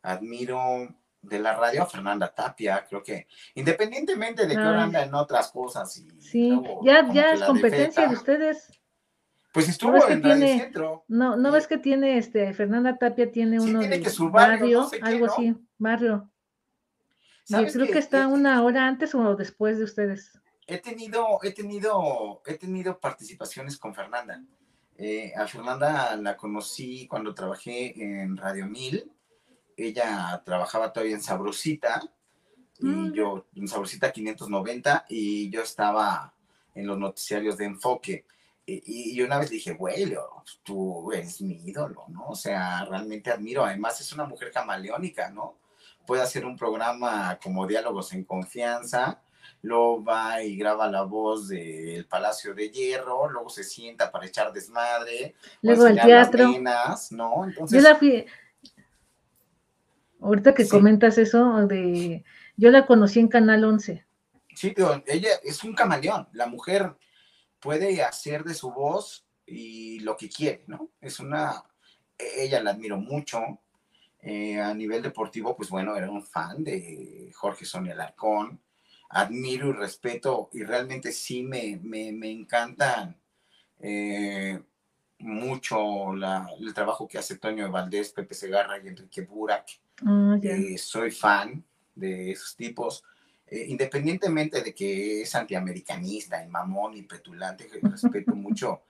[0.01, 0.87] admiro
[1.21, 5.51] de la radio a Fernanda Tapia, creo que independientemente de que ahora anda en otras
[5.51, 5.97] cosas.
[5.97, 8.71] Y sí, ya, ya es competencia de, ustedes.
[9.51, 11.03] Pues estuvo en tiene, Centro.
[11.09, 16.29] No, no ves que tiene, este, Fernanda Tapia tiene uno de barrio, algo así, barrio.
[17.47, 20.31] Yo creo que, está una hora antes o después de ustedes.
[20.67, 24.43] He tenido, he tenido, he tenido participaciones con Fernanda.
[24.97, 29.11] Eh, a Fernanda la conocí cuando trabajé en Radio Mil
[29.77, 32.01] ella trabajaba todavía en Sabrosita,
[32.79, 33.13] y mm.
[33.13, 36.33] yo, en Sabrosita 590, y yo estaba
[36.73, 38.25] en los noticiarios de enfoque.
[38.65, 40.13] Y, una vez dije, güey,
[40.61, 42.27] tú eres mi ídolo, ¿no?
[42.27, 43.63] O sea, realmente admiro.
[43.63, 45.57] Además, es una mujer camaleónica, ¿no?
[46.07, 49.21] Puede hacer un programa como Diálogos en Confianza,
[49.61, 54.51] luego va y graba la voz del Palacio de Hierro, luego se sienta para echar
[54.51, 56.51] desmadre, luego el teatro.
[57.11, 57.45] ¿no?
[57.45, 57.83] Entonces,
[60.19, 62.23] Ahorita que comentas eso de,
[62.55, 64.03] yo la conocí en Canal 11.
[64.55, 66.27] Sí, pero ella es un camaleón.
[66.33, 66.95] La mujer
[67.59, 70.89] puede hacer de su voz y lo que quiere, ¿no?
[70.99, 71.63] Es una,
[72.17, 73.39] ella la admiro mucho.
[74.21, 78.59] Eh, a nivel deportivo, pues bueno, era un fan de Jorge Sonia Larcón.
[79.09, 83.15] Admiro y respeto y realmente sí me, me, me encantan
[83.79, 84.59] eh,
[85.19, 89.65] mucho el trabajo que hace Toño de Valdés, Pepe Segarra y Enrique Burak.
[90.05, 91.63] Ah, eh, soy fan
[91.95, 93.03] de esos tipos,
[93.49, 98.81] independientemente de que es antiamericanista y mamón y petulante, respeto mucho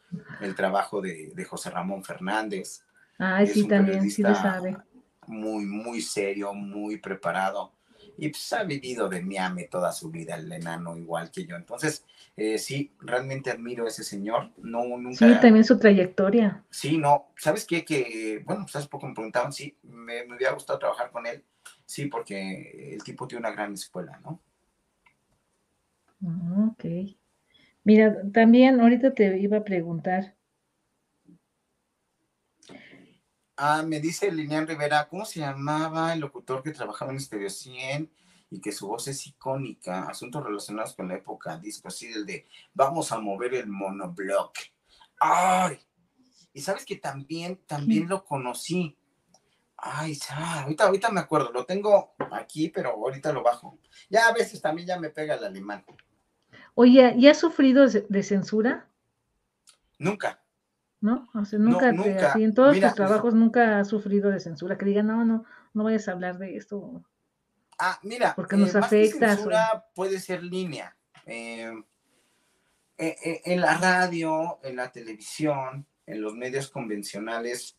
[0.41, 2.82] el trabajo de, José Ramón Fernández.
[3.20, 4.78] Ah, sí, también, sí lo sabe.
[5.28, 7.74] Muy, muy serio, muy preparado.
[8.18, 11.56] y pues ha vivido de Miami toda su vida, el enano igual que yo.
[11.56, 12.04] Entonces,
[12.36, 14.52] eh, sí, realmente admiro a ese señor.
[14.58, 15.18] No, nunca.
[15.18, 16.64] Sí, también su trayectoria.
[16.70, 17.86] Sí, no, ¿sabes qué?
[17.86, 21.44] Que, bueno, pues hace poco me preguntaban, sí, me, me hubiera gustado trabajar con él.
[21.86, 24.41] Sí, porque el tipo tiene una gran escuela, ¿no?
[26.26, 26.86] Ah, ok.
[27.84, 30.36] Mira, también ahorita te iba a preguntar.
[33.60, 38.08] Ah, me dice Lilian Rivera, ¿cómo se llamaba el locutor que trabajaba en Stereo 100
[38.52, 40.04] y que su voz es icónica?
[40.04, 44.56] Asuntos relacionados con la época disco, así del de vamos a mover el monoblock.
[45.20, 45.80] ¡Ay!
[46.54, 48.96] Y sabes que también, también lo conocí.
[49.76, 50.20] Ay,
[50.62, 53.80] ahorita, ahorita me acuerdo, lo tengo aquí, pero ahorita lo bajo.
[54.08, 55.84] Ya a veces también ya me pega el alemán.
[56.76, 58.88] Oye, ¿y has sufrido de censura?
[59.98, 60.44] Nunca.
[60.99, 61.28] ¿No?
[61.36, 65.07] O sea, nunca, te, en todos tus trabajos nunca has sufrido de censura, que digan,
[65.07, 67.03] no, no, no vayas a hablar de esto.
[67.80, 69.36] Ah, mira, porque nos eh, afecta.
[69.36, 70.95] censura puede ser línea.
[71.26, 71.72] Eh,
[72.98, 77.78] eh, en la radio, en la televisión, en los medios convencionales,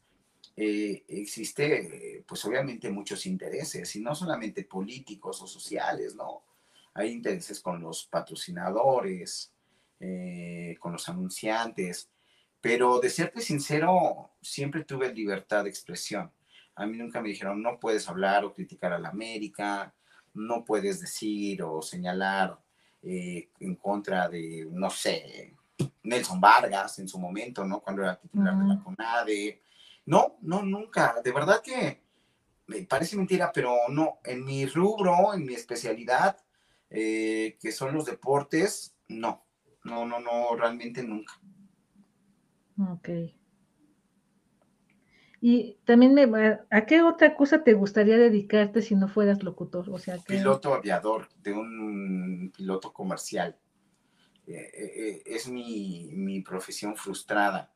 [0.55, 6.43] existe, pues obviamente, muchos intereses, y no solamente políticos o sociales, ¿no?
[6.95, 9.53] Hay intereses con los patrocinadores,
[10.81, 12.11] con los anunciantes,
[12.61, 16.31] pero de serte sincero, siempre tuve libertad de expresión.
[16.75, 19.95] A mí nunca me dijeron, no puedes hablar o criticar a la América,
[20.35, 22.59] no puedes decir o señalar
[23.03, 25.55] eh, en contra de, no sé,
[26.03, 27.81] Nelson Vargas en su momento, ¿no?
[27.81, 29.63] Cuando era titular de la CONADE.
[30.07, 31.17] No, no, nunca.
[31.23, 32.03] De verdad que
[32.67, 34.19] me parece mentira, pero no.
[34.25, 36.37] En mi rubro, en mi especialidad,
[36.91, 39.45] eh, que son los deportes, no.
[39.85, 41.41] No, no, no, realmente nunca.
[42.79, 43.09] Ok.
[45.41, 49.89] Y también me, ¿a qué otra cosa te gustaría dedicarte si no fueras locutor?
[49.91, 53.57] O sea, Piloto aviador de un piloto comercial.
[54.49, 57.71] Eh, eh, eh, es mi, profesión frustrada.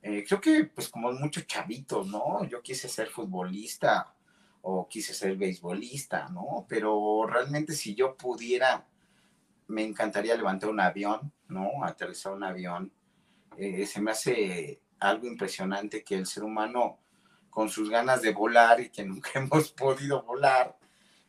[0.00, 2.44] creo que, pues como muchos chavitos, ¿no?
[2.44, 4.14] Yo quise ser futbolista
[4.60, 6.66] o quise ser beisbolista, ¿no?
[6.68, 8.86] Pero realmente si yo pudiera,
[9.66, 11.82] me encantaría levantar un avión, ¿no?
[11.82, 12.92] Aterrizar un avión
[13.58, 16.98] eh, se me hace algo impresionante que el ser humano,
[17.50, 20.76] con sus ganas de volar y que nunca hemos podido volar,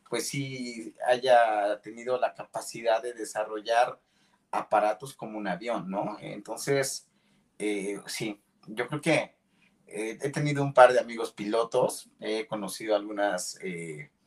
[0.08, 3.98] pues sí haya tenido la capacidad de desarrollar
[4.50, 6.16] aparatos como un avión, ¿no?
[6.20, 7.08] Entonces,
[7.58, 9.36] eh, sí, yo creo que
[9.86, 13.58] eh, he tenido un par de amigos pilotos, he conocido algunas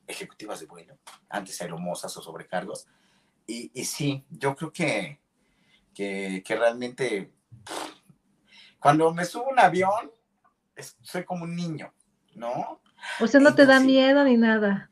[0.05, 0.97] ejecutivas de vuelo,
[1.29, 2.87] antes aeromosas o sobrecargos,
[3.47, 5.21] y, y sí, yo creo que,
[5.93, 7.31] que, que realmente
[8.79, 10.11] cuando me subo a un avión,
[11.01, 11.93] soy como un niño,
[12.35, 12.81] ¿no?
[13.19, 14.91] O sea, no te da miedo ni nada.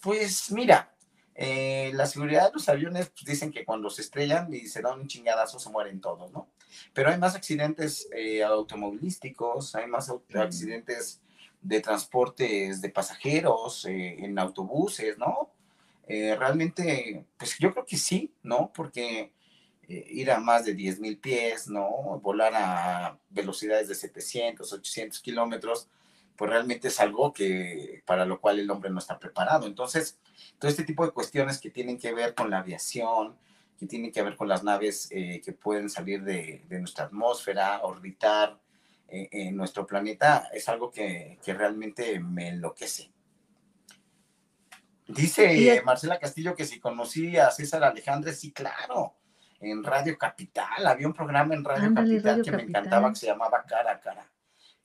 [0.00, 0.94] Pues mira,
[1.40, 4.98] eh, la seguridad de los aviones pues, dicen que cuando se estrellan y se dan
[4.98, 6.48] un chingadazo se mueren todos, ¿no?
[6.92, 11.22] Pero hay más accidentes eh, automovilísticos, hay más accidentes
[11.62, 15.52] de transportes de pasajeros eh, en autobuses, ¿no?
[16.10, 18.72] realmente, pues yo creo que sí, ¿no?
[18.72, 19.30] Porque
[19.88, 22.20] eh, ir a más de 10 mil pies, ¿no?
[22.22, 25.88] Volar a velocidades de 700, 800 kilómetros,
[26.36, 29.66] pues realmente es algo que para lo cual el hombre no está preparado.
[29.66, 30.18] Entonces,
[30.58, 33.34] todo este tipo de cuestiones que tienen que ver con la aviación,
[33.78, 38.60] que tienen que ver con las naves eh, que pueden salir de, nuestra atmósfera, orbitar
[39.08, 43.10] eh, en nuestro planeta, es algo que, que realmente me enloquece.
[45.06, 49.17] Dice Marcela Castillo que si conocí a César Alejandre, sí, claro
[49.60, 53.64] en Radio Capital, había un programa en Radio Capital que me encantaba que se llamaba
[53.66, 54.30] Cara a Cara,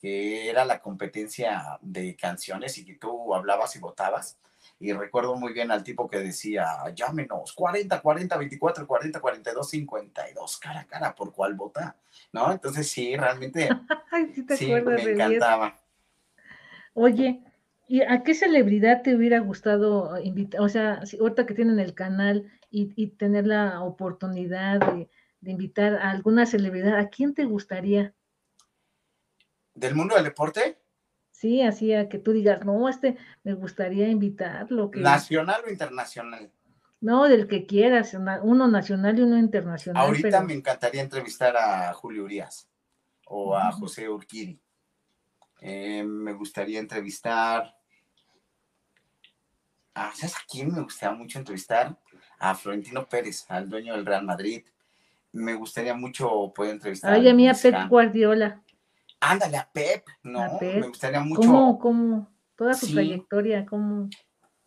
[0.00, 4.38] que era la competencia de canciones y que tú hablabas y votabas.
[4.80, 10.58] Y recuerdo muy bien al tipo que decía, llámenos, 40, 40, 24, 40, 42, 52,
[10.58, 11.96] cara a cara, ¿por cuál vota?
[12.32, 12.50] ¿No?
[12.50, 13.68] Entonces sí, realmente
[14.56, 15.78] sí, me encantaba.
[16.94, 17.42] Oye,
[17.86, 20.60] ¿y a qué celebridad te hubiera gustado invitar?
[20.60, 25.08] O sea, ahorita que tienen el canal, y, tener la oportunidad de,
[25.42, 28.14] invitar a alguna celebridad, ¿a quién te gustaría?
[29.74, 30.78] ¿Del mundo del deporte?
[31.30, 34.90] Sí, así a que tú digas, no, este me gustaría invitarlo.
[34.94, 36.50] ¿Nacional o internacional?
[37.00, 40.02] No, del que quieras, uno nacional y uno internacional.
[40.02, 42.70] Ahorita me encantaría entrevistar a Julio Urias
[43.26, 44.58] o a José Urquiri.
[45.60, 47.76] Eh, me gustaría entrevistar.
[49.94, 51.98] Ah, ¿Sabes a quién me gustaría mucho entrevistar?
[52.50, 54.62] A Florentino Pérez, al dueño del Real Madrid.
[55.32, 57.14] Me gustaría mucho poder entrevistar.
[57.14, 58.62] Ay, a mí a Pep Guardiola.
[59.18, 60.58] Ándale, a Pep, ¿no?
[60.60, 61.40] Me gustaría mucho.
[61.40, 62.28] ¿Cómo, cómo?
[62.54, 64.08] Toda su trayectoria, ¿cómo?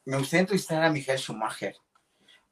[0.05, 1.75] me gustaría entrevistar a Miguel Schumacher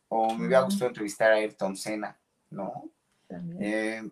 [0.10, 2.18] o me hubiera gustado entrevistar a Ayrton Senna,
[2.50, 2.92] ¿no?
[3.60, 4.04] Eh,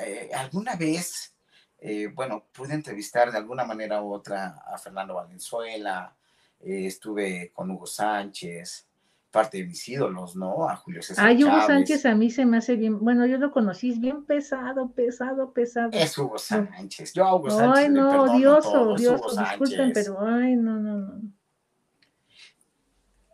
[0.00, 1.34] eh, alguna vez,
[1.78, 6.16] eh, bueno, pude entrevistar de alguna manera u otra a Fernando Valenzuela,
[6.60, 8.89] estuve con Hugo Sánchez,
[9.30, 10.68] parte de mis ídolos, ¿no?
[10.68, 11.26] A Julio César.
[11.26, 14.24] Ay, Hugo Sánchez a mí se me hace bien, bueno, yo lo conocí, es bien
[14.24, 15.90] pesado, pesado, pesado.
[15.92, 17.84] Es Hugo Sánchez, yo a Hugo Sánchez.
[17.84, 21.20] Ay, no, odioso, odioso, disculpen, pero ay, no, no, no.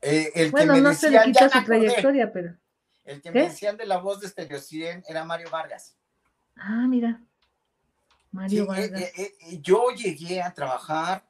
[0.02, 2.54] Eh, bueno, no se le quita su trayectoria, pero.
[3.04, 5.96] El que me decían de la voz de Stereo 100 era Mario Vargas.
[6.56, 7.20] Ah, mira.
[8.32, 9.02] Mario eh, Vargas.
[9.16, 11.24] Eh, yo llegué a trabajar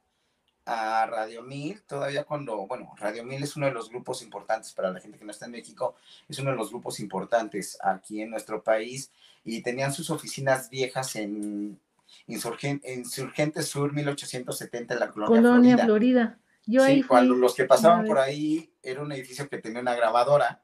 [0.67, 4.91] a Radio 1000, todavía cuando, bueno, Radio 1000 es uno de los grupos importantes para
[4.91, 5.95] la gente que no está en México,
[6.27, 9.09] es uno de los grupos importantes aquí en nuestro país
[9.45, 11.79] y tenían sus oficinas viejas en
[12.27, 16.37] Insurgente, Sur 1870 en la colonia, colonia Florida.
[16.65, 20.61] Yo sí, cuando los que pasaban por ahí era un edificio que tenía una grabadora.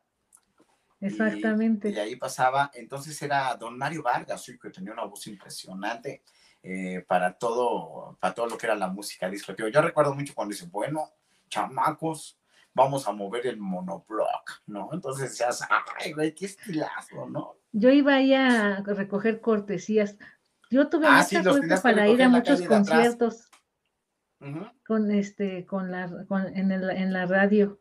[1.00, 1.90] Exactamente.
[1.90, 6.24] Y, ahí pasaba, entonces era don Mario Vargas, que tenía una voz impresionante
[6.64, 9.54] eh, para todo, para todo lo que era la música disco.
[9.54, 11.12] Yo recuerdo mucho cuando dice, bueno,
[11.50, 12.40] chamacos,
[12.74, 14.90] vamos a mover el monoblock, ¿no?
[14.94, 15.50] Entonces ya
[16.00, 17.58] ay, güey, qué estilazo, ¿no?
[17.74, 20.18] Yo iba ahí a recoger cortesías.
[20.72, 23.50] Yo tuve ah, mucha suerte para ir a muchos conciertos
[24.86, 27.80] con este, con la, con, en, el, en la radio.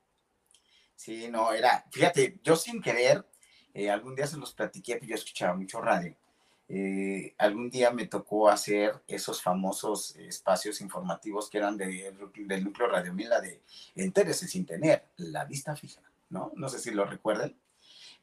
[0.94, 3.26] Sí, no, era, fíjate, yo sin querer,
[3.74, 6.16] eh, algún día se los platiqué, yo escuchaba mucho radio.
[6.74, 12.88] Eh, algún día me tocó hacer esos famosos espacios informativos que eran de, del núcleo
[12.88, 13.60] Radio Mila de
[13.94, 16.00] Entérese sin tener la vista fija,
[16.30, 16.50] ¿no?
[16.56, 17.54] No sé si lo recuerden.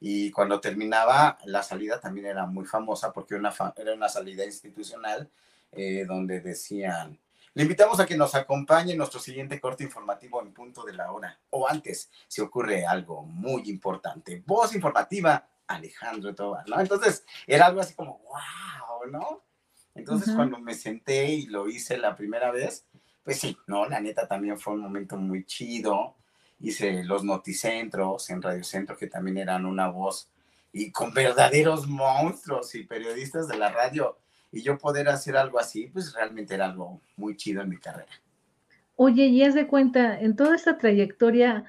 [0.00, 5.30] Y cuando terminaba, la salida también era muy famosa porque una era una salida institucional
[5.70, 7.20] eh, donde decían,
[7.54, 11.12] le invitamos a que nos acompañe en nuestro siguiente corte informativo en punto de la
[11.12, 14.42] hora o antes, si ocurre algo muy importante.
[14.44, 16.80] Voz informativa, Alejandro Tobar, ¿no?
[16.80, 19.42] Entonces, era algo así como, wow, ¿no?
[19.94, 22.86] Entonces, cuando me senté y lo hice la primera vez,
[23.24, 23.86] pues sí, ¿no?
[23.86, 26.16] La neta también fue un momento muy chido.
[26.60, 30.30] Hice los noticentros en Radio Centro, que también eran una voz
[30.72, 34.18] y con verdaderos monstruos y periodistas de la radio
[34.52, 38.10] y yo poder hacer algo así, pues realmente era algo muy chido en mi carrera.
[38.96, 41.64] Oye, y es de cuenta, en toda esta trayectoria,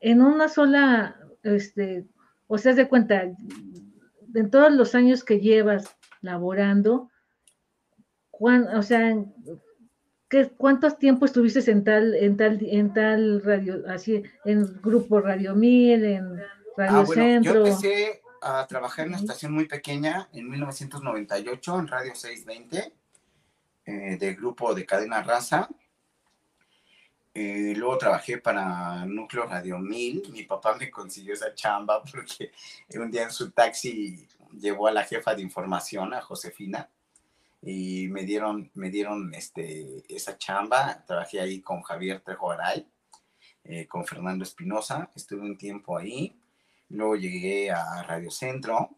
[0.00, 2.04] en una sola, este,
[2.46, 3.22] o sea, de cuenta,
[4.34, 7.10] en todos los años que llevas laborando,
[8.40, 9.16] o sea,
[10.28, 15.54] ¿qué, ¿cuántos tiempo estuviste en tal, en tal, en tal radio, así, en grupo Radio
[15.54, 16.36] Mil, en
[16.76, 17.52] Radio ah, Centro?
[17.54, 22.92] Yo empecé a trabajar en una estación muy pequeña en 1998 en Radio 620
[23.86, 25.68] eh, del grupo de Cadena Raza.
[27.36, 30.30] Eh, luego trabajé para Núcleo Radio 1000.
[30.30, 32.52] Mi papá me consiguió esa chamba porque
[32.94, 36.88] un día en su taxi llevó a la jefa de información, a Josefina,
[37.60, 41.04] y me dieron, me dieron este, esa chamba.
[41.06, 42.86] Trabajé ahí con Javier Trejo Aray,
[43.64, 45.10] eh, con Fernando Espinosa.
[45.16, 46.38] Estuve un tiempo ahí.
[46.90, 48.90] Luego llegué a Radio Centro.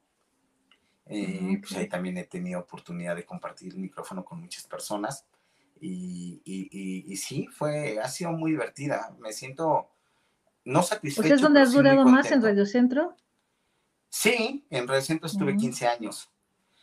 [1.07, 5.25] Eh, pues ahí también he tenido oportunidad de compartir el micrófono con muchas personas.
[5.81, 9.15] Y, y, sí, fue, ha sido muy divertida.
[9.19, 9.91] Me siento
[10.65, 11.23] no satisfecho.
[11.23, 13.15] ¿Usted es donde has durado más en Radio Centro?
[14.09, 16.31] Sí, en Radio Centro estuve 15 años.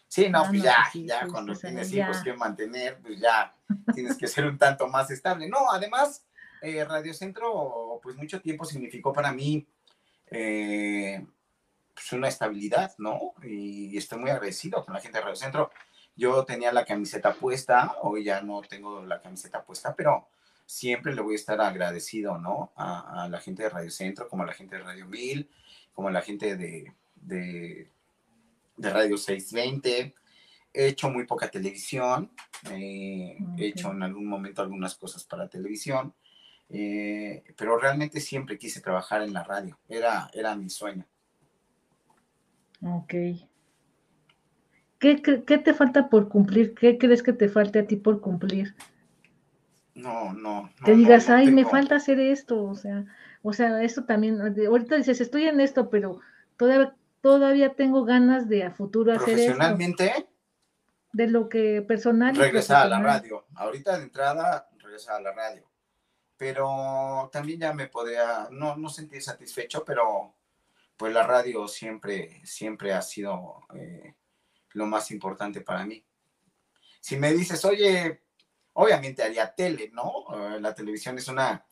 [0.07, 3.55] Sí, no, ah, pues ya, pues ya cuando tienes hijos que mantener, pues ya
[3.95, 5.49] tienes que ser un tanto más estable.
[5.49, 6.23] No, además,
[6.61, 9.67] eh, Radio Centro, pues mucho tiempo significó para mí
[10.27, 11.25] eh,
[11.93, 13.33] pues una estabilidad, ¿no?
[13.43, 15.71] Y estoy muy agradecido con la gente de Radio Centro.
[16.15, 20.27] Yo tenía la camiseta puesta, hoy ya no tengo la camiseta puesta, pero
[20.65, 22.71] siempre le voy a estar agradecido, ¿no?
[22.75, 25.49] A, la gente de Radio Centro, como a la gente de Radio 1000,
[25.93, 27.89] como a la gente de, de,
[28.77, 30.13] Radio 620.
[30.75, 32.31] He hecho muy poca televisión,
[32.71, 36.13] he hecho en algún momento algunas cosas para televisión,
[36.69, 41.05] eh, pero realmente siempre quise trabajar en la radio, era, era mi sueño.
[42.81, 43.13] Ok.
[45.03, 46.73] ¿Qué, te falta por cumplir?
[46.73, 48.73] ¿Qué crees que te falta a ti por cumplir?
[49.95, 50.71] No, no.
[50.85, 53.05] que digas, ay, me falta hacer esto, o sea,
[53.41, 56.19] o sea, esto también, ahorita dices, estoy en esto, pero
[56.57, 59.55] todavía, todavía tengo ganas de a futuro hacer esto.
[59.55, 60.29] Profesionalmente.
[61.11, 62.35] De lo que personal.
[62.35, 63.45] Regresar a la radio.
[63.55, 65.67] Ahorita de entrada, regresar a la radio
[66.43, 70.35] pero también ya me podría, no, no sentir satisfecho, pero
[70.97, 74.13] pues la radio siempre, siempre ha sido eh,
[74.73, 76.03] lo más importante para mí.
[76.99, 78.23] Si me dices, oye,
[78.73, 80.25] obviamente haría tele, ¿no?
[80.33, 81.65] Eh, la televisión es una,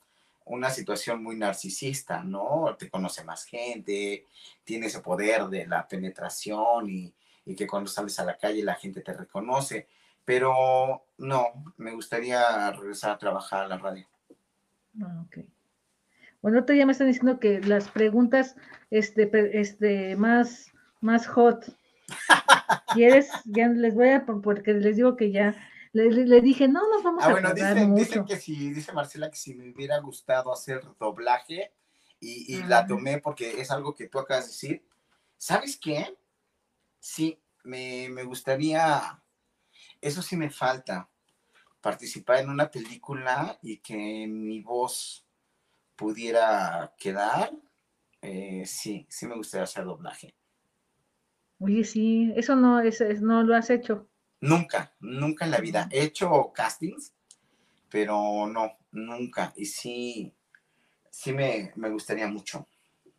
[0.46, 2.76] una situación muy narcisista, ¿no?
[2.78, 4.28] Te conoce más gente,
[4.64, 7.14] tiene ese poder de la penetración y,
[7.58, 9.88] que cuando sales a la calle la gente te reconoce.
[10.24, 11.48] Pero no,
[11.78, 14.08] me gustaría regresar a trabajar a la radio.
[15.02, 15.46] Ah, ok.
[16.42, 18.56] Bueno, ya me están diciendo que las preguntas
[18.90, 19.30] este,
[19.60, 20.72] este, más,
[21.02, 21.66] más hot.
[22.94, 23.30] ¿Quieres?
[23.46, 25.56] Ya les voy a, porque les digo que ya
[25.94, 29.38] le, dije, no, nos vamos ah, a bueno, dicen, dicen, que si, dice Marcela que
[29.38, 31.74] si me hubiera gustado hacer doblaje
[32.20, 34.88] y, y la tomé porque es algo que tú acabas de decir.
[35.38, 36.18] ¿Sabes qué?
[37.00, 39.22] Sí, me, me gustaría,
[40.00, 41.10] eso sí me falta,
[41.82, 45.26] participar en una película y que mi voz
[45.96, 47.52] pudiera quedar.
[48.22, 50.36] Eh, sí, sí me gustaría hacer doblaje.
[51.64, 54.08] Oye, sí, eso no, es, no lo has hecho.
[54.40, 55.88] Nunca, nunca en la vida.
[55.92, 57.14] He hecho castings,
[57.88, 59.54] pero no, nunca.
[59.56, 60.34] Y sí,
[61.12, 62.68] sí me, gustaría mucho.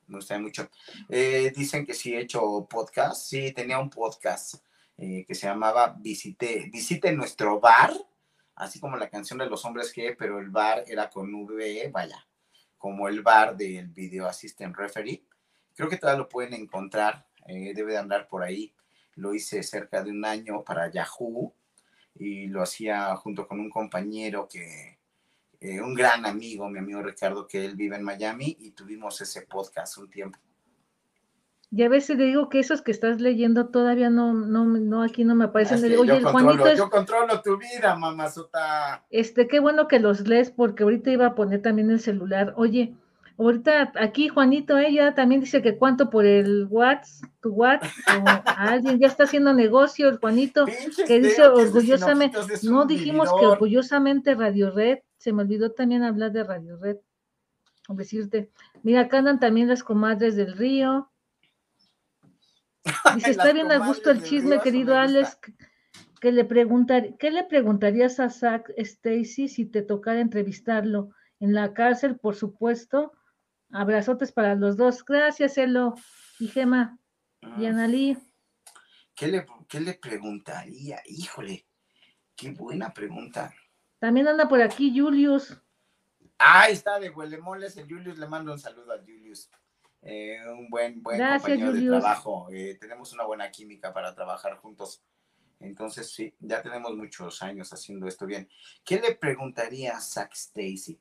[0.09, 0.69] Me gustaría mucho.
[1.09, 3.29] Eh, dicen que sí he hecho podcast.
[3.29, 4.57] Sí, tenía un podcast
[4.99, 7.93] eh, que se llamaba Visite, Visite nuestro bar,
[8.57, 12.27] así como la canción de los hombres que, pero el bar era con V, vaya,
[12.77, 15.25] como el bar del Video Assistant Referee.
[15.77, 18.73] Creo que todavía lo pueden encontrar, eh, debe de andar por ahí
[19.17, 21.53] lo hice cerca de un año para Yahoo
[22.15, 24.99] y lo hacía junto con un compañero que,
[25.61, 29.43] eh, un gran amigo, mi amigo Ricardo, que él vive en Miami y tuvimos ese
[29.43, 30.39] podcast un tiempo.
[31.71, 35.25] Y a veces le digo que esos que estás leyendo todavía no, no, no aquí
[35.25, 35.83] no me aparecen.
[35.83, 39.07] Oye, yo, controlo, yo controlo tu vida, mamazota.
[39.09, 42.53] Este, qué bueno que los lees, porque ahorita iba a poner también el celular.
[42.59, 42.95] Oye,
[43.39, 48.99] Ahorita aquí Juanito, ella también dice que cuánto por el WhatsApp, tu WhatsApp, o alguien
[48.99, 50.67] ya está haciendo negocio, el Juanito,
[51.07, 56.45] que dice orgullosamente, no dijimos que orgullosamente Radio Red, se me olvidó también hablar de
[56.45, 56.99] Radio Red,
[57.89, 58.51] o decirte,
[58.83, 61.11] mira, acá andan también las comadres del río.
[63.15, 65.39] Dice, está bien a gusto el chisme, querido Alex,
[66.21, 71.11] que le preguntar, ¿qué le preguntarías a Zach Stacy si te tocara entrevistarlo?
[71.41, 73.13] En la cárcel, por supuesto,
[73.73, 75.05] Abrazotes para los dos.
[75.05, 75.95] Gracias, Elo
[76.39, 76.99] y Gema
[77.59, 77.71] y ah.
[77.71, 78.17] Analí.
[79.15, 81.01] ¿Qué le, ¿Qué le preguntaría?
[81.07, 81.67] Híjole,
[82.37, 83.53] qué buena pregunta.
[83.99, 85.59] También anda por aquí Julius.
[86.39, 89.49] Ah, está de Huelemoles, el Julius, le mando un saludo a Julius.
[90.03, 92.49] Eh, un buen, buen compañero de trabajo.
[92.51, 95.05] Eh, tenemos una buena química para trabajar juntos.
[95.61, 98.49] Entonces, sí, ya tenemos muchos años haciendo esto bien.
[98.85, 101.01] ¿Qué le preguntaría a Zack Stacy?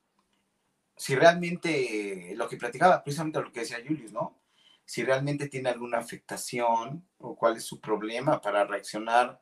[1.02, 4.38] Si realmente lo que platicaba, precisamente lo que decía Julius, ¿no?
[4.86, 9.42] Si realmente tiene alguna afectación o cuál es su problema para reaccionar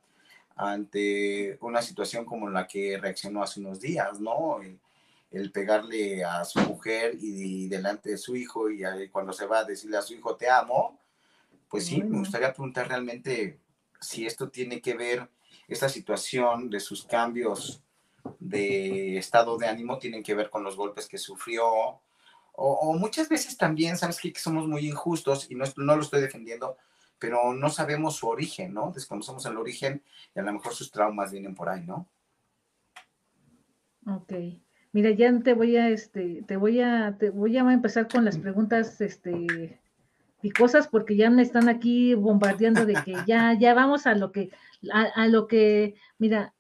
[0.56, 4.62] ante una situación como la que reaccionó hace unos días, ¿no?
[4.62, 9.66] El, pegarle a su mujer y, delante de su hijo y cuando se va a
[9.66, 10.98] decirle a su hijo te amo,
[11.68, 13.60] pues sí, me gustaría preguntar realmente
[14.00, 15.30] si esto tiene que ver,
[15.68, 17.84] esta situación de sus cambios
[18.40, 21.66] de estado de ánimo tienen que ver con los golpes que sufrió.
[22.62, 24.34] O, muchas veces también, ¿sabes qué?
[24.34, 26.78] Que somos muy injustos y no, no lo estoy defendiendo,
[27.18, 28.92] pero no sabemos su origen, ¿no?
[28.94, 30.04] Desconocemos el origen
[30.36, 32.08] y a lo mejor sus traumas vienen por ahí, ¿no?
[34.06, 34.34] Ok.
[34.92, 38.38] Mira, ya te voy a, este, te voy a, te voy a empezar con las
[38.38, 39.80] preguntas, este,
[40.58, 44.50] cosas porque ya me están aquí bombardeando de que ya, ya vamos a lo que,
[44.92, 46.54] a lo que, mira,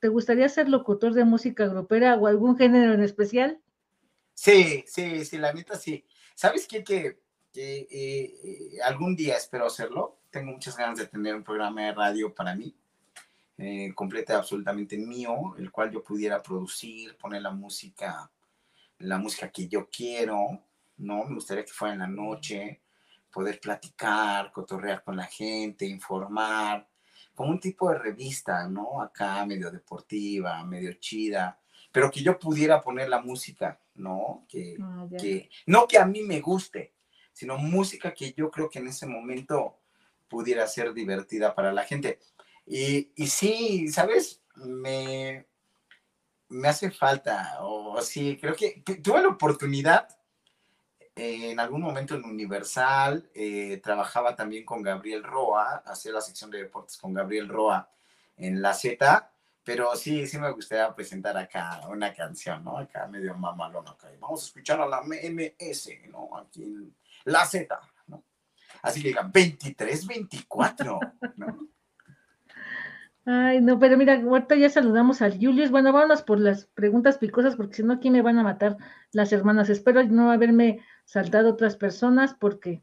[0.00, 3.60] ¿te gustaría ser locutor de música grupera o algún género en especial?
[4.34, 6.04] Sí, sí, sí, la neta sí.
[6.34, 6.84] ¿Sabes qué?
[6.84, 7.20] Que
[7.54, 10.20] eh, algún día espero hacerlo.
[10.30, 12.74] Tengo muchas ganas de tener un programa de radio para mí,
[13.56, 18.30] eh, completo absolutamente mío, el cual yo pudiera producir, poner la música,
[18.98, 20.62] la música que yo quiero,
[20.98, 21.24] ¿no?
[21.24, 22.82] Me gustaría que fuera en la noche,
[23.32, 26.86] poder platicar, cotorrear con la gente, informar,
[27.38, 29.00] como un tipo de revista, ¿no?
[29.00, 31.56] Acá medio deportiva, medio chida,
[31.92, 34.44] pero que yo pudiera poner la música, ¿no?
[34.48, 36.94] Que, ah, que, no que a mí me guste,
[37.32, 39.78] sino música que yo creo que en ese momento
[40.26, 42.18] pudiera ser divertida para la gente.
[42.66, 44.42] Y, y sí, ¿sabes?
[44.56, 45.46] Me,
[46.48, 50.08] me hace falta, o sí, creo que tuve la oportunidad
[51.18, 56.58] en algún momento en Universal, eh, trabajaba también con Gabriel Roa, hacía la sección de
[56.58, 57.90] deportes con Gabriel Roa
[58.36, 59.32] en la Z,
[59.64, 62.78] pero sí, sí me gustaría presentar acá una canción, ¿no?
[62.78, 64.08] Acá medio mamalón acá.
[64.20, 66.38] Vamos a escuchar a la MS, ¿no?
[66.38, 68.22] Aquí en la Z, ¿no?
[68.82, 71.00] Así que digan, 23, 24,
[71.36, 71.68] ¿no?
[73.26, 75.70] Ay, no, pero mira, ahorita ya saludamos al Julius.
[75.70, 78.78] Bueno, vámonos por las preguntas picosas, porque si no, aquí me van a matar
[79.12, 79.68] las hermanas.
[79.68, 82.82] Espero no haberme saltado otras personas, porque,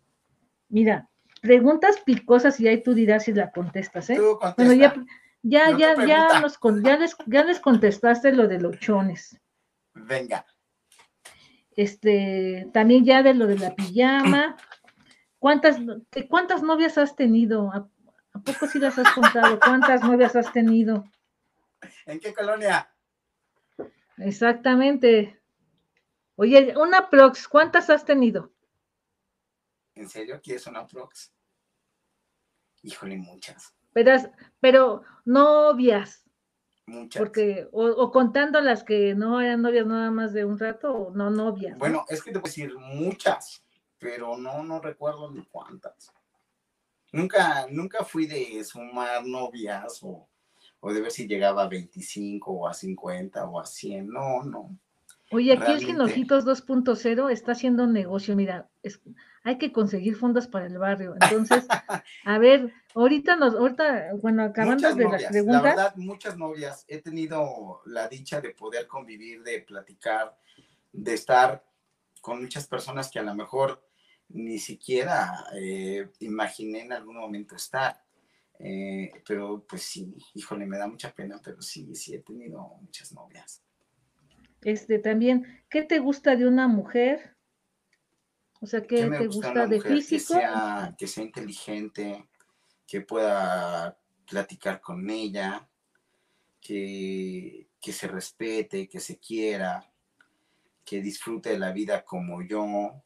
[0.68, 1.07] mira,
[1.41, 4.19] preguntas picosas y ahí tú dirás si la contestas, ¿eh?
[4.57, 4.95] bueno, ya,
[5.43, 6.41] ya, ya, ya,
[6.84, 9.39] ya, les, ya les contestaste lo de los chones.
[9.93, 10.43] Venga.
[11.76, 14.57] Este, también ya de lo de la pijama.
[15.39, 15.77] ¿Cuántas,
[16.27, 17.72] cuántas novias has tenido?
[17.72, 19.60] ¿A poco sí las has contado?
[19.60, 21.06] ¿Cuántas novias has tenido?
[22.07, 22.89] ¿En qué colonia?
[24.18, 25.39] Exactamente.
[26.36, 28.52] Oye, una prox, ¿cuántas has tenido?
[29.95, 31.32] ¿En serio quieres una prox?
[32.84, 33.74] Híjole, muchas.
[33.94, 34.12] Pero,
[34.60, 36.24] pero novias.
[36.86, 37.20] Muchas.
[37.20, 41.30] Porque, o, contando las que no eran novias nada más de un rato, o no
[41.30, 41.78] novias.
[41.78, 43.64] Bueno, es que te a decir muchas,
[43.98, 46.12] pero no, no recuerdo ni cuántas.
[47.12, 50.28] Nunca, nunca fui de sumar novias o,
[50.84, 54.07] de ver si llegaba a 25 o a 50 o a 100.
[54.07, 54.78] No, no.
[55.31, 58.35] Oye, aquí el Ginojitos 2.0 está haciendo un negocio.
[58.35, 58.69] Mira,
[59.43, 61.15] hay que conseguir fondos para el barrio.
[61.19, 61.65] Entonces,
[62.26, 65.64] a ver, ahorita nos, ahorita, bueno, acabando de las preguntas.
[65.64, 66.85] La verdad, muchas novias.
[66.88, 70.38] He tenido la dicha de poder convivir, de platicar,
[70.91, 71.64] de estar
[72.22, 73.84] con muchas personas que a lo mejor
[74.30, 78.03] ni siquiera eh, imaginé en algún momento estar.
[78.60, 83.11] Eh, pero pues sí, híjole, me da mucha pena, pero sí, sí he tenido muchas
[83.11, 83.64] novias.
[84.65, 87.37] Este también, ¿qué te gusta de una mujer?
[88.61, 90.33] O sea, ¿qué, te gusta, de físico?
[90.33, 92.27] Que sea, que sea inteligente,
[92.87, 93.95] que pueda
[94.27, 95.69] platicar con ella,
[96.59, 99.87] que, que se respete, que se quiera,
[100.83, 103.03] que disfrute de la vida como yo,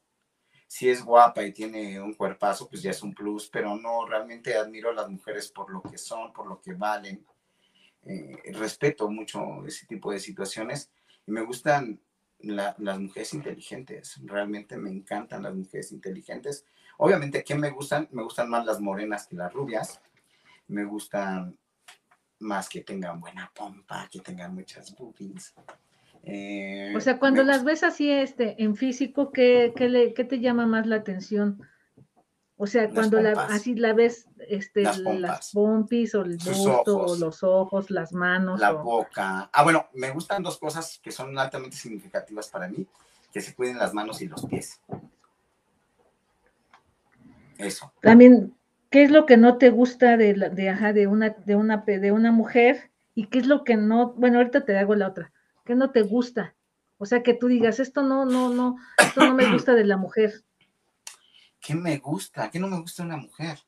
[0.65, 4.55] si es guapa y tiene un cuerpazo, pues ya es un plus, pero no, realmente
[4.55, 7.25] admiro a las mujeres por lo que son, por lo que valen.
[8.05, 10.89] Eh, respeto mucho ese tipo de situaciones
[11.29, 11.99] y me gustan
[12.39, 16.65] las mujeres inteligentes, realmente me encantan las mujeres inteligentes.
[16.97, 18.07] Obviamente, ¿qué me gustan?
[18.11, 20.01] Me gustan más las morenas que las rubias,
[20.67, 21.55] me gustan
[22.39, 25.53] más que tengan buena pompa, que tengan muchas boobies,
[26.23, 30.85] eh, o sea, cuando las ves así este, en físico, ¿qué, le, te llama más
[30.85, 31.61] la atención?
[32.61, 37.41] O sea, cuando la, así la ves, este, las, pompis o el busto, o los
[37.41, 38.59] ojos, las manos.
[38.59, 39.49] La boca.
[39.53, 42.85] Ah, bueno, me gustan dos cosas que son altamente significativas para mí,
[43.31, 44.81] que se cuiden las manos y los pies.
[47.57, 47.93] Eso.
[48.01, 48.53] También,
[48.89, 52.11] ¿qué es lo que no te gusta de, de, ajá, de, una, de, una, de
[52.11, 52.91] una mujer?
[53.15, 54.11] ¿Y qué es lo que no?
[54.17, 55.31] Bueno, ahorita te hago la otra.
[55.63, 56.55] ¿Qué no te gusta?
[56.97, 59.95] O sea, que tú digas, esto no, no, no, esto no me gusta de la
[59.95, 60.43] mujer.
[61.59, 62.49] ¿Qué me gusta?
[62.49, 63.59] ¿Qué no me gusta de una mujer?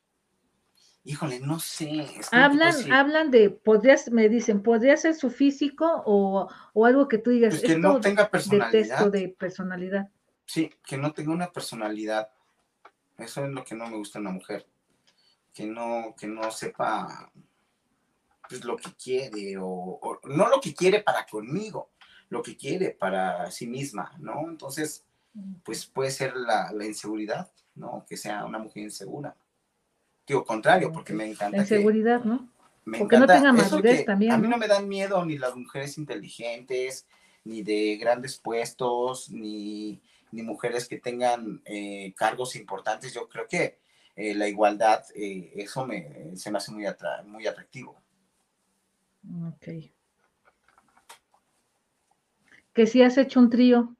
[1.04, 2.08] Híjole, no sé.
[2.32, 6.48] hablan, hablan de, podrías, me dicen, podría ser su físico o,
[6.86, 7.56] algo que tú digas.
[7.56, 9.12] Pues que no tenga personalidad.
[9.12, 10.10] de personalidad.
[10.46, 12.30] Sí, que no tenga una personalidad.
[13.18, 14.68] Eso es lo que no me gusta de una mujer.
[15.54, 17.32] Que no, que no sepa
[18.52, 21.92] pues, lo que quiere, o, no lo que quiere para conmigo,
[22.28, 24.50] lo que quiere para sí misma, ¿no?
[24.50, 25.06] Entonces,
[25.64, 28.06] pues puede ser la, inseguridad, ¿no?
[28.08, 29.36] Que sea una mujer insegura.
[30.28, 31.58] Digo, contrario, porque me encanta.
[31.58, 32.50] La inseguridad, ¿no?
[32.98, 34.32] porque no tenga madurez también.
[34.32, 34.58] A mí ¿no?
[34.58, 37.08] me dan miedo ni las mujeres inteligentes,
[37.44, 43.14] ni de grandes puestos, ni, mujeres que tengan eh, cargos importantes.
[43.14, 43.80] Yo creo que
[44.16, 46.86] eh, la igualdad, eh, eso me, se me hace muy,
[47.26, 48.02] muy atractivo.
[49.48, 49.68] Ok.
[52.74, 53.96] ¿Que si has hecho un trío?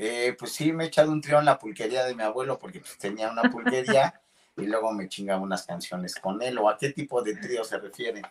[0.00, 2.78] Eh, pues sí, me he echado un trío en la pulquería de mi abuelo porque
[2.78, 4.22] pues, tenía una pulquería
[4.56, 6.56] y luego me chingaba unas canciones con él.
[6.58, 8.22] ¿O a qué tipo de trío se refiere?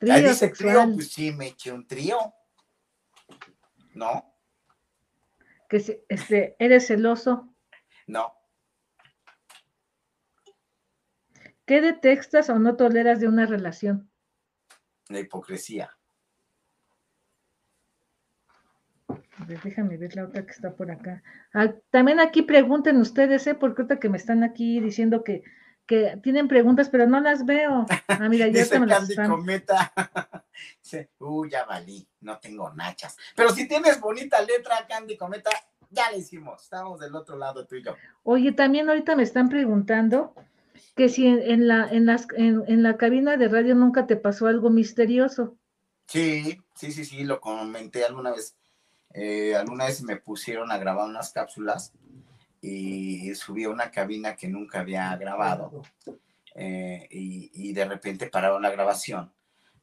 [0.00, 2.18] Ahí dice trío, pues sí, me eché un trío.
[3.94, 4.34] ¿No?
[5.68, 7.48] Que este, ¿Eres celoso?
[8.08, 8.34] No.
[11.64, 14.10] ¿Qué detestas o no toleras de una relación?
[15.08, 15.90] la hipocresía.
[19.46, 21.22] Déjame ver la otra que está por acá.
[21.52, 23.54] Ah, también aquí pregunten ustedes, ¿eh?
[23.54, 25.42] Porque ahorita que me están aquí diciendo que,
[25.86, 27.86] que tienen preguntas, pero no las veo.
[28.08, 29.30] Ah, mira, ya se me las están...
[29.30, 29.92] Cometa.
[31.18, 33.16] Uy, ya valí, no tengo nachas.
[33.34, 35.50] Pero si tienes bonita letra, Candy Cometa,
[35.90, 36.62] ya le hicimos.
[36.62, 37.94] Estamos del otro lado tú y yo.
[38.22, 40.34] Oye, también ahorita me están preguntando
[40.94, 44.70] que si en, la, en, las, en, la cabina de radio nunca te pasó algo
[44.70, 45.56] misterioso.
[46.06, 48.56] Sí, sí, sí, sí, lo comenté alguna vez.
[49.14, 51.92] Eh, alguna vez me pusieron a grabar unas cápsulas
[52.60, 55.82] y subí a una cabina que nunca había grabado.
[56.54, 59.32] eh, y, de repente pararon la grabación,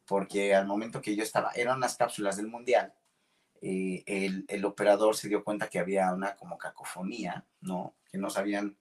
[0.08, 2.94] porque al momento que yo estaba, eran unas cápsulas del Mundial,
[3.62, 7.96] el, el, operador se dio cuenta que había una como cacofonía, ¿no?
[8.12, 8.76] Que no sabían,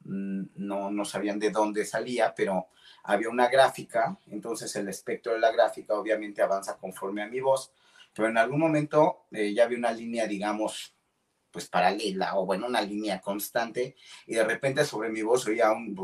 [0.00, 2.68] mm, no, no sabían de dónde salía, pero
[3.04, 7.70] había una gráfica, entonces el espectro de la gráfica obviamente avanza conforme a mi voz,
[8.14, 10.94] pero en algún momento eh, ya había una línea, digamos,
[11.50, 13.96] pues paralela o bueno, una línea constante
[14.26, 15.94] y de repente sobre mi voz oía un...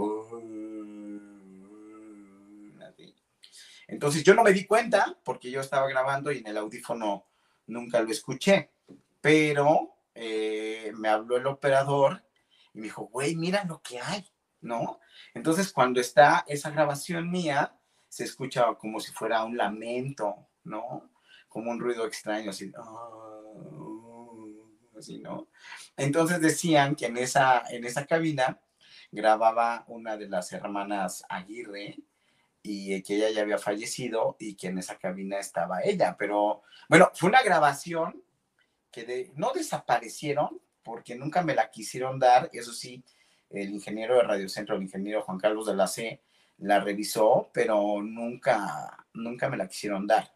[3.89, 7.27] Entonces yo no me di cuenta porque yo estaba grabando y en el audífono
[7.67, 8.71] nunca lo escuché,
[9.21, 12.23] pero eh, me habló el operador
[12.73, 14.25] y me dijo, güey, mira lo que hay,
[14.61, 15.01] ¿no?
[15.35, 17.77] Entonces cuando está esa grabación mía,
[18.09, 21.11] se escucha como si fuera un lamento, ¿no?
[21.51, 22.73] Como un ruido extraño, así,
[24.99, 25.49] así ¿no?
[25.99, 28.59] Entonces decían que en esa, en esa cabina
[29.13, 31.99] grababa una de las hermanas Aguirre,
[32.63, 36.17] y que ella ya había fallecido y que en esa cabina estaba ella.
[36.19, 38.23] Pero bueno, fue una grabación
[38.91, 42.51] que no desaparecieron porque nunca me la quisieron dar.
[42.53, 43.03] Eso sí,
[43.51, 46.21] el ingeniero de Radio Centro, el ingeniero Juan Carlos de la C,
[46.59, 50.31] la revisó, pero nunca, nunca me la quisieron dar.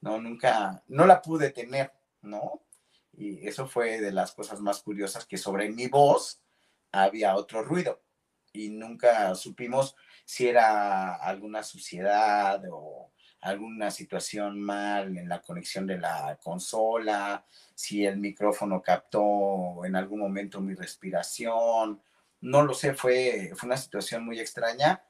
[0.00, 1.92] No, nunca, no la pude tener,
[2.22, 2.62] ¿no?
[3.12, 6.40] Y eso fue de las cosas más curiosas que sobre mi voz
[6.92, 8.00] había otro ruido
[8.52, 15.98] y nunca supimos si era alguna suciedad o alguna situación mal en la conexión de
[15.98, 17.44] la consola,
[17.74, 22.02] si el micrófono captó en algún momento mi respiración,
[22.40, 25.02] no lo sé, fue, fue una situación muy extraña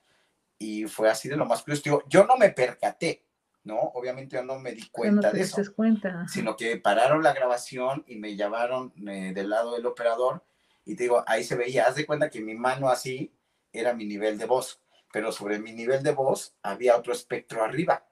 [0.59, 2.03] y fue así de lo más curioso.
[2.09, 3.25] Yo, no me percaté,
[3.69, 3.79] ¿no?
[3.95, 6.27] Obviamente yo no me di cuenta de eso, cuenta.
[6.27, 10.45] sino que pararon la grabación y me llamaron eh, del lado del operador
[10.85, 13.33] y te digo, ahí se veía, haz de cuenta que mi mano así
[13.73, 14.81] era mi nivel de voz
[15.13, 18.07] pero sobre mi nivel de voz había otro espectro arriba,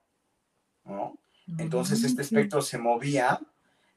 [0.84, 1.18] ¿no?
[1.58, 3.40] Entonces este espectro se movía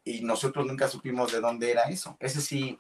[0.04, 2.16] y nosotros nunca supimos de dónde era eso.
[2.20, 2.80] Ese sí,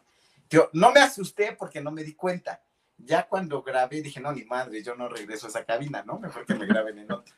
[0.49, 2.61] yo no me asusté porque no me di cuenta.
[2.97, 6.19] Ya cuando grabé dije, no, ni madre, yo no regreso a esa cabina, ¿no?
[6.19, 7.33] Mejor que me graben en otra.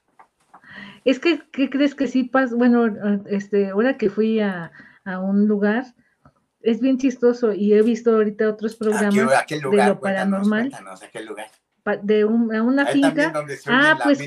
[1.05, 2.55] Es que, ¿qué crees que sí pasa?
[2.55, 2.85] Bueno,
[3.25, 4.71] este, ahora que fui a,
[5.05, 5.85] un lugar,
[6.61, 9.15] es bien chistoso y he visto ahorita otros programas
[9.49, 10.69] de lo paranormal.
[10.69, 11.47] Cuéntanos, ¿a qué lugar?
[12.03, 13.33] de una finca.
[13.67, 14.19] ah, pues.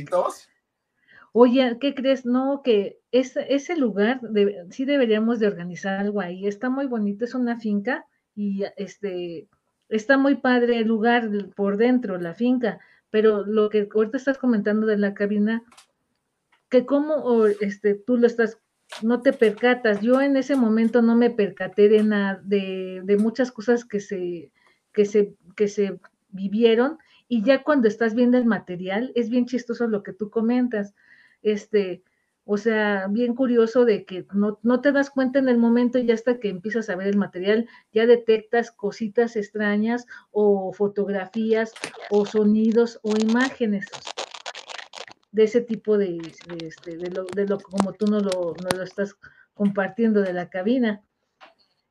[1.36, 2.24] Oye, ¿qué crees?
[2.24, 4.20] No, que ese, ese lugar
[4.70, 6.46] sí deberíamos de organizar algo ahí.
[6.46, 8.06] Está muy bonito, es una finca
[8.36, 9.48] y este
[9.88, 12.78] está muy padre el lugar por dentro, la finca,
[13.10, 15.62] pero lo que ahorita estás comentando de la cabina,
[16.74, 18.58] que cómo este, tú lo estás,
[19.00, 20.00] no te percatas.
[20.00, 24.50] Yo en ese momento no me percaté de nada, de, de muchas cosas que se,
[24.92, 26.98] que se, que se vivieron
[27.28, 30.96] y ya cuando estás viendo el material, es bien chistoso lo que tú comentas.
[31.42, 32.02] Este,
[32.44, 36.10] o sea, bien curioso de que no, no, te das cuenta en el momento y
[36.10, 41.72] hasta que empiezas a ver el material, ya detectas cositas extrañas o fotografías
[42.10, 43.86] o sonidos o imágenes
[45.34, 46.18] de ese tipo de,
[46.64, 49.16] este, de, lo, de lo como tú no lo, no lo estás
[49.52, 51.02] compartiendo de la cabina.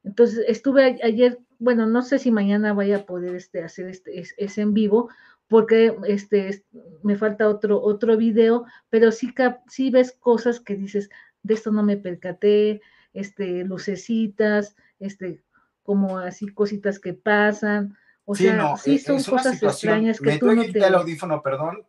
[0.05, 4.57] Entonces, estuve ayer, bueno, no sé si mañana vaya a poder este, hacer este, es,
[4.57, 5.09] en vivo,
[5.49, 6.63] porque este,
[7.03, 9.35] me falta otro, otro video, pero sí,
[9.67, 11.09] sí ves cosas que dices,
[11.41, 15.43] de esto no me percaté, este, lucecitas, este,
[15.83, 17.97] como así cositas que pasan.
[18.23, 20.79] O sea, sí e, son cosas extrañas que me tú no te...
[20.79, 21.85] el audífono, perdón,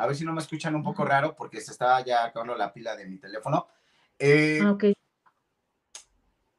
[0.00, 2.72] a ver si no me escuchan un poco raro porque se estaba ya acabando la
[2.72, 3.68] pila de mi teléfono.
[4.18, 4.84] Eh, ah, ok.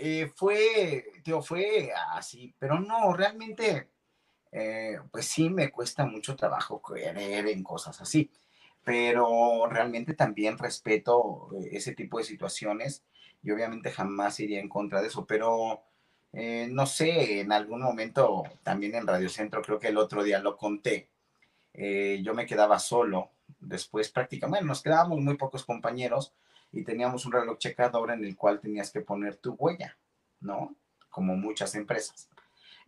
[0.04, 3.92] Eh, fue, tío, fue así, pero no, realmente,
[4.52, 8.32] eh, pues sí me cuesta mucho trabajo creer en cosas así,
[8.84, 13.04] pero realmente también respeto eh, ese tipo de situaciones
[13.44, 15.84] y obviamente jamás iría en contra de eso, pero
[16.34, 20.56] no sé, en algún momento también en Radio Centro, creo que el otro día lo
[20.58, 21.11] conté,
[21.74, 26.34] yo me quedaba solo, después prácticamente, nos quedábamos muy pocos compañeros,
[26.72, 29.98] y teníamos un reloj checador en el cual tenías que poner tu huella,
[30.40, 30.76] ¿no?
[31.10, 32.30] Como muchas empresas.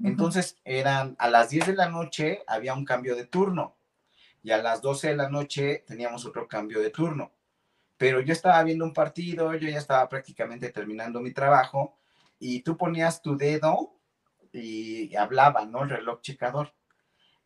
[0.02, 3.76] Entonces eran a las 10 de la noche había un cambio de turno
[4.42, 7.32] y a las 12 de la noche teníamos otro cambio de turno.
[7.98, 11.98] Pero yo estaba viendo un partido, yo ya estaba prácticamente terminando mi trabajo
[12.40, 13.94] y tú ponías tu dedo
[14.52, 15.84] y hablaba, ¿no?
[15.84, 16.74] El reloj checador.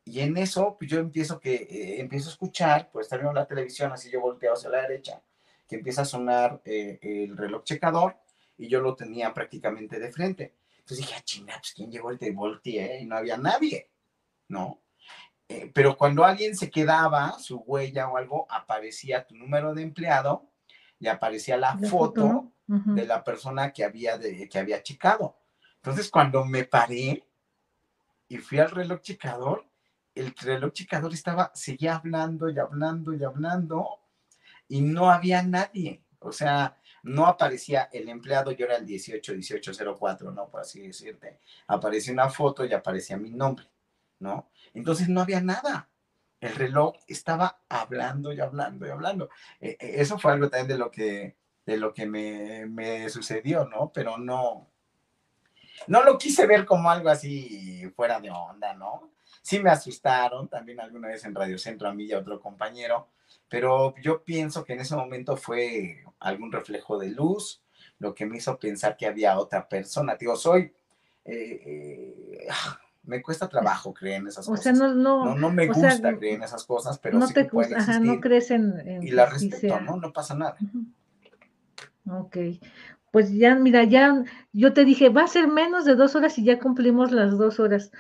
[0.07, 3.45] Y en eso, pues yo empiezo que eh, empiezo a escuchar, pues estar viendo la
[3.45, 5.21] televisión, así yo volteado hacia la derecha
[5.67, 8.15] que empieza a sonar eh, el reloj checador
[8.57, 10.55] y yo lo tenía prácticamente de frente.
[10.79, 13.89] Entonces dije, ah, chinga, pues quién llegó el de volteé y no había nadie,
[14.47, 14.79] ¿no?
[15.49, 20.49] eh, pero cuando alguien se quedaba, su huella o algo, aparecía tu número de empleado
[20.99, 25.37] y aparecía la, foto, de la persona que había, de, que había checado.
[25.75, 27.23] Entonces, cuando me paré
[28.27, 29.65] y fui al reloj checador,
[30.19, 33.99] el reloj checador estaba, seguía hablando y hablando y hablando
[34.67, 36.01] y no había nadie.
[36.19, 40.49] O sea, no aparecía el empleado, yo era el 18, 1804, ¿no?
[40.49, 41.39] Por así decirte.
[41.67, 43.65] Aparecía una foto y aparecía mi nombre,
[44.19, 44.49] ¿no?
[44.73, 45.89] Entonces no había nada.
[46.39, 49.29] El reloj estaba hablando y hablando y hablando.
[49.59, 51.35] E, e, eso fue algo también de lo que,
[51.65, 53.91] de lo que me, me sucedió, ¿no?
[53.93, 54.69] Pero no,
[55.87, 59.11] no lo quise ver como algo así fuera de onda, ¿no?
[59.47, 63.07] Sí me asustaron también alguna vez en Radio Centro a mí y a otro compañero,
[63.47, 67.61] pero yo pienso que en ese momento fue algún reflejo de luz,
[67.97, 70.17] lo que me hizo pensar que había otra persona.
[70.19, 70.73] Digo, soy...
[71.23, 72.47] Eh, eh,
[73.03, 74.59] me cuesta trabajo creer en esas cosas.
[74.59, 77.43] O sea, no, no, no, me gusta creer en esas cosas, pero no sí te
[77.43, 79.95] que pueden ajá, no crees en, y la respeto, ¿no?
[79.95, 80.57] No pasa nada.
[82.05, 82.35] Ok.
[83.11, 86.43] Pues ya, mira, ya yo te dije, va a ser menos de dos horas y
[86.43, 87.93] ya cumplimos las dos horas.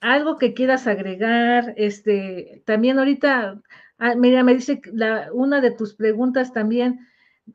[0.00, 3.60] Algo que quieras agregar, este, también ahorita,
[3.98, 7.08] ah, mira, me dice la, una de tus preguntas también,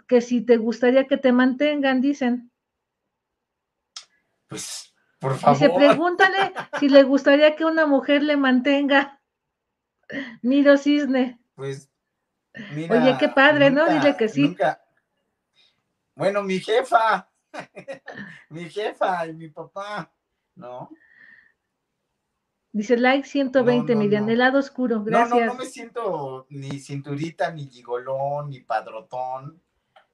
[0.07, 2.51] que si te gustaría que te mantengan, dicen.
[4.47, 5.59] Pues, por favor.
[5.59, 9.19] Dice, pregúntale si le gustaría que una mujer le mantenga.
[10.41, 11.39] Miro cisne.
[11.55, 11.89] Pues,
[12.73, 13.01] mira.
[13.01, 13.87] Oye, qué padre, ¿no?
[13.87, 14.55] Dile que sí.
[16.15, 17.29] Bueno, mi jefa,
[18.49, 20.11] mi jefa y mi papá,
[20.57, 20.89] ¿no?
[22.71, 25.29] Dice like 120, no, Miriam, el lado oscuro, gracias.
[25.31, 29.61] No, no, no me siento ni cinturita, ni gigolón, ni padrotón.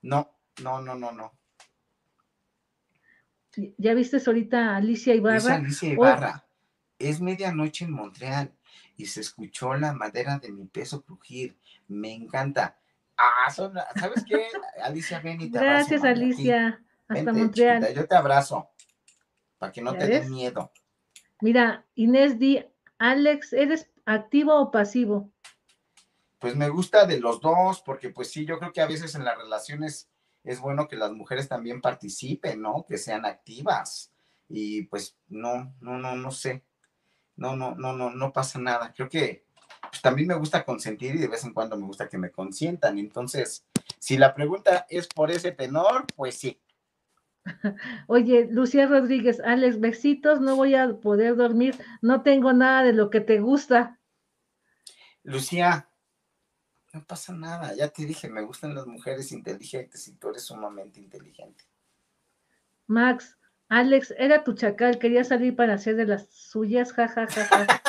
[0.02, 1.34] No, no, no, no, no.
[3.78, 5.38] ¿Ya viste ahorita Alicia Ibarra?
[5.38, 5.94] Es Alicia oh.
[5.94, 6.46] Ibarra.
[6.98, 8.54] Es medianoche en Montreal
[8.96, 11.58] y se escuchó la madera de mi peso crujir.
[11.88, 12.78] Me encanta.
[13.18, 14.48] Ah, ¿sabes qué?
[14.82, 16.82] Alicia, ven y te Gracias, Alicia.
[17.08, 17.94] Hasta Montreal.
[17.94, 18.70] yo te abrazo.
[19.64, 20.74] Para que no te dé miedo.
[21.40, 22.62] Mira, Inés Di,
[22.98, 25.32] Alex, ¿eres activo o pasivo?
[26.38, 29.24] Pues me gusta de los dos, porque pues sí, yo creo que a veces en
[29.24, 30.10] las relaciones
[30.44, 32.86] es bueno que las mujeres también participen, ¿no?
[32.86, 34.12] Que sean activas.
[34.50, 36.66] Y pues no, no, no, no sé.
[37.38, 38.92] No, no, no, no, no pasa nada.
[38.94, 39.46] Creo que
[39.80, 43.00] pues también me gusta consentir y de vez en cuando me gusta que me consientan.
[43.00, 43.66] Entonces,
[43.98, 46.60] si la pregunta es por ese tenor, pues sí.
[48.08, 53.10] Oye, Lucía Rodríguez, Alex, besitos, no voy a poder dormir, no tengo nada de lo
[53.10, 54.00] que te gusta.
[55.24, 55.90] Lucía,
[56.94, 61.00] no pasa nada, ya te dije, me gustan las mujeres inteligentes y tú eres sumamente
[61.00, 61.66] inteligente.
[62.88, 63.38] Max,
[63.70, 67.46] Alex, era tu chacal, quería salir para hacer de las suyas, jajajaja.
[67.46, 67.84] Ja, ja, ja.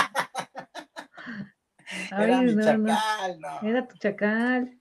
[2.25, 3.69] Era mi chacal, no.
[3.69, 4.79] Era tu chacal.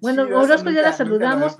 [0.00, 1.56] bueno, Orozco ya la saludamos.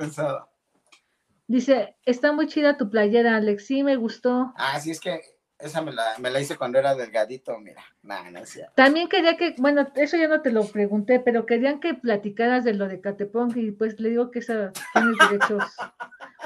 [1.48, 3.66] Dice, está muy chida tu playera, Alex.
[3.66, 4.52] Sí, me gustó.
[4.56, 5.20] Ah, sí, es que
[5.58, 7.82] esa me la, me la hice cuando era delgadito, mira.
[8.02, 8.40] Nah, no
[8.74, 12.74] También quería que, bueno, eso ya no te lo pregunté, pero querían que platicaras de
[12.74, 15.64] lo de Catepong y pues le digo que esa tienes derechos.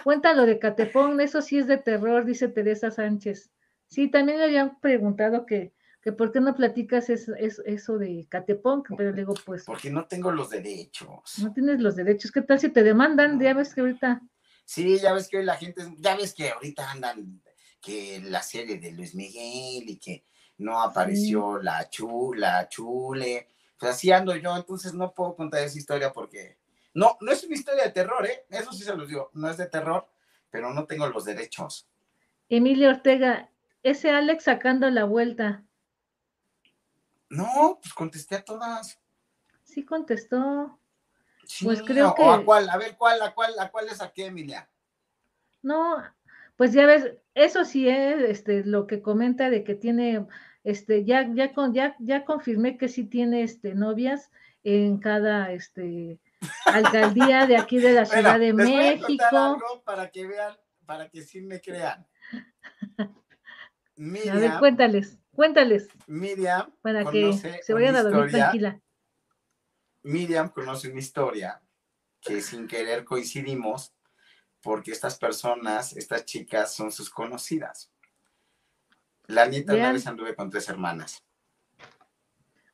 [0.05, 3.51] Cuenta lo de Catepong, eso sí es de terror, dice Teresa Sánchez.
[3.89, 5.73] Sí, también le habían preguntado que,
[6.03, 9.65] que por qué no platicas es, eso de Catepón, pero le digo, pues.
[9.65, 11.39] Porque no tengo los derechos.
[11.43, 12.31] No tienes los derechos.
[12.31, 13.41] ¿Qué tal si te demandan?
[13.41, 14.23] Ya ves que ahorita.
[14.71, 17.43] Sí, ya ves que hoy la gente, ya ves que ahorita andan
[17.81, 20.25] que la serie de Luis Miguel y que
[20.59, 23.49] no apareció la chula, chule.
[23.77, 26.61] Pues así ando yo, entonces no puedo contar esa historia porque.
[26.95, 28.47] No, no es una historia de terror, ¿eh?
[28.49, 30.09] Eso sí se los digo, no es de terror,
[30.51, 31.89] pero no tengo los derechos.
[32.49, 33.51] Emilio Ortega,
[33.83, 35.65] ese Alex sacando la vuelta.
[37.29, 39.01] No, pues contesté a todas.
[39.65, 40.80] Sí contestó.
[41.63, 42.25] Pues creo que.
[42.25, 42.69] a cuál?
[42.69, 43.21] A ver, ¿cuál?
[43.23, 43.59] ¿A cuál?
[43.59, 44.69] ¿A cuál le saqué, Emilia?
[45.63, 46.03] No,
[46.57, 50.27] pues ya ves, eso sí es este, lo que comenta de que tiene,
[50.65, 54.31] este, ya, ya, con, ya, ya confirmé que sí tiene este, novias
[54.63, 56.19] en cada este,
[56.67, 59.25] alcaldía de aquí de la Ciudad de México.
[59.33, 60.57] algo para que vean,
[60.87, 62.07] para que sí me crean.
[63.97, 65.19] Miriam, a ver, cuéntales.
[65.35, 65.89] Cuéntales.
[66.07, 66.71] Miriam.
[66.83, 68.81] Para que se vayan a dormir tranquila.
[70.03, 71.63] Miriam conoce una historia
[72.21, 73.95] que sin querer coincidimos
[74.63, 77.91] porque estas personas, estas chicas son sus conocidas.
[79.27, 81.25] La nieta una vez anduve con tres hermanas.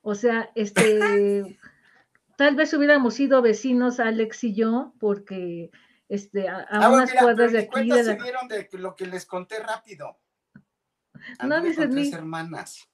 [0.02, 1.58] O sea, este,
[2.36, 5.70] tal vez hubiéramos sido vecinos, Alex y yo, porque
[6.08, 7.88] este, a, ah, unas cuadras de aquí.
[7.90, 10.18] De, de lo que les conté rápido.
[11.44, 12.88] no dices tres hermanas.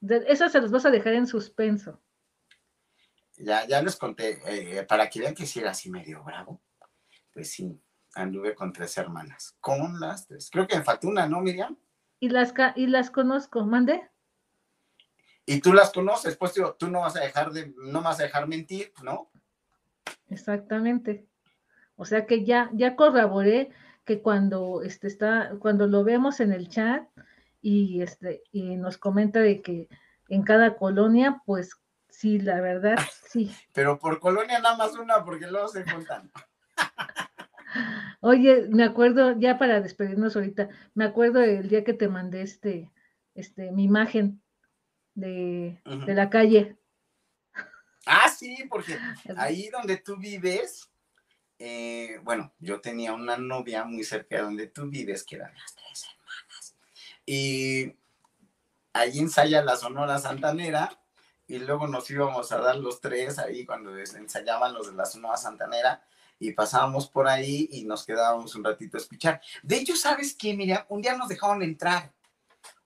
[0.00, 2.00] Eso se los vas a dejar en suspenso.
[3.36, 6.60] Ya, ya les conté, eh, para que vean que si era así medio bravo,
[7.32, 7.80] pues sí,
[8.14, 10.50] anduve con tres hermanas, con las tres.
[10.50, 11.76] Creo que me faltó una, ¿no, Miriam?
[12.18, 14.08] Y las, y las conozco, mande.
[15.46, 18.46] Y tú las conoces, pues tú no vas a dejar de, no vas a dejar
[18.46, 19.30] mentir, ¿no?
[20.28, 21.26] Exactamente.
[21.96, 23.70] O sea que ya, ya corroboré
[24.04, 27.06] que cuando este está, cuando lo vemos en el chat
[27.60, 29.88] y este, y nos comenta de que
[30.28, 31.76] en cada colonia, pues
[32.08, 33.54] sí, la verdad, sí.
[33.72, 36.30] Pero por colonia nada más una, porque luego se juntan.
[38.20, 42.90] Oye, me acuerdo, ya para despedirnos ahorita, me acuerdo el día que te mandé este,
[43.34, 44.42] este, mi imagen
[45.14, 46.76] de, de la calle.
[48.06, 48.98] Ah, sí, porque
[49.36, 50.90] ahí donde tú vives,
[51.58, 55.74] eh, bueno, yo tenía una novia muy cerca de donde tú vives, que eran las
[55.74, 56.19] tres hermanas.
[57.32, 57.94] Y
[58.92, 61.00] ahí ensaya la Sonora Santanera,
[61.46, 65.36] y luego nos íbamos a dar los tres ahí cuando ensayaban los de la Sonora
[65.36, 66.02] Santanera,
[66.40, 69.40] y pasábamos por ahí y nos quedábamos un ratito a escuchar.
[69.62, 70.82] De hecho, ¿sabes qué, Miriam?
[70.88, 72.12] Un día nos dejaron entrar.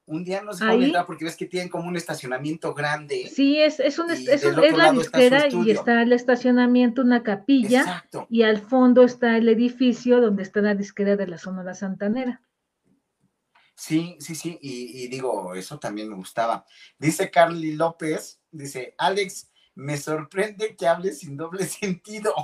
[0.04, 3.30] Un día nos dejaron entrar porque ves que tienen como un estacionamiento grande.
[3.34, 4.26] Sí, es, es, un, es,
[4.76, 7.80] la disquera y está el estacionamiento, una capilla.
[7.80, 8.26] Exacto.
[8.28, 12.42] Y al fondo está el edificio donde está la disquera de la Sonora Santanera.
[13.76, 16.64] Sí, sí, sí, y, digo, eso también me gustaba.
[16.98, 22.34] Dice Carly López, dice, Alex, me sorprende que hables sin doble sentido.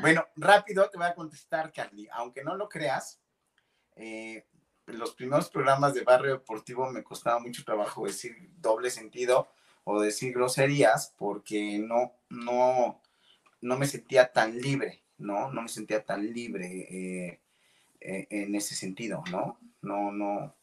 [0.00, 2.08] Bueno, rápido te voy a contestar, Carly.
[2.12, 3.20] Aunque no lo creas,
[3.96, 4.46] eh,
[4.86, 9.48] los primeros programas de Barrio Deportivo me costaba mucho trabajo decir doble sentido
[9.84, 13.02] o decir groserías porque no, no,
[13.60, 15.50] no me sentía tan libre, ¿no?
[15.52, 17.40] No me sentía tan libre eh,
[18.00, 19.58] en ese sentido, ¿no?
[19.82, 20.54] No, no,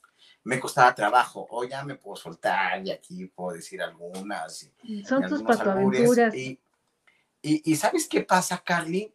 [0.45, 1.45] me costaba trabajo.
[1.49, 4.71] O ya me puedo soltar y aquí puedo decir algunas.
[5.07, 6.33] Son tus patoaventuras.
[6.35, 9.13] Y, ¿sabes qué pasa, Carly?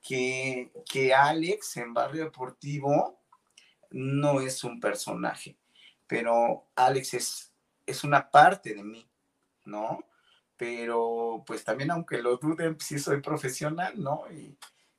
[0.00, 3.18] Que, que Alex en Barrio Deportivo
[3.90, 5.56] no es un personaje,
[6.06, 7.52] pero Alex es,
[7.84, 9.04] es una parte de mí,
[9.64, 10.04] ¿no?
[10.56, 14.22] Pero pues también aunque lo duden, sí soy profesional, ¿no?
[14.30, 14.56] Y,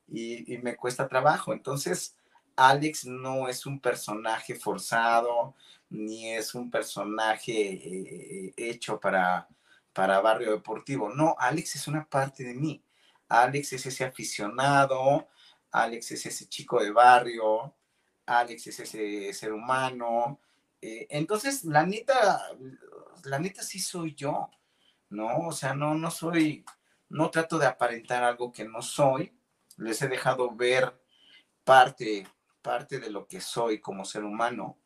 [0.10, 1.54] y, me cuesta trabajo.
[1.54, 2.17] Entonces,
[2.58, 5.56] Alex no es un personaje forzado,
[5.90, 9.48] ni es un personaje eh, hecho para,
[9.94, 11.10] para Barrio Deportivo.
[11.10, 12.84] No, Alex es una parte de mí.
[13.30, 15.28] Alex es ese aficionado,
[15.72, 17.76] Alex es ese chico de barrio,
[18.26, 20.40] Alex es ese ser humano.
[20.82, 22.42] Eh, entonces, la neta,
[23.24, 24.50] la neta sí soy yo,
[25.10, 25.48] ¿no?
[25.48, 26.66] O sea, no, no soy,
[27.10, 29.32] no trato de aparentar algo que no soy.
[29.78, 31.00] Les he dejado ver
[31.64, 32.26] parte,
[32.68, 34.78] parte de lo que soy como ser humano.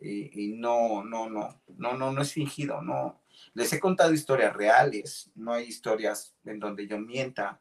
[0.00, 3.22] Y, no, no, no, no, no, no es fingido, no,
[3.54, 7.60] les he contado historias reales, no hay historias en donde yo mienta.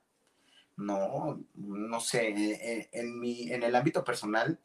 [0.76, 4.60] No, no sé, eh, eh, en, mi, en el ámbito personal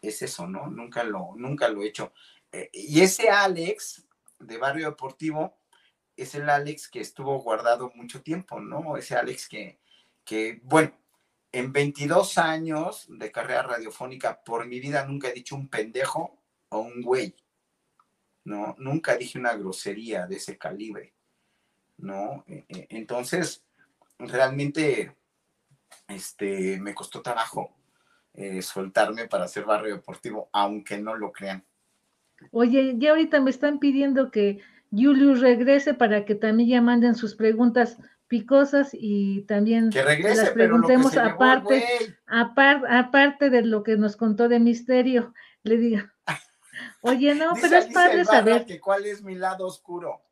[0.00, 0.66] es eso, ¿no?
[0.66, 2.12] Nunca lo, nunca lo he hecho.
[2.50, 4.04] Eh, y ese Alex
[4.40, 5.56] de Barrio Deportivo
[6.16, 8.96] es el Alex que estuvo guardado mucho tiempo, ¿no?
[8.96, 9.80] Ese Alex que,
[10.24, 10.92] que, bueno,
[11.52, 16.38] en 22 años de carrera radiofónica, por mi vida nunca he dicho un pendejo
[16.70, 17.34] o un güey.
[18.44, 18.74] ¿no?
[18.78, 21.14] Nunca dije una grosería de ese calibre,
[21.98, 22.44] ¿no?
[22.48, 23.64] E, e, entonces,
[24.18, 25.14] realmente,
[26.08, 27.76] este, me costó trabajo
[28.34, 31.64] eh, soltarme para hacer barrio deportivo, aunque no lo crean.
[32.50, 34.60] Oye, ya ahorita me están pidiendo que
[34.90, 37.98] Julius regrese para que también ya manden sus preguntas
[38.32, 41.84] picosas y también que regrese, las preguntemos aparte,
[42.26, 45.34] aparte, aparte de lo que nos contó de misterio.
[45.64, 46.00] Le digo,
[47.02, 48.64] Oye, no, pero es padre saber.
[48.64, 50.22] Que ¿Cuál es mi lado oscuro?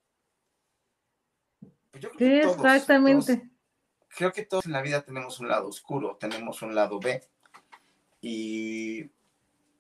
[1.91, 3.51] Pues exactamente.
[4.17, 7.23] creo que todos en la vida tenemos un lado oscuro, tenemos un lado B.
[8.23, 9.11] Y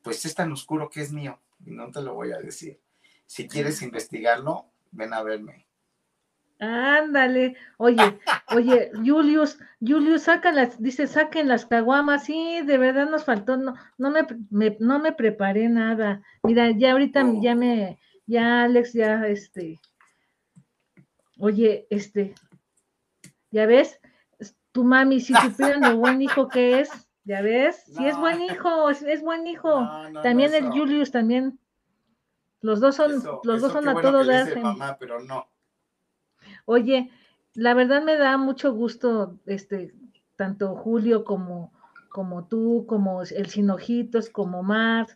[0.02, 2.78] pues es tan oscuro que es mío, y no te lo voy a decir.
[3.24, 5.69] Si quieres investigarlo, ven a verme.
[6.60, 8.18] Ándale, oye,
[8.54, 13.74] oye, Julius, Julius, saca las, dice, saquen las caguamas, sí, de verdad nos faltó, no,
[13.96, 16.22] no me, no me preparé nada.
[16.42, 19.80] Mira, ya ahorita ya me, ya Alex, ya este,
[21.38, 22.34] oye, este,
[23.50, 23.98] ya ves,
[24.72, 26.90] tu mami, si supieran lo buen hijo que es,
[27.24, 29.88] ya ves, sí es buen hijo, es, buen hijo.
[30.22, 31.58] también el Julius, también.
[32.60, 33.12] Los dos son,
[33.44, 34.58] los dos son a todo dar.
[34.58, 35.48] Mamá, pero no.
[36.72, 37.10] Oye,
[37.54, 39.92] la verdad me da mucho gusto, este,
[40.36, 41.72] tanto Julio como,
[42.10, 45.08] como tú, como el Sinojitos, como Mar,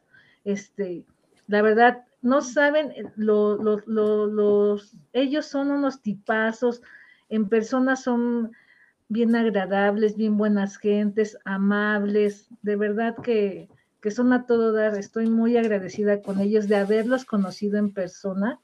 [0.43, 1.07] este,
[1.47, 6.83] la verdad, no saben, eh, los, ellos son unos tipazos,
[7.29, 8.51] en persona son
[9.09, 13.69] bien agradables, bien buenas gentes, amables, de verdad que,
[14.01, 14.99] que son a todo dar.
[14.99, 18.61] Estoy muy agradecida con ellos de haberlos conocido en persona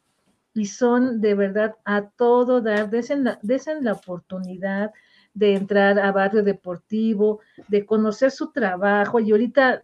[0.55, 4.93] y son de verdad a todo dar, desen la, desen la oportunidad
[5.35, 9.21] de entrar a barrio deportivo, de conocer su trabajo.
[9.21, 9.83] Y ahorita,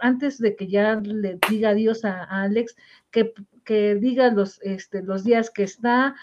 [0.00, 2.76] antes de que ya le diga adiós a, Alex,
[3.10, 3.32] que,
[3.64, 6.14] que, diga los, este, los días que está,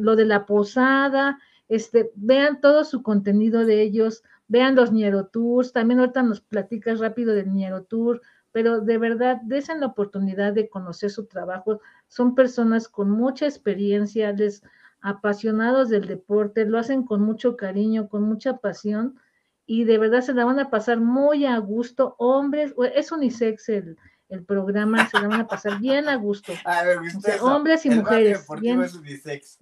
[0.00, 1.38] lo de la posada,
[1.68, 6.98] este, vean todo su contenido de ellos, vean los Niero Tours, también ahorita nos platicas
[6.98, 8.20] rápido del Niero Tour,
[8.52, 11.80] pero de verdad, desen la oportunidad de conocer su trabajo.
[12.08, 14.62] Son personas con mucha experiencia, les
[15.02, 19.18] apasionados del deporte, lo hacen con mucho cariño, con mucha pasión
[19.66, 22.16] y de verdad se la van a pasar muy a gusto.
[22.18, 23.96] Hombres, es unisex el,
[24.28, 26.52] el programa, se la van a pasar bien a gusto.
[27.40, 28.46] hombres y mujeres.
[28.60, 29.58] Bien, es unisex.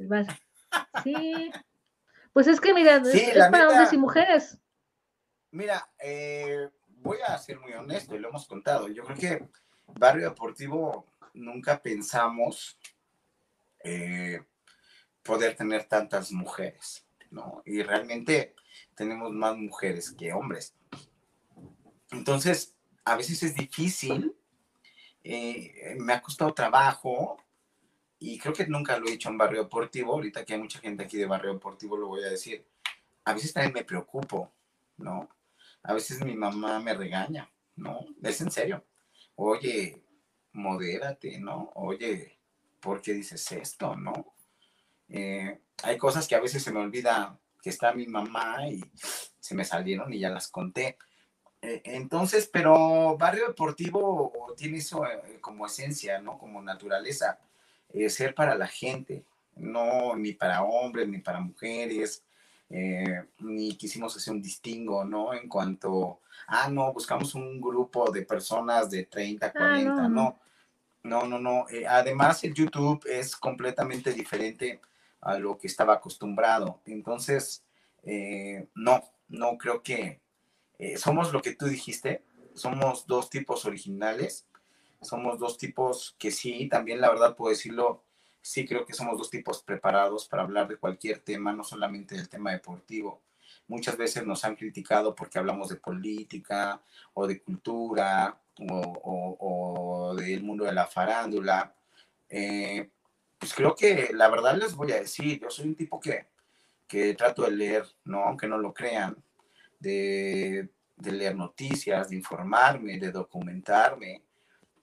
[1.04, 1.50] Sí.
[2.32, 4.58] Pues es que mira, es, para hombres y mujeres.
[5.50, 6.68] Mira, eh,
[7.08, 8.86] voy a ser muy honesto y lo hemos contado.
[8.88, 9.48] Yo creo que
[9.86, 12.78] Barrio Deportivo nunca pensamos
[13.82, 14.42] eh,
[15.22, 17.62] poder tener tantas mujeres, ¿no?
[17.64, 18.54] Y realmente
[18.94, 20.74] tenemos más mujeres que hombres.
[22.10, 22.74] Entonces,
[23.06, 24.36] a veces es difícil,
[25.24, 27.42] eh, me ha costado trabajo
[28.18, 31.04] y creo que nunca lo he hecho en barrio deportivo, ahorita que hay mucha gente
[31.04, 32.66] aquí de barrio deportivo lo voy a decir,
[33.24, 34.52] a veces también me preocupo,
[34.98, 35.30] ¿no?
[35.88, 38.00] A veces mi mamá me regaña, ¿no?
[38.22, 38.84] Es en serio.
[39.36, 40.04] Oye,
[40.52, 41.72] modérate, ¿no?
[41.76, 42.38] Oye,
[42.78, 44.34] ¿por qué dices esto, no?
[45.08, 48.84] Eh, hay cosas que a veces se me olvida que está mi mamá y
[49.40, 50.98] se me salieron y ya las conté.
[51.62, 56.36] Eh, entonces, pero Barrio Deportivo tiene eso eh, como esencia, ¿no?
[56.36, 57.40] Como naturaleza,
[58.10, 59.24] ser para la gente,
[59.56, 62.22] no ni para hombres ni para mujeres,
[62.70, 65.32] ni quisimos hacer un distingo, ¿no?
[65.32, 70.08] En cuanto, ah, no, buscamos un grupo de personas de 30, 40, ah, no.
[70.08, 70.38] no.
[71.04, 74.80] No, no, además, el YouTube es completamente diferente
[75.20, 76.80] a lo que estaba acostumbrado.
[76.84, 77.64] Entonces,
[78.04, 80.20] eh, no, no creo que
[80.78, 82.24] eh, somos lo que tú dijiste,
[82.54, 84.46] somos dos tipos originales,
[85.00, 88.04] somos dos tipos que sí, también la verdad puedo decirlo,
[88.48, 92.30] sí creo que somos dos tipos preparados para hablar de cualquier tema, no solamente del
[92.30, 93.20] tema deportivo.
[93.66, 96.80] Muchas veces nos han criticado porque hablamos de política
[97.12, 101.74] o de cultura o, del mundo de la farándula.
[102.30, 102.88] Eh,
[103.38, 106.28] pues creo que la verdad les voy a decir, yo soy un tipo que,
[106.86, 108.24] que trato de leer, ¿no?
[108.24, 109.14] Aunque no lo crean,
[109.78, 114.22] de, de leer noticias, de informarme, de documentarme,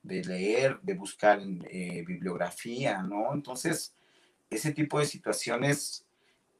[0.06, 3.34] de leer, de buscar eh, bibliografía, ¿no?
[3.34, 3.95] Entonces,
[4.49, 6.06] ese tipo de situaciones,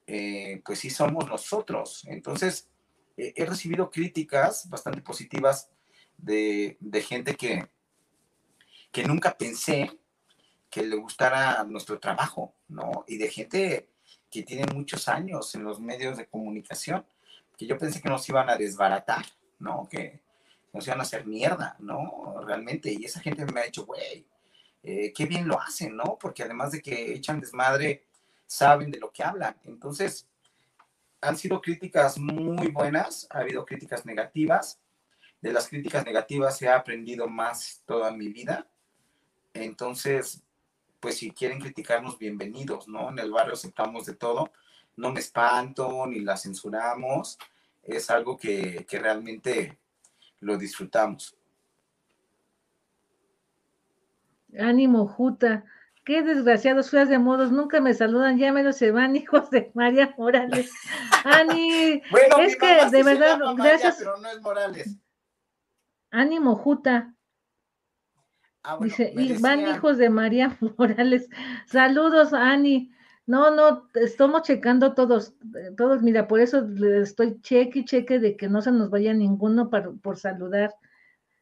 [0.08, 2.04] eh, pues sí somos nosotros.
[2.08, 2.70] Entonces,
[3.18, 5.70] he recibido críticas bastante positivas
[6.18, 7.70] de, de gente que,
[8.92, 9.92] que nunca pensé
[10.70, 13.06] que le gustara nuestro trabajo, ¿no?
[13.08, 13.90] Y de gente
[14.30, 17.06] que tiene muchos años en los medios de comunicación,
[17.56, 19.26] que yo pensé que nos iban a desbaratar,
[19.60, 19.88] ¿no?
[19.90, 20.25] Que
[20.76, 22.42] nos iban a hacer mierda, ¿no?
[22.46, 24.28] Realmente, y esa gente me ha dicho, güey,
[24.84, 26.18] eh, qué bien lo hacen, ¿no?
[26.20, 28.06] Porque además de que echan desmadre,
[28.46, 29.56] saben de lo que hablan.
[29.64, 30.28] Entonces,
[31.22, 34.80] han sido críticas muy buenas, ha habido críticas negativas.
[35.42, 38.68] De las críticas negativas he aprendido más toda mi vida.
[39.54, 40.44] Entonces,
[41.00, 43.10] pues si quieren criticarnos, bienvenidos, ¿no?
[43.10, 44.52] En el barrio aceptamos de todo,
[44.98, 47.38] no me espanto ni la censuramos,
[47.86, 49.78] es algo que, realmente
[50.46, 51.36] lo disfrutamos.
[54.58, 55.66] Ánimo, Juta.
[56.06, 60.14] Qué desgraciados feas de modos, nunca me saludan, ya me se van, hijos de María
[60.18, 60.72] Morales.
[61.24, 62.02] Ani,
[62.40, 63.96] es que de verdad, gracias.
[63.98, 64.98] pero no es Morales.
[66.12, 67.14] Ánimo, Juta.
[68.62, 71.28] Ah, Dice, y van hijos de María Morales.
[71.66, 72.92] Saludos, Ani.
[73.28, 75.34] No, no, estamos checando todos,
[75.76, 76.68] todos, mira, por eso
[77.02, 80.76] estoy cheque y cheque de que no se nos vaya ninguno por saludar.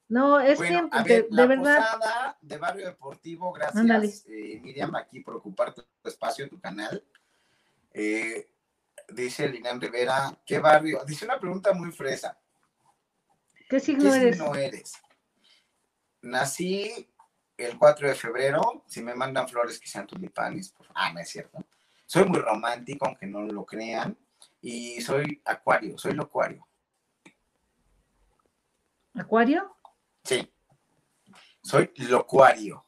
[0.07, 2.37] No, es que de verdad.
[2.41, 7.03] de Barrio Deportivo, gracias, eh, Miriam, aquí por ocupar tu espacio, tu canal.
[7.93, 8.49] Eh,
[9.09, 11.03] dice Lilian Rivera, ¿qué barrio?
[11.05, 12.37] Dice una pregunta muy fresa.
[13.69, 14.37] ¿Qué signo ¿Qué eres?
[14.37, 14.93] Signo eres?
[16.21, 17.09] Nací
[17.57, 21.29] el 4 de febrero, si me mandan flores que sean tulipanes, pues, ah, no es
[21.29, 21.63] cierto.
[22.05, 24.17] Soy muy romántico, aunque no lo crean,
[24.61, 26.67] y soy acuario, soy locuario.
[29.15, 29.75] ¿Acuario?
[30.23, 30.51] Sí,
[31.61, 32.85] soy locuario.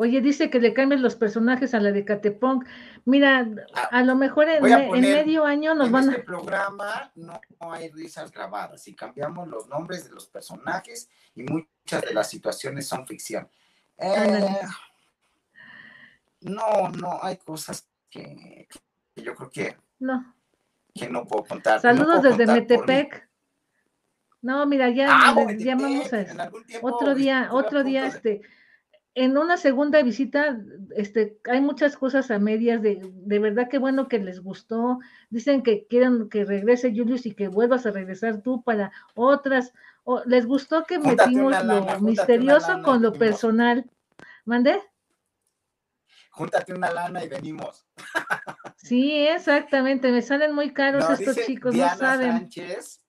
[0.00, 2.64] Oye, dice que le cambies los personajes a la de Catepong.
[3.04, 6.06] Mira, ah, a, lo mejor en, medio año nos van a.
[6.06, 11.42] En este programa no, hay risas grabadas y cambiamos los nombres de los personajes y
[11.42, 13.46] muchas de las situaciones son ficción.
[13.98, 14.60] Eh,
[16.40, 18.68] no, no, hay cosas que,
[19.16, 20.34] yo creo que no.
[20.94, 21.78] que no puedo contar.
[21.78, 23.28] Saludos desde Metepec.
[24.40, 26.50] No, mira, ya, ah, ya vamos a
[26.80, 28.40] otro día, otro día, este
[29.20, 30.58] en una segunda visita,
[30.96, 34.98] este, hay muchas cosas a medias de, de verdad que bueno que les gustó.
[35.28, 39.74] Dicen que quieren que regrese Julius y que vuelvas a regresar tú para otras.
[40.04, 43.90] O, les gustó que metimos lo misterioso con lo personal.
[44.46, 44.80] ¿Mandé?
[46.30, 47.84] Júntate una lana y venimos.
[48.76, 50.10] sí, exactamente.
[50.12, 52.38] Me salen muy caros estos chicos, no saben.
[52.38, 53.02] Sánchez,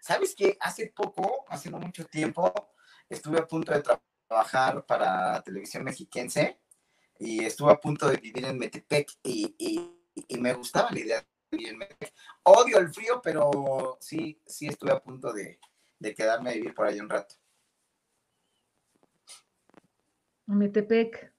[0.00, 0.56] ¿Sabes qué?
[0.60, 2.54] Hace poco, hace no mucho tiempo,
[3.08, 6.58] estuve a punto de trabajar trabajar para televisión mexiquense
[7.18, 9.92] y estuve a punto de vivir en Metepec y,
[10.38, 12.14] me gustaba la idea de vivir en Metepec.
[12.42, 15.58] Odio el frío, pero sí, sí estuve a punto de,
[16.14, 17.34] quedarme a vivir por ahí un rato.
[20.46, 21.32] Metepec.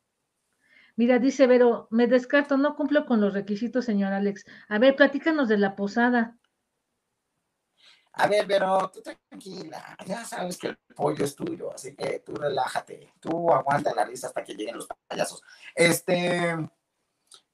[0.95, 4.45] Mira, dice Vero, me descarto, no cumplo con los requisitos, señor Alex.
[4.67, 6.37] A ver, platícanos de la posada.
[8.19, 12.33] A ver, pero tú tranquila, ya sabes que el pollo es tuyo, así que tú
[12.33, 15.43] relájate, tú aguanta la risa hasta que lleguen los payasos.
[15.75, 16.55] Este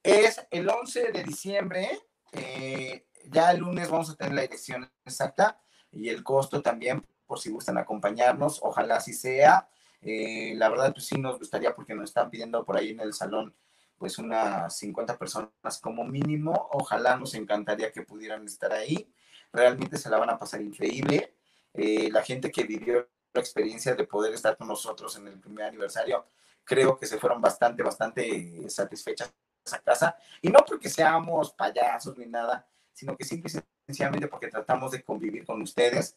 [0.02, 2.00] es el 11 de diciembre,
[2.32, 5.60] eh, ya el lunes vamos a tener la dirección exacta
[5.92, 9.68] y el costo también, por si gustan acompañarnos, ojalá así sea.
[10.00, 13.12] Eh, la verdad, pues sí nos gustaría porque nos están pidiendo por ahí en el
[13.12, 13.54] salón
[13.98, 16.68] pues unas 50 personas como mínimo.
[16.72, 19.08] Ojalá nos encantaría que pudieran estar ahí
[19.54, 21.36] realmente se la van a pasar increíble.
[21.72, 25.66] Eh, la gente que vivió la experiencia de poder estar con nosotros en el primer
[25.66, 26.26] aniversario,
[26.64, 29.32] creo que se fueron bastante, bastante satisfechas
[29.72, 30.16] a casa.
[30.42, 35.02] Y no porque seamos payasos ni nada, sino que simple y sencillamente porque tratamos de
[35.02, 36.16] convivir con ustedes.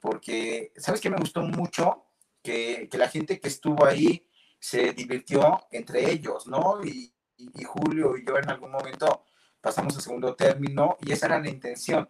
[0.00, 2.06] Porque, ¿sabes qué me gustó mucho?
[2.42, 4.26] Que, que la gente que estuvo ahí
[4.58, 6.82] se divirtió entre ellos, ¿no?
[6.82, 9.24] Y, y, Julio y yo en algún momento
[9.60, 12.08] pasamos a segundo término y esa era la intención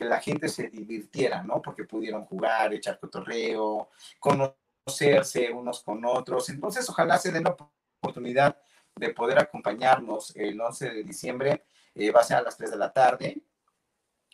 [0.00, 1.60] que la gente se divirtiera, ¿no?
[1.60, 6.48] Porque pudieron jugar, echar cotorreo, conocerse unos con otros.
[6.48, 7.54] Entonces, ojalá se den la
[8.00, 8.56] oportunidad
[8.96, 11.66] de poder acompañarnos el 11 de diciembre.
[11.94, 13.42] Eh, va a ser a las 3 de la tarde.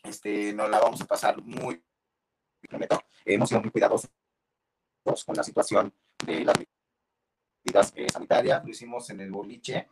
[0.04, 1.82] Este, nos la vamos a pasar muy,
[3.24, 4.08] hemos sido muy cuidadosos
[5.02, 5.92] con la situación
[6.24, 6.54] de las
[7.64, 8.64] medidas eh, sanitarias.
[8.64, 9.88] Lo hicimos en el boliche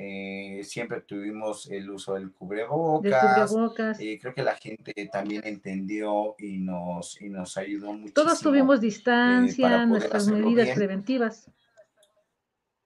[0.00, 3.98] eh, siempre tuvimos el uso del cubrebocas.
[3.98, 8.12] Eh, creo que la gente también entendió y nos, y nos ayudó mucho.
[8.14, 11.50] Todos tuvimos eh, distancia, nuestras medidas preventivas.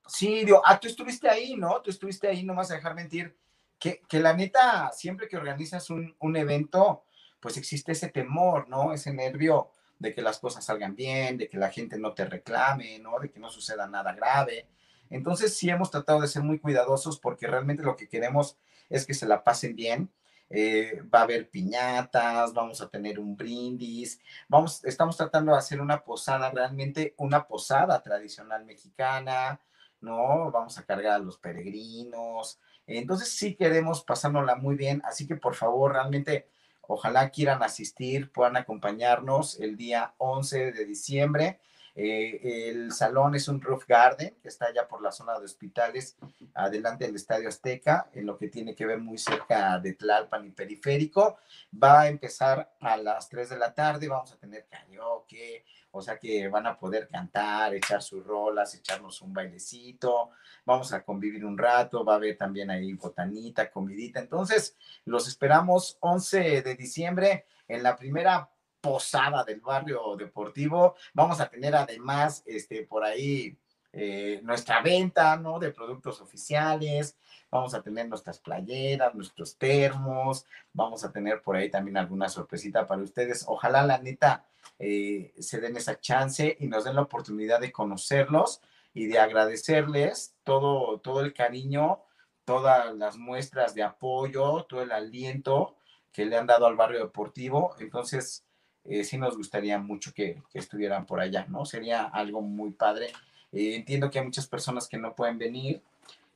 [0.06, 1.82] Sí, digo, ah, tú estuviste ahí, ¿no?
[1.82, 3.36] Tú estuviste ahí, no vas a dejar mentir.
[3.78, 7.04] Que, que la neta, siempre que organizas un, un evento,
[7.40, 8.94] pues existe ese temor, ¿no?
[8.94, 9.68] Ese nervio
[9.98, 13.18] de que las cosas salgan bien, de que la gente no te reclame, ¿no?
[13.20, 14.66] De que no suceda nada grave.
[15.12, 18.56] Entonces sí hemos tratado de ser muy cuidadosos porque realmente lo que queremos
[18.88, 20.10] es que se la pasen bien.
[20.48, 25.80] Eh, va a haber piñatas, vamos a tener un brindis, vamos, estamos tratando de hacer
[25.80, 29.60] una posada, realmente una posada tradicional mexicana,
[30.02, 30.50] ¿no?
[30.50, 32.58] Vamos a cargar a los peregrinos.
[32.86, 36.48] Entonces sí queremos pasárnosla muy bien, así que por favor, realmente,
[36.82, 41.60] ojalá quieran asistir, puedan acompañarnos el día 11 de diciembre.
[41.94, 46.16] Eh, el salón es un roof garden que está allá por la zona de hospitales,
[46.54, 50.50] adelante del Estadio Azteca, en lo que tiene que ver muy cerca de Tlalpan y
[50.52, 51.38] Periférico.
[51.82, 56.18] Va a empezar a las 3 de la tarde, vamos a tener karaoke, o sea
[56.18, 60.30] que van a poder cantar, echar sus rolas, echarnos un bailecito,
[60.64, 64.18] vamos a convivir un rato, va a haber también ahí botanita, comidita.
[64.18, 68.48] Entonces, los esperamos 11 de diciembre en la primera
[68.82, 70.96] posada del barrio deportivo.
[71.14, 73.56] Vamos a tener además este, por ahí
[73.92, 75.58] eh, nuestra venta, ¿no?
[75.58, 77.16] De productos oficiales.
[77.50, 80.44] Vamos a tener nuestras playeras, nuestros termos.
[80.72, 83.44] Vamos a tener por ahí también alguna sorpresita para ustedes.
[83.46, 84.44] Ojalá la neta
[84.78, 88.60] eh, se den esa chance y nos den la oportunidad de conocerlos
[88.94, 92.00] y de agradecerles todo, todo el cariño,
[92.44, 95.76] todas las muestras de apoyo, todo el aliento
[96.12, 97.74] que le han dado al barrio deportivo.
[97.78, 98.44] Entonces,
[98.84, 101.64] eh, sí nos gustaría mucho que, estuvieran por allá, ¿no?
[101.64, 103.08] Sería algo muy padre.
[103.52, 105.82] Eh, entiendo que hay muchas personas que no pueden venir,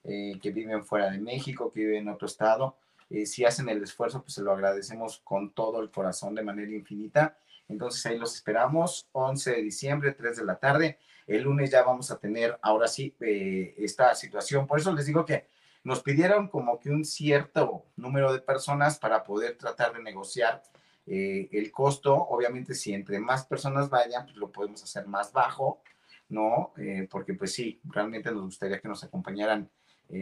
[0.04, 2.76] eh, que viven fuera de México, que viven en otro estado.
[3.24, 7.36] si hacen el esfuerzo, pues se lo agradecemos con todo el corazón de manera infinita.
[7.68, 10.98] Entonces ahí los esperamos, 11 de diciembre, 3 de la tarde.
[11.26, 14.66] El lunes ya vamos a tener ahora sí eh, esta situación.
[14.66, 15.46] Por eso les digo que
[15.82, 20.62] nos pidieron como que un cierto número de personas para poder tratar de negociar
[21.06, 22.14] eh, el costo.
[22.14, 25.82] Obviamente si entre más personas vayan, pues lo podemos hacer más bajo,
[26.28, 26.72] ¿no?
[26.76, 29.70] Eh, porque pues sí, realmente nos gustaría que nos acompañaran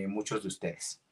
[0.09, 1.03] muchos de ustedes.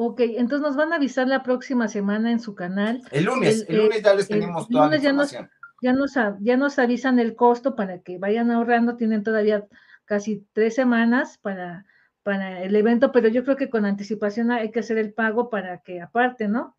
[0.00, 3.02] Ok, entonces nos van a avisar la próxima semana en su canal.
[3.10, 5.50] El lunes, el, lunes ya les tenemos toda la información.
[5.82, 9.66] Ya nos, ya, nos, avisan el costo para que vayan ahorrando, tienen todavía
[10.04, 11.84] casi tres semanas para,
[12.22, 15.78] para el evento, pero yo creo que con anticipación hay que hacer el pago para
[15.78, 16.77] que aparte, ¿no?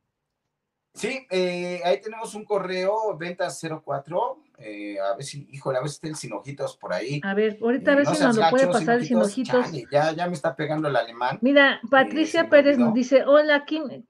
[0.93, 5.89] Sí, eh, ahí tenemos un correo, ventas 04, eh, a ver si, híjole, a ver
[5.89, 7.21] si está el sin ojitos por ahí.
[7.23, 9.67] A ver, ahorita a ver si nos lo puede pasar el sin ojitos.
[9.91, 11.37] ya, ya me está pegando el alemán.
[11.41, 13.65] Mira, Patricia eh, Pérez nos dice, hola,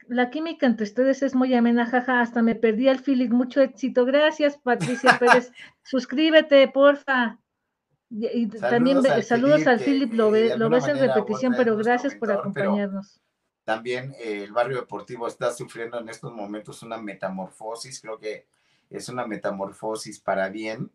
[0.07, 4.05] la química entre ustedes es muy amena, jaja, hasta me perdí al Philip, mucho éxito.
[4.05, 5.51] Gracias, Patricia Pérez.
[5.83, 7.39] Suscríbete, porfa.
[8.09, 13.21] Y, también saludos al Philip, lo, lo ves en repetición, pero gracias por acompañarnos.
[13.69, 18.47] También eh, el barrio deportivo está sufriendo en estos momentos una metamorfosis, creo que
[18.89, 20.91] es una metamorfosis para bien.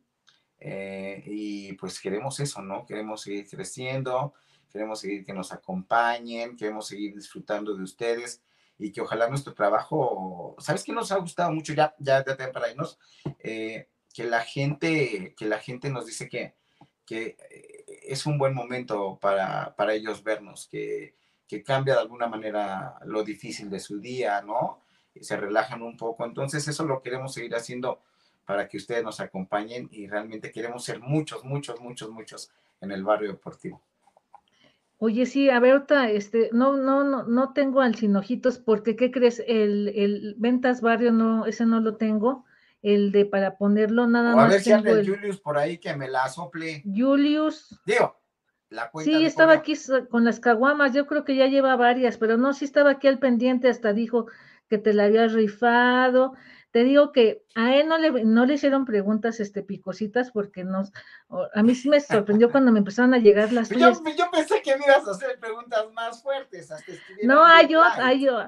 [0.59, 2.85] Eh, y pues queremos eso, ¿no?
[2.85, 4.35] Queremos seguir creciendo,
[4.73, 8.43] queremos seguir que nos acompañen, queremos seguir disfrutando de ustedes
[8.77, 11.75] y que ojalá nuestro trabajo, ¿sabes qué nos ha gustado mucho?
[11.75, 12.99] Ya, ya, ya para irnos,
[13.39, 16.57] eh, que la gente, que la gente nos dice que,
[17.07, 17.37] que
[18.03, 21.15] es un buen momento para, para ellos vernos, que,
[21.47, 24.81] que cambia de alguna manera lo difícil de su día, ¿no?
[25.21, 26.25] Se relajan un poco.
[26.25, 28.01] Entonces eso lo queremos seguir haciendo
[28.45, 32.51] para que ustedes nos acompañen y realmente queremos ser muchos, muchos, muchos, muchos
[32.81, 33.81] en el barrio deportivo.
[34.99, 39.43] Oye, sí, a ver, este, no, no, no, no tengo al sinojitos porque, ¿qué crees?
[39.47, 42.45] El, el Ventas Barrio, no, ese no lo tengo,
[42.81, 44.47] el de para ponerlo nada más.
[44.47, 46.83] A ver si anda el Julius por ahí que me la sople.
[46.85, 47.81] Julius.
[47.85, 48.17] Digo,
[49.03, 49.75] sí, estaba aquí
[50.11, 53.19] con las caguamas, yo creo que ya lleva varias, pero no, sí estaba aquí al
[53.19, 54.27] pendiente, hasta dijo
[54.69, 56.35] que te la habías rifado.
[56.71, 60.93] Te digo que a él no le, no le hicieron preguntas este, picositas porque nos,
[61.55, 64.77] a mí sí me sorprendió cuando me empezaron a llegar las yo, yo, pensé que
[64.77, 66.69] me ibas a hacer preguntas más fuertes.
[67.23, 68.41] no, hay yo, hay yo.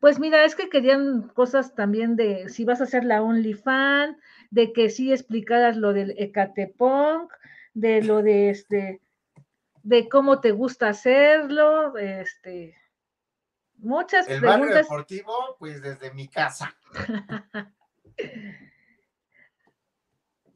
[0.00, 4.16] Pues mira, es que querían cosas también de si vas a hacer la OnlyFans,
[4.50, 7.32] de que sí explicaras lo del Ecatepunk,
[7.74, 9.00] de lo de este,
[9.84, 12.76] de cómo te gusta hacerlo, este,
[13.76, 16.74] muchas el barrio deportivo, pues desde mi casa.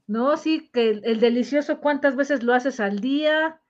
[0.06, 3.60] no, sí, que el, delicioso, ¿cuántas veces lo haces al día?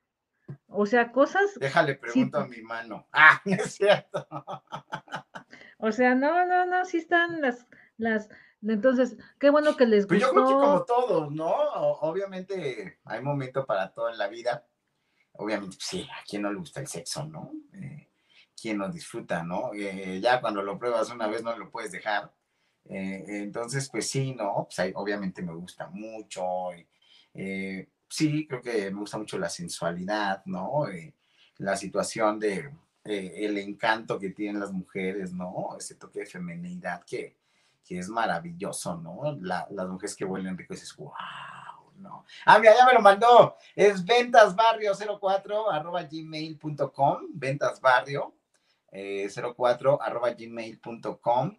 [0.68, 1.58] O sea, cosas.
[1.58, 3.06] Déjale, pregunto a mi mano.
[3.12, 4.28] Ah, es cierto.
[5.78, 8.28] o sea, no, no, no, sí están las, las,
[8.62, 10.08] entonces, qué bueno que les gustó.
[10.08, 11.50] Pues yo creo que como todos, ¿no?
[11.50, 14.64] Obviamente hay momento para todo en la vida
[15.38, 17.52] obviamente, pues sí, a quién no le gusta el sexo, ¿no?
[17.72, 18.08] Eh,
[18.60, 19.70] ¿Quién no disfruta, no?
[19.72, 22.32] Eh, ya cuando lo pruebas una vez no lo puedes dejar.
[22.84, 24.68] Eh, entonces, pues sí, ¿no?
[24.68, 26.70] Pues obviamente me gusta mucho.
[28.08, 30.86] sí, creo que me gusta mucho la sensualidad, ¿no?
[31.58, 32.70] la situación de
[33.04, 35.76] el encanto que tienen las mujeres, ¿no?
[35.78, 37.38] Ese toque de femenidad que,
[37.84, 39.38] que es maravilloso, ¿no?
[39.40, 41.12] las mujeres que huelen rico dices, wow
[41.98, 42.24] no.
[42.46, 43.56] Ah, mira, ya me lo mandó.
[43.74, 47.18] Es ventasbarrio04 arroba gmail.com.
[47.34, 48.34] Ventasbarrio
[48.90, 51.56] 04 eh, arroba gmail.com.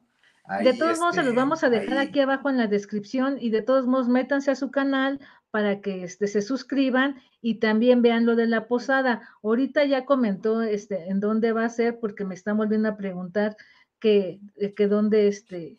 [0.63, 3.51] de todos modos, se los este, vamos a dejar aquí abajo en la descripción y
[3.51, 5.19] de todos modos métanse a su canal
[5.51, 9.29] para que este, se suscriban y también vean lo de la posada.
[9.43, 13.55] Ahorita ya comentó este, en dónde va a ser porque me están volviendo a preguntar
[13.99, 14.39] que,
[14.75, 15.77] que dónde, este,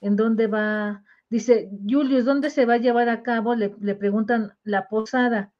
[0.00, 3.54] en dónde va Dice, Julius, ¿dónde se va a llevar a cabo?
[3.54, 5.52] Le, preguntan la posada.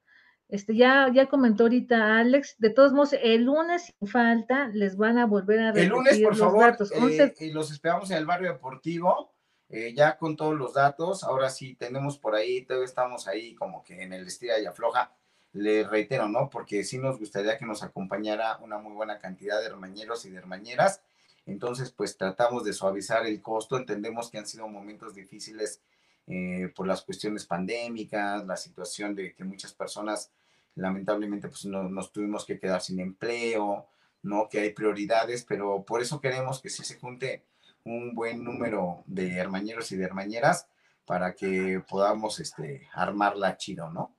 [0.49, 5.16] Este, ya, ya comentó ahorita Alex, de todos modos, el lunes sin falta les van
[5.16, 8.52] a volver a repetir El lunes, por favor, eh, y los esperamos en el barrio
[8.52, 9.32] deportivo,
[9.68, 11.23] eh, ya con todos los datos.
[11.23, 15.15] Ahora sí, tenemos por ahí, todavía estamos ahí como que en el estira y afloja.
[15.52, 16.50] Le reitero, ¿no?
[16.50, 20.39] Porque sí nos gustaría que nos acompañara una muy buena cantidad de hermañeros y de
[20.39, 21.00] hermañeras
[21.47, 23.77] entonces, pues tratamos de suavizar el costo.
[23.77, 25.83] Entendemos que han sido momentos difíciles
[26.27, 30.31] eh, por las cuestiones pandémicas, la situación de que muchas personas
[30.77, 33.89] lamentablemente pues nos tuvimos que quedar sin empleo,
[34.23, 34.49] ¿no?
[34.49, 37.44] Que hay prioridades, pero por eso queremos que sí se junte
[37.85, 40.69] un buen número de hermañeros y de hermañeras
[41.07, 44.15] para que podamos este, armarla chido, ¿no?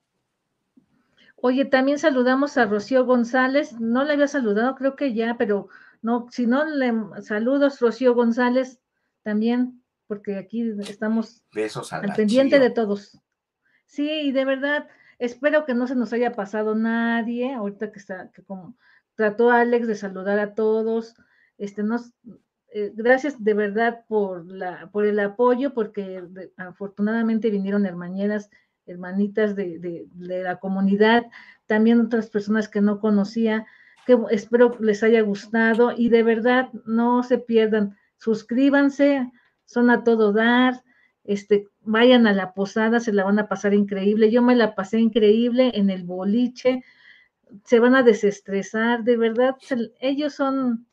[1.37, 5.69] Oye, también saludamos a Rocío González, no la había saludado, creo que ya, pero
[6.01, 8.79] no, si no, le saludos, Rocío González,
[9.23, 13.17] también porque aquí estamos Besos al pendiente de todos.
[13.85, 14.89] Sí, y de verdad,
[15.19, 18.75] espero que no se nos haya pasado nadie, ahorita que está, que como
[19.15, 21.15] trató Alex de saludar a todos,
[21.57, 22.11] este, nos,
[22.73, 26.23] eh, gracias de verdad por, la, por el apoyo, porque
[26.57, 28.49] afortunadamente vinieron hermaneras,
[28.85, 31.25] hermanitas de, de, de, la comunidad,
[31.67, 33.65] también otras personas que no conocía,
[34.29, 39.31] espero les haya gustado y de verdad no se pierdan, suscríbanse,
[39.65, 40.83] son a todo dar,
[41.23, 44.31] este, vayan a la posada, se la van a pasar increíble.
[44.31, 46.83] Yo me la pasé increíble en el boliche,
[47.65, 49.55] se van a desestresar, de verdad,
[49.99, 50.87] ellos son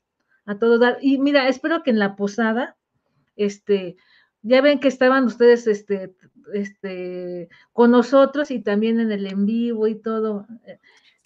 [0.47, 0.99] a todo dar.
[1.01, 2.77] Y mira, espero que en la posada,
[3.37, 3.97] este,
[4.43, 6.15] ya ven que estaban ustedes, este,
[6.55, 10.47] este, con nosotros y también en el en vivo y todo.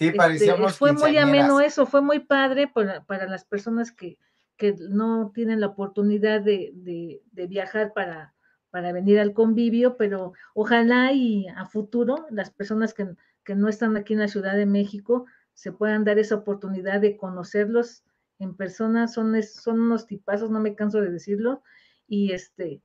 [0.03, 3.93] Sí, este, parecíamos este, Fue muy ameno eso, fue muy padre para, para las personas
[3.93, 4.19] que,
[4.57, 8.35] que, no tienen la oportunidad de, de, de viajar para,
[8.71, 13.15] para venir al convivio, pero ojalá y a futuro las personas que,
[13.45, 17.17] que, no están aquí en la Ciudad de México se puedan dar esa oportunidad de
[17.17, 18.03] conocerlos
[18.39, 21.63] en persona, son, son unos tipazos, no me canso de decirlo,
[22.09, 22.83] y este,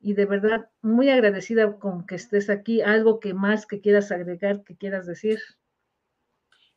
[0.00, 4.62] y de verdad muy agradecida con que estés aquí, algo que más que quieras agregar,
[4.62, 5.40] que quieras decir.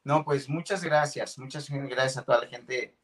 [0.04, 2.96] No, pues muchas gracias, muchas gracias a toda la gente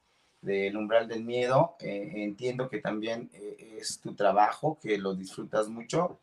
[0.45, 1.75] del umbral del miedo.
[1.79, 6.19] Eh, entiendo que también eh, es tu trabajo, que lo disfrutas mucho.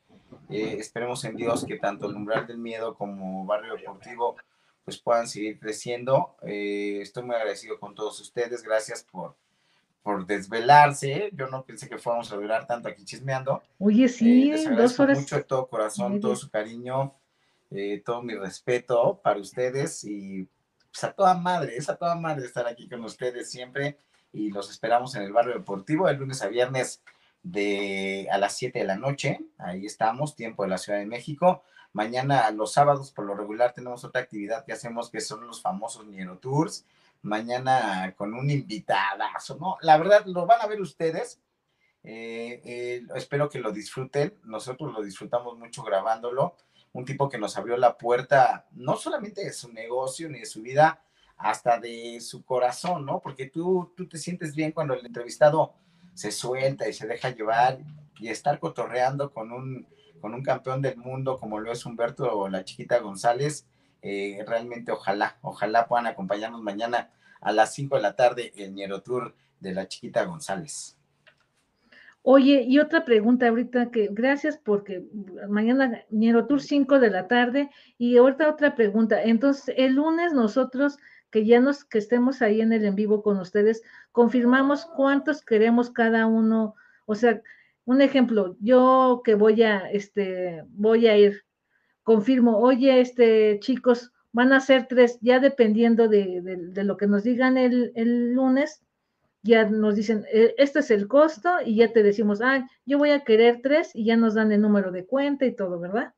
[0.49, 4.37] Eh, esperemos en Dios que tanto el umbral del miedo como Barrio Deportivo
[4.85, 6.35] pues puedan seguir creciendo.
[6.43, 8.63] estoy muy agradecido con todos ustedes.
[8.63, 9.37] Gracias por,
[10.03, 11.31] por desvelarse.
[11.35, 13.63] Yo no pensé que fuéramos a durar tanto aquí chismeando.
[13.79, 15.21] Oye, sí, dos horas.
[15.21, 17.15] mucho de todo corazón, todo su cariño,
[18.05, 20.49] todo mi respeto para ustedes y
[20.93, 23.99] pues a toda madre, es a toda madre estar aquí con ustedes siempre
[24.33, 27.03] y los esperamos en el barrio deportivo el lunes a viernes
[27.43, 29.41] de a las 7 de la noche.
[29.59, 31.65] Ahí estamos, tiempo de la Ciudad de México.
[31.93, 36.07] Mañana, los sábados, por lo regular, tenemos otra actividad que hacemos que son los famosos
[36.07, 36.85] Niero Tours.
[37.23, 39.77] Mañana con un invitadazo, ¿no?
[39.83, 41.41] La verdad, lo van a ver ustedes.
[42.05, 44.35] Eh, eh, espero que lo disfruten.
[44.45, 46.57] Nosotros lo disfrutamos mucho grabándolo
[46.93, 50.63] un tipo que nos abrió la puerta, no solamente de su negocio ni de su
[50.63, 51.03] vida,
[51.37, 53.21] hasta de su corazón, ¿no?
[53.21, 55.75] Porque tú, tú te sientes bien cuando el entrevistado
[56.15, 57.79] se suelta y se deja llevar
[58.19, 59.87] y estar cotorreando con un,
[60.21, 63.67] con un campeón del mundo como lo es Humberto o la chiquita González,
[64.03, 69.03] eh, realmente ojalá, ojalá puedan acompañarnos mañana a las 5 de la tarde el Niero
[69.03, 70.97] Tour de la chiquita González.
[72.25, 75.05] Oye, y otra pregunta ahorita que, gracias porque
[75.49, 76.05] mañana
[76.49, 77.69] Tour 5 de la tarde,
[77.99, 79.23] y ahorita otra pregunta.
[79.23, 80.99] Entonces, el lunes nosotros
[81.33, 85.91] que ya nos, que estemos ahí en el en vivo con ustedes, confirmamos cuántos queremos
[85.91, 86.75] cada uno.
[87.07, 87.43] O sea,
[87.87, 91.45] un ejemplo, yo que voy a, este, voy a ir,
[92.03, 97.07] confirmo, oye, este, chicos, van a ser tres, ya dependiendo de, de, de lo que
[97.07, 98.85] nos digan el, el lunes,
[99.43, 103.11] ya nos dicen, e, este es el costo y ya te decimos, ah, yo voy
[103.11, 106.15] a querer tres y ya nos dan el número de cuenta y todo, ¿verdad?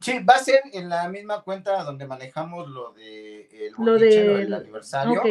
[0.00, 4.52] Sí, va a ser en la misma cuenta donde manejamos lo de el lo del
[4.52, 5.22] aniversario.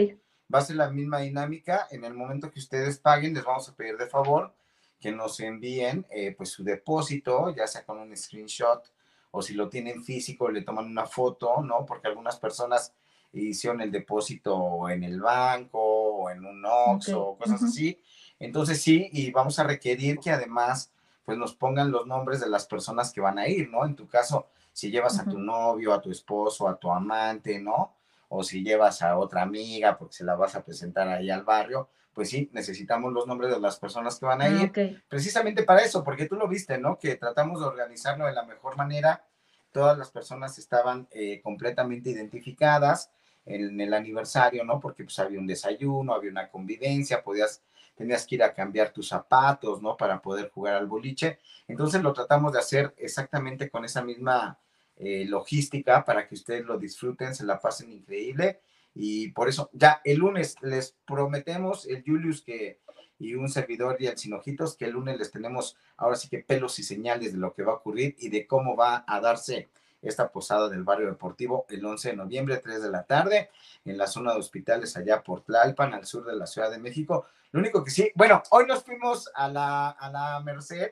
[0.54, 1.88] Va a ser la misma dinámica.
[1.90, 4.54] En el momento que ustedes paguen, les vamos a pedir de favor
[5.00, 8.92] que nos envíen eh, pues su depósito, ya sea con un screenshot
[9.32, 11.86] o si lo tienen físico, le toman una foto, ¿no?
[11.86, 12.94] Porque algunas personas
[13.42, 18.02] hicieron el depósito en el banco o en un OX o cosas así.
[18.40, 20.92] Entonces sí, y vamos a requerir que además
[21.26, 23.86] pues nos pongan los nombres de las personas que van a ir, ¿no?
[23.86, 27.96] En tu caso, si llevas a tu novio, a tu esposo, a tu amante, ¿no?
[28.30, 31.90] O si llevas a otra amiga porque se la vas a presentar ahí al barrio,
[32.14, 35.04] pues sí, necesitamos los nombres de las personas que van a ah, ir.
[35.10, 36.98] Precisamente para eso, porque tú lo viste, ¿no?
[36.98, 39.26] Que tratamos de organizarlo de la mejor manera.
[39.72, 43.12] Todas las personas estaban eh, completamente identificadas
[43.46, 44.80] en el aniversario, ¿no?
[44.80, 47.62] Porque pues había un desayuno, había una convivencia, podías,
[47.96, 49.96] tenías que ir a cambiar tus zapatos, ¿no?
[49.96, 51.40] Para poder jugar al boliche.
[51.68, 54.60] Entonces lo tratamos de hacer exactamente con esa misma
[54.98, 58.62] eh, logística para que ustedes lo disfruten, se la pasen increíble.
[58.94, 62.80] Y por eso, ya el lunes les prometemos, el Julius que
[63.18, 66.80] y un servidor y el Sinojitos, que el lunes les tenemos ahora sí que pelos
[66.80, 69.70] y señales de lo que va a ocurrir y de cómo va a darse
[70.06, 73.50] esta posada del barrio deportivo el 11 de noviembre, 3 de la tarde,
[73.84, 77.26] en la zona de hospitales allá por Tlalpan, al sur de la Ciudad de México.
[77.52, 80.92] Lo único que sí, bueno, hoy nos fuimos a la, a la Merced,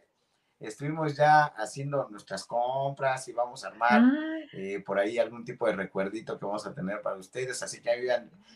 [0.67, 4.01] estuvimos ya haciendo nuestras compras y vamos a armar
[4.53, 7.61] eh, por ahí algún tipo de recuerdito que vamos a tener para ustedes.
[7.63, 8.07] Así que ahí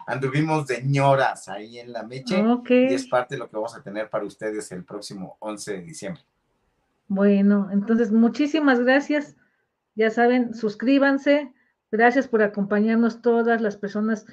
[0.06, 3.82] anduvimos de ñoras ahí en la meche y es parte de lo que vamos a
[3.82, 6.24] tener para ustedes el próximo 11 de diciembre.
[7.10, 9.36] Bueno, entonces muchísimas gracias.
[9.98, 11.52] Ya saben, suscríbanse.
[11.92, 14.28] Gracias por acompañarnos todas las personas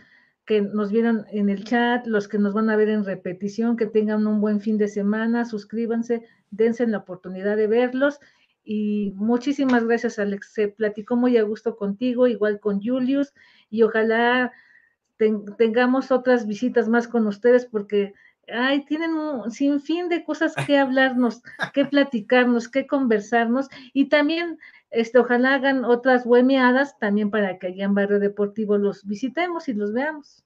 [0.44, 3.86] que nos vieron en el chat, los que nos van a ver en repetición, que
[3.86, 8.20] tengan un buen fin de semana, suscríbanse, dense la oportunidad de verlos.
[8.62, 10.52] Y muchísimas gracias, Alex.
[10.52, 13.32] Se platicó muy a gusto contigo, igual con Julius,
[13.70, 14.52] y ojalá
[15.16, 18.12] tengamos otras visitas más con ustedes porque
[18.52, 21.42] ay, tienen un sinfín de cosas que hablarnos,
[21.72, 24.58] que platicarnos, que conversarnos y también
[24.90, 29.74] este, ojalá hagan otras huemeadas también para que allá en Barrio Deportivo los visitemos y
[29.74, 30.44] los veamos.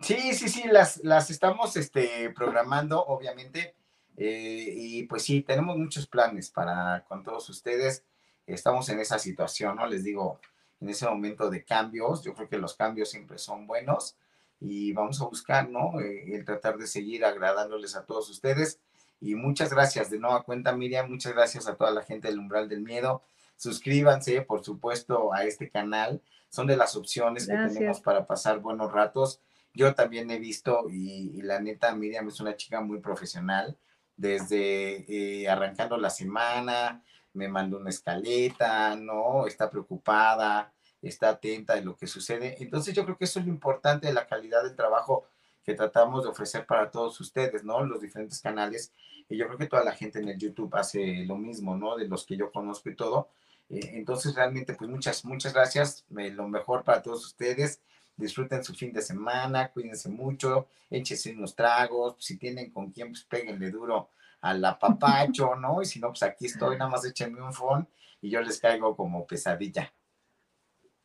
[0.00, 3.74] Sí, sí, sí, las, las estamos este, programando, obviamente.
[4.16, 8.04] Eh, y pues sí, tenemos muchos planes para con todos ustedes.
[8.46, 9.86] Estamos en esa situación, ¿no?
[9.86, 10.40] Les digo,
[10.80, 14.18] en ese momento de cambios, yo creo que los cambios siempre son buenos
[14.60, 16.00] y vamos a buscar, ¿no?
[16.00, 18.80] Eh, el tratar de seguir agradándoles a todos ustedes.
[19.20, 21.10] Y muchas gracias de nueva cuenta, Miriam.
[21.10, 23.22] Muchas gracias a toda la gente del Umbral del Miedo.
[23.56, 26.22] Suscríbanse, por supuesto, a este canal.
[26.50, 29.40] Son de las opciones que tenemos para pasar buenos ratos.
[29.72, 33.76] Yo también he visto, y, la neta, Miriam es una chica muy profesional,
[34.16, 37.02] desde eh, arrancando la semana,
[37.32, 39.46] me mandó una escaleta, ¿no?
[39.46, 40.72] Está preocupada,
[41.08, 42.56] está atenta de lo que sucede.
[42.60, 45.26] Entonces yo creo que eso es lo importante de la calidad del trabajo
[45.64, 47.84] que tratamos de ofrecer para todos ustedes, ¿no?
[47.84, 48.92] Los diferentes canales.
[49.28, 51.96] Y yo creo que toda la gente en el YouTube hace lo mismo, ¿no?
[51.96, 53.28] De los que yo conozco y todo.
[53.70, 56.04] Eh, entonces realmente, pues muchas, muchas gracias.
[56.08, 57.80] lo mejor para todos ustedes.
[58.16, 62.16] Disfruten su fin de semana, cuídense mucho, échense unos tragos.
[62.18, 64.10] Si tienen con quién, pues péguenle duro
[64.40, 65.80] a la papacho, ¿no?
[65.80, 67.88] Y si no, pues aquí estoy, nada más échenme un phone
[68.20, 69.90] y yo les caigo como pesadilla.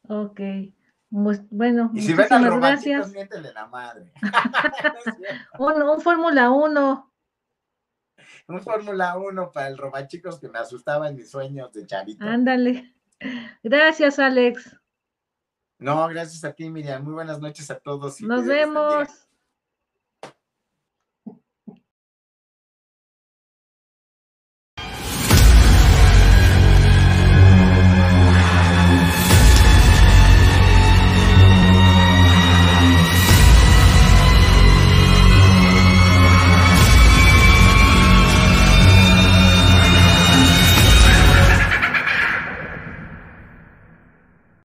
[0.10, 0.42] Ok.
[1.12, 3.12] Pues, bueno, y si ven al gracias.
[3.54, 4.12] la madre.
[5.60, 7.14] un, un Fórmula 1.
[8.48, 12.26] Un Fórmula 1 para el robachicos que me asustaba en mis sueños de chavito.
[12.26, 12.96] Ándale.
[13.64, 14.76] Gracias, Alex.
[15.78, 17.04] No, gracias a ti, Miriam.
[17.04, 18.22] Muy buenas noches a todos.
[18.22, 19.29] Nos vemos.